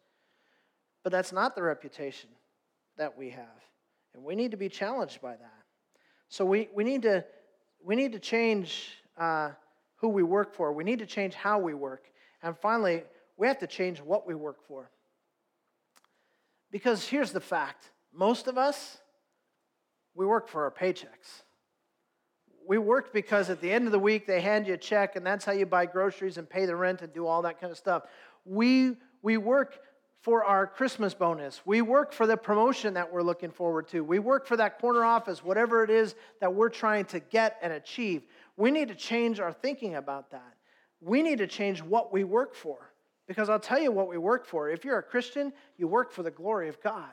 But 1.03 1.11
that's 1.11 1.31
not 1.31 1.53
the 1.53 1.61
reputation 1.61 2.31
that 2.97 3.15
we 3.15 3.29
have. 3.29 3.61
And 4.15 4.23
we 4.23 4.33
need 4.33 4.49
to 4.49 4.57
be 4.57 4.69
challenged 4.69 5.21
by 5.21 5.33
that. 5.33 5.63
So 6.29 6.45
we, 6.45 6.67
we 6.73 6.83
need 6.83 7.03
to 7.03 7.25
we 7.83 7.95
need 7.95 8.13
to 8.13 8.19
change 8.19 8.97
uh, 9.17 9.51
who 9.95 10.09
we 10.09 10.23
work 10.23 10.53
for. 10.53 10.71
We 10.73 10.83
need 10.83 10.99
to 10.99 11.05
change 11.05 11.33
how 11.33 11.59
we 11.59 11.73
work. 11.73 12.05
And 12.41 12.57
finally, 12.57 13.03
we 13.37 13.47
have 13.47 13.59
to 13.59 13.67
change 13.67 13.99
what 13.99 14.27
we 14.27 14.35
work 14.35 14.57
for. 14.67 14.91
Because 16.71 17.07
here's 17.07 17.31
the 17.31 17.41
fact 17.41 17.89
most 18.13 18.47
of 18.47 18.57
us, 18.57 18.97
we 20.15 20.25
work 20.25 20.47
for 20.47 20.63
our 20.63 20.71
paychecks. 20.71 21.43
We 22.67 22.77
work 22.77 23.13
because 23.13 23.49
at 23.49 23.61
the 23.61 23.71
end 23.71 23.85
of 23.87 23.91
the 23.91 23.99
week 23.99 24.27
they 24.27 24.41
hand 24.41 24.67
you 24.67 24.75
a 24.75 24.77
check 24.77 25.15
and 25.15 25.25
that's 25.25 25.43
how 25.43 25.53
you 25.53 25.65
buy 25.65 25.85
groceries 25.85 26.37
and 26.37 26.47
pay 26.47 26.65
the 26.65 26.75
rent 26.75 27.01
and 27.01 27.11
do 27.11 27.25
all 27.25 27.41
that 27.43 27.59
kind 27.59 27.71
of 27.71 27.77
stuff. 27.77 28.03
We, 28.45 28.97
we 29.23 29.37
work 29.37 29.79
for 30.21 30.43
our 30.43 30.67
Christmas 30.67 31.13
bonus. 31.13 31.61
We 31.65 31.81
work 31.81 32.11
for 32.11 32.27
the 32.27 32.35
promotion 32.35 32.93
that 32.95 33.11
we're 33.11 33.23
looking 33.23 33.51
forward 33.51 33.87
to. 33.89 34.03
We 34.03 34.19
work 34.19 34.45
for 34.45 34.57
that 34.57 34.79
corner 34.79 35.03
office, 35.05 35.43
whatever 35.43 35.83
it 35.83 35.89
is 35.89 36.15
that 36.41 36.53
we're 36.53 36.69
trying 36.69 37.05
to 37.05 37.19
get 37.19 37.57
and 37.61 37.71
achieve. 37.71 38.23
We 38.57 38.71
need 38.71 38.89
to 38.89 38.95
change 38.95 39.39
our 39.39 39.53
thinking 39.53 39.95
about 39.95 40.31
that. 40.31 40.55
We 40.99 41.21
need 41.21 41.37
to 41.37 41.47
change 41.47 41.81
what 41.81 42.11
we 42.11 42.25
work 42.25 42.53
for. 42.53 42.91
Because 43.27 43.47
I'll 43.47 43.59
tell 43.59 43.79
you 43.79 43.91
what 43.91 44.09
we 44.09 44.17
work 44.17 44.45
for. 44.45 44.69
If 44.69 44.83
you're 44.83 44.97
a 44.97 45.03
Christian, 45.03 45.53
you 45.77 45.87
work 45.87 46.11
for 46.11 46.23
the 46.23 46.31
glory 46.31 46.67
of 46.67 46.81
God. 46.81 47.11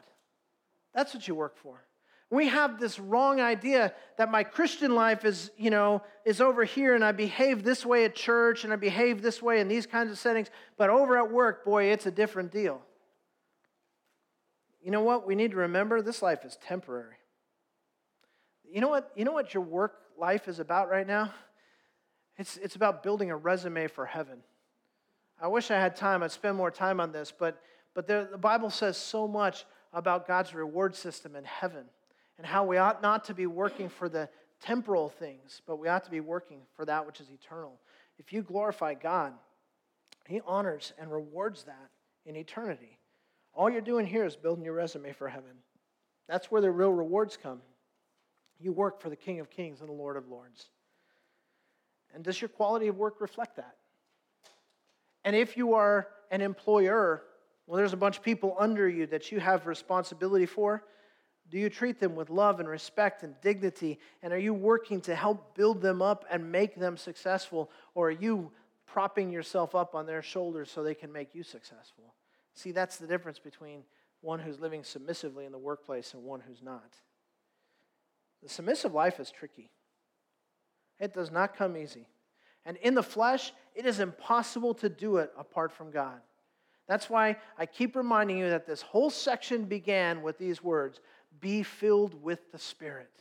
That's 0.94 1.12
what 1.14 1.28
you 1.28 1.34
work 1.34 1.56
for. 1.58 1.84
We 2.30 2.48
have 2.48 2.80
this 2.80 2.98
wrong 2.98 3.40
idea 3.40 3.92
that 4.18 4.30
my 4.30 4.42
Christian 4.42 4.94
life 4.96 5.24
is, 5.24 5.52
you 5.56 5.70
know, 5.70 6.02
is 6.24 6.40
over 6.40 6.64
here 6.64 6.94
and 6.94 7.04
I 7.04 7.12
behave 7.12 7.62
this 7.62 7.86
way 7.86 8.04
at 8.04 8.16
church 8.16 8.64
and 8.64 8.72
I 8.72 8.76
behave 8.76 9.22
this 9.22 9.40
way 9.40 9.60
in 9.60 9.68
these 9.68 9.86
kinds 9.86 10.10
of 10.10 10.18
settings, 10.18 10.48
but 10.76 10.90
over 10.90 11.18
at 11.18 11.30
work, 11.30 11.64
boy, 11.64 11.84
it's 11.84 12.06
a 12.06 12.10
different 12.10 12.50
deal. 12.50 12.82
You 14.86 14.92
know 14.92 15.00
what? 15.00 15.26
We 15.26 15.34
need 15.34 15.50
to 15.50 15.56
remember 15.56 16.00
this 16.00 16.22
life 16.22 16.44
is 16.44 16.56
temporary. 16.64 17.16
You 18.70 18.80
know 18.80 18.86
what? 18.86 19.10
You 19.16 19.24
know 19.24 19.32
what 19.32 19.52
your 19.52 19.64
work 19.64 19.94
life 20.16 20.46
is 20.46 20.60
about 20.60 20.88
right 20.88 21.08
now? 21.08 21.34
It's, 22.38 22.56
it's 22.58 22.76
about 22.76 23.02
building 23.02 23.32
a 23.32 23.36
resume 23.36 23.88
for 23.88 24.06
heaven. 24.06 24.44
I 25.42 25.48
wish 25.48 25.72
I 25.72 25.74
had 25.80 25.96
time. 25.96 26.22
I'd 26.22 26.30
spend 26.30 26.56
more 26.56 26.70
time 26.70 27.00
on 27.00 27.10
this, 27.10 27.32
but, 27.36 27.60
but 27.94 28.06
the, 28.06 28.28
the 28.30 28.38
Bible 28.38 28.70
says 28.70 28.96
so 28.96 29.26
much 29.26 29.64
about 29.92 30.28
God's 30.28 30.54
reward 30.54 30.94
system 30.94 31.34
in 31.34 31.42
heaven 31.42 31.86
and 32.38 32.46
how 32.46 32.64
we 32.64 32.76
ought 32.76 33.02
not 33.02 33.24
to 33.24 33.34
be 33.34 33.48
working 33.48 33.88
for 33.88 34.08
the 34.08 34.28
temporal 34.60 35.08
things, 35.08 35.62
but 35.66 35.80
we 35.80 35.88
ought 35.88 36.04
to 36.04 36.12
be 36.12 36.20
working 36.20 36.60
for 36.76 36.84
that 36.84 37.04
which 37.04 37.20
is 37.20 37.28
eternal. 37.28 37.80
If 38.20 38.32
you 38.32 38.40
glorify 38.40 38.94
God, 38.94 39.32
He 40.28 40.40
honors 40.46 40.92
and 40.96 41.10
rewards 41.10 41.64
that 41.64 41.90
in 42.24 42.36
eternity. 42.36 43.00
All 43.56 43.70
you're 43.70 43.80
doing 43.80 44.06
here 44.06 44.26
is 44.26 44.36
building 44.36 44.64
your 44.64 44.74
resume 44.74 45.12
for 45.12 45.28
heaven. 45.28 45.50
That's 46.28 46.50
where 46.50 46.60
the 46.60 46.70
real 46.70 46.92
rewards 46.92 47.38
come. 47.42 47.62
You 48.60 48.70
work 48.70 49.00
for 49.00 49.08
the 49.08 49.16
King 49.16 49.40
of 49.40 49.48
Kings 49.48 49.80
and 49.80 49.88
the 49.88 49.94
Lord 49.94 50.18
of 50.18 50.28
Lords. 50.28 50.66
And 52.14 52.22
does 52.22 52.40
your 52.40 52.48
quality 52.48 52.88
of 52.88 52.98
work 52.98 53.20
reflect 53.20 53.56
that? 53.56 53.76
And 55.24 55.34
if 55.34 55.56
you 55.56 55.72
are 55.72 56.08
an 56.30 56.42
employer, 56.42 57.22
well, 57.66 57.78
there's 57.78 57.94
a 57.94 57.96
bunch 57.96 58.18
of 58.18 58.22
people 58.22 58.54
under 58.58 58.88
you 58.88 59.06
that 59.06 59.32
you 59.32 59.40
have 59.40 59.66
responsibility 59.66 60.46
for. 60.46 60.84
Do 61.50 61.58
you 61.58 61.70
treat 61.70 61.98
them 61.98 62.14
with 62.14 62.28
love 62.28 62.60
and 62.60 62.68
respect 62.68 63.22
and 63.22 63.34
dignity? 63.40 63.98
And 64.22 64.34
are 64.34 64.38
you 64.38 64.52
working 64.52 65.00
to 65.02 65.14
help 65.14 65.54
build 65.54 65.80
them 65.80 66.02
up 66.02 66.26
and 66.30 66.52
make 66.52 66.76
them 66.76 66.98
successful? 66.98 67.70
Or 67.94 68.08
are 68.08 68.10
you 68.12 68.52
propping 68.84 69.30
yourself 69.30 69.74
up 69.74 69.94
on 69.94 70.04
their 70.04 70.22
shoulders 70.22 70.70
so 70.70 70.82
they 70.82 70.94
can 70.94 71.10
make 71.10 71.34
you 71.34 71.42
successful? 71.42 72.14
See, 72.56 72.72
that's 72.72 72.96
the 72.96 73.06
difference 73.06 73.38
between 73.38 73.84
one 74.22 74.40
who's 74.40 74.58
living 74.58 74.82
submissively 74.82 75.44
in 75.44 75.52
the 75.52 75.58
workplace 75.58 76.14
and 76.14 76.24
one 76.24 76.40
who's 76.40 76.62
not. 76.62 76.96
The 78.42 78.48
submissive 78.48 78.94
life 78.94 79.20
is 79.20 79.30
tricky, 79.30 79.70
it 80.98 81.14
does 81.14 81.30
not 81.30 81.56
come 81.56 81.76
easy. 81.76 82.08
And 82.64 82.76
in 82.78 82.94
the 82.94 83.02
flesh, 83.02 83.52
it 83.76 83.86
is 83.86 84.00
impossible 84.00 84.74
to 84.74 84.88
do 84.88 85.18
it 85.18 85.30
apart 85.38 85.70
from 85.70 85.92
God. 85.92 86.18
That's 86.88 87.08
why 87.08 87.36
I 87.56 87.66
keep 87.66 87.94
reminding 87.94 88.38
you 88.38 88.50
that 88.50 88.66
this 88.66 88.82
whole 88.82 89.10
section 89.10 89.66
began 89.66 90.22
with 90.22 90.36
these 90.36 90.64
words 90.64 91.00
be 91.38 91.62
filled 91.62 92.20
with 92.22 92.50
the 92.50 92.58
Spirit. 92.58 93.12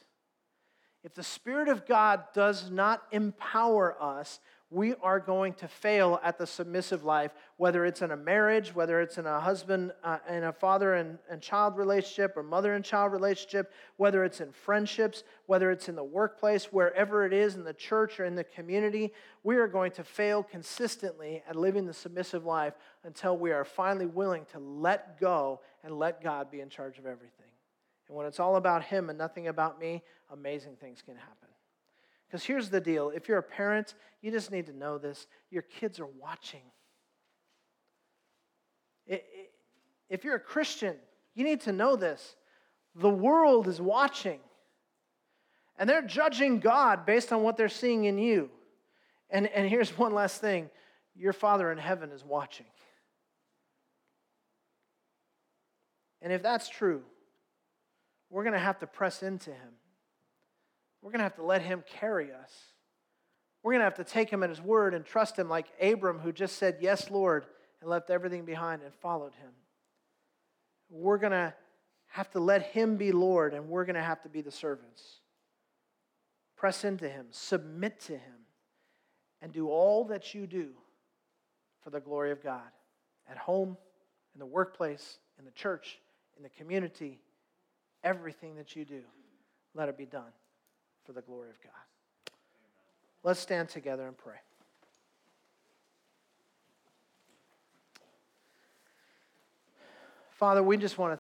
If 1.04 1.14
the 1.14 1.24
Spirit 1.24 1.68
of 1.68 1.86
God 1.86 2.24
does 2.34 2.72
not 2.72 3.04
empower 3.12 4.02
us, 4.02 4.40
we 4.76 4.94
are 4.96 5.22
going 5.22 5.54
to 5.54 5.70
fail 5.70 6.20
at 6.22 6.38
the 6.38 6.46
submissive 6.46 7.06
life, 7.06 7.32
whether 7.56 7.86
it's 7.86 8.02
in 8.02 8.12
a 8.12 8.18
marriage, 8.18 8.76
whether 8.76 9.00
it's 9.00 9.18
in 9.18 9.26
a 9.26 9.40
husband 9.40 9.94
uh, 10.04 10.18
and 10.28 10.44
a 10.44 10.52
father 10.52 10.96
and, 10.96 11.18
and 11.30 11.42
child 11.42 11.78
relationship 11.78 12.34
or 12.36 12.44
mother 12.44 12.74
and 12.74 12.84
child 12.84 13.14
relationship, 13.14 13.72
whether 13.96 14.26
it's 14.26 14.42
in 14.42 14.52
friendships, 14.52 15.24
whether 15.46 15.72
it's 15.72 15.88
in 15.88 15.96
the 15.96 16.04
workplace, 16.04 16.66
wherever 16.74 17.26
it 17.26 17.32
is 17.32 17.56
in 17.56 17.64
the 17.64 17.74
church 17.74 18.20
or 18.20 18.26
in 18.26 18.36
the 18.36 18.44
community. 18.44 19.14
We 19.44 19.56
are 19.56 19.68
going 19.70 19.94
to 19.94 20.04
fail 20.04 20.44
consistently 20.44 21.42
at 21.48 21.56
living 21.56 21.86
the 21.86 21.94
submissive 21.94 22.44
life 22.44 22.74
until 23.06 23.38
we 23.38 23.54
are 23.54 23.64
finally 23.64 24.08
willing 24.08 24.46
to 24.52 24.60
let 24.60 25.22
go 25.22 25.62
and 25.86 25.98
let 25.98 26.22
God 26.22 26.52
be 26.52 26.60
in 26.60 26.68
charge 26.68 27.00
of 27.00 27.06
everything. 27.06 27.32
And 28.10 28.18
when 28.18 28.26
it's 28.26 28.42
all 28.42 28.58
about 28.58 28.84
Him 28.84 29.10
and 29.10 29.18
nothing 29.18 29.48
about 29.48 29.80
me, 29.80 30.04
amazing 30.30 30.76
things 30.76 31.02
can 31.02 31.16
happen. 31.16 31.55
Because 32.28 32.44
here's 32.44 32.70
the 32.70 32.82
deal 32.82 33.10
if 33.10 33.28
you're 33.28 33.38
a 33.38 33.44
parent, 33.44 33.96
you 34.22 34.32
just 34.32 34.52
need 34.52 34.66
to 34.68 34.74
know 34.74 34.98
this 34.98 35.28
your 35.52 35.62
kids 35.62 36.00
are 36.00 36.08
watching. 36.08 36.62
If 40.10 40.24
you're 40.24 40.36
a 40.36 40.40
Christian, 40.40 40.96
you 41.36 41.44
need 41.44 41.62
to 41.62 41.72
know 41.72 41.96
this. 41.96 42.36
The 42.96 43.10
world 43.10 43.68
is 43.68 43.82
watching, 43.82 44.40
and 45.78 45.90
they're 45.90 46.02
judging 46.02 46.60
God 46.60 47.06
based 47.06 47.34
on 47.34 47.44
what 47.44 47.58
they're 47.58 47.70
seeing 47.70 48.06
in 48.06 48.18
you. 48.18 48.50
And, 49.30 49.48
and 49.48 49.68
here's 49.68 49.98
one 49.98 50.14
last 50.14 50.42
thing 50.42 50.70
your 51.16 51.34
Father 51.34 51.72
in 51.72 51.78
heaven 51.78 52.12
is 52.12 52.24
watching. 52.24 52.66
And 56.22 56.34
if 56.34 56.42
that's 56.42 56.70
true, 56.70 57.04
we're 58.30 58.44
going 58.44 58.54
to 58.54 58.60
have 58.60 58.80
to 58.80 58.88
press 58.88 59.22
into 59.24 59.52
Him. 59.52 59.74
We're 61.06 61.12
going 61.12 61.20
to 61.20 61.26
have 61.26 61.36
to 61.36 61.44
let 61.44 61.62
Him 61.62 61.84
carry 62.00 62.32
us. 62.32 62.52
We're 63.62 63.74
going 63.74 63.82
to 63.82 63.86
have 63.86 63.94
to 63.98 64.04
take 64.04 64.28
Him 64.28 64.42
at 64.42 64.50
His 64.50 64.60
word 64.60 64.96
and 64.96 65.06
trust 65.06 65.38
Him 65.38 65.48
like 65.48 65.68
Abram, 65.80 66.18
who 66.18 66.32
just 66.32 66.58
said, 66.58 66.78
Yes, 66.82 67.12
Lord, 67.12 67.46
and 67.80 67.88
left 67.88 68.10
everything 68.10 68.44
behind 68.44 68.82
and 68.82 68.92
followed 68.92 69.34
Him. 69.36 69.52
We're 70.90 71.20
going 71.20 71.32
to 71.32 71.54
have 72.08 72.32
to 72.32 72.40
let 72.40 72.64
Him 72.64 72.98
be 72.98 73.12
Lord, 73.12 73.54
and 73.54 73.70
we're 73.70 73.86
going 73.86 73.98
to 73.98 74.02
have 74.02 74.24
to 74.24 74.30
be 74.30 74.42
the 74.42 74.50
servants. 74.50 75.20
Press 76.58 76.84
into 76.84 77.08
Him, 77.08 77.28
submit 77.30 78.00
to 78.02 78.14
Him, 78.14 78.48
and 79.44 79.52
do 79.52 79.70
all 79.70 80.06
that 80.06 80.34
you 80.34 80.48
do 80.48 80.70
for 81.84 81.92
the 81.92 82.00
glory 82.00 82.32
of 82.32 82.42
God 82.42 82.72
at 83.30 83.38
home, 83.38 83.78
in 84.34 84.40
the 84.40 84.46
workplace, 84.48 85.20
in 85.38 85.46
the 85.46 85.52
church, 85.52 86.00
in 86.36 86.42
the 86.42 86.50
community. 86.50 87.20
Everything 88.04 88.56
that 88.56 88.76
you 88.76 88.86
do, 88.86 89.02
let 89.76 89.88
it 89.88 90.00
be 90.00 90.08
done 90.08 90.32
for 91.06 91.14
the 91.14 91.22
glory 91.22 91.50
of 91.50 91.62
God. 91.62 91.72
Let's 93.24 93.40
stand 93.40 93.70
together 93.70 94.08
and 94.08 94.18
pray. 94.18 94.36
Father, 100.32 100.62
we 100.62 100.78
just 100.78 100.98
want 100.98 101.14
to 101.14 101.20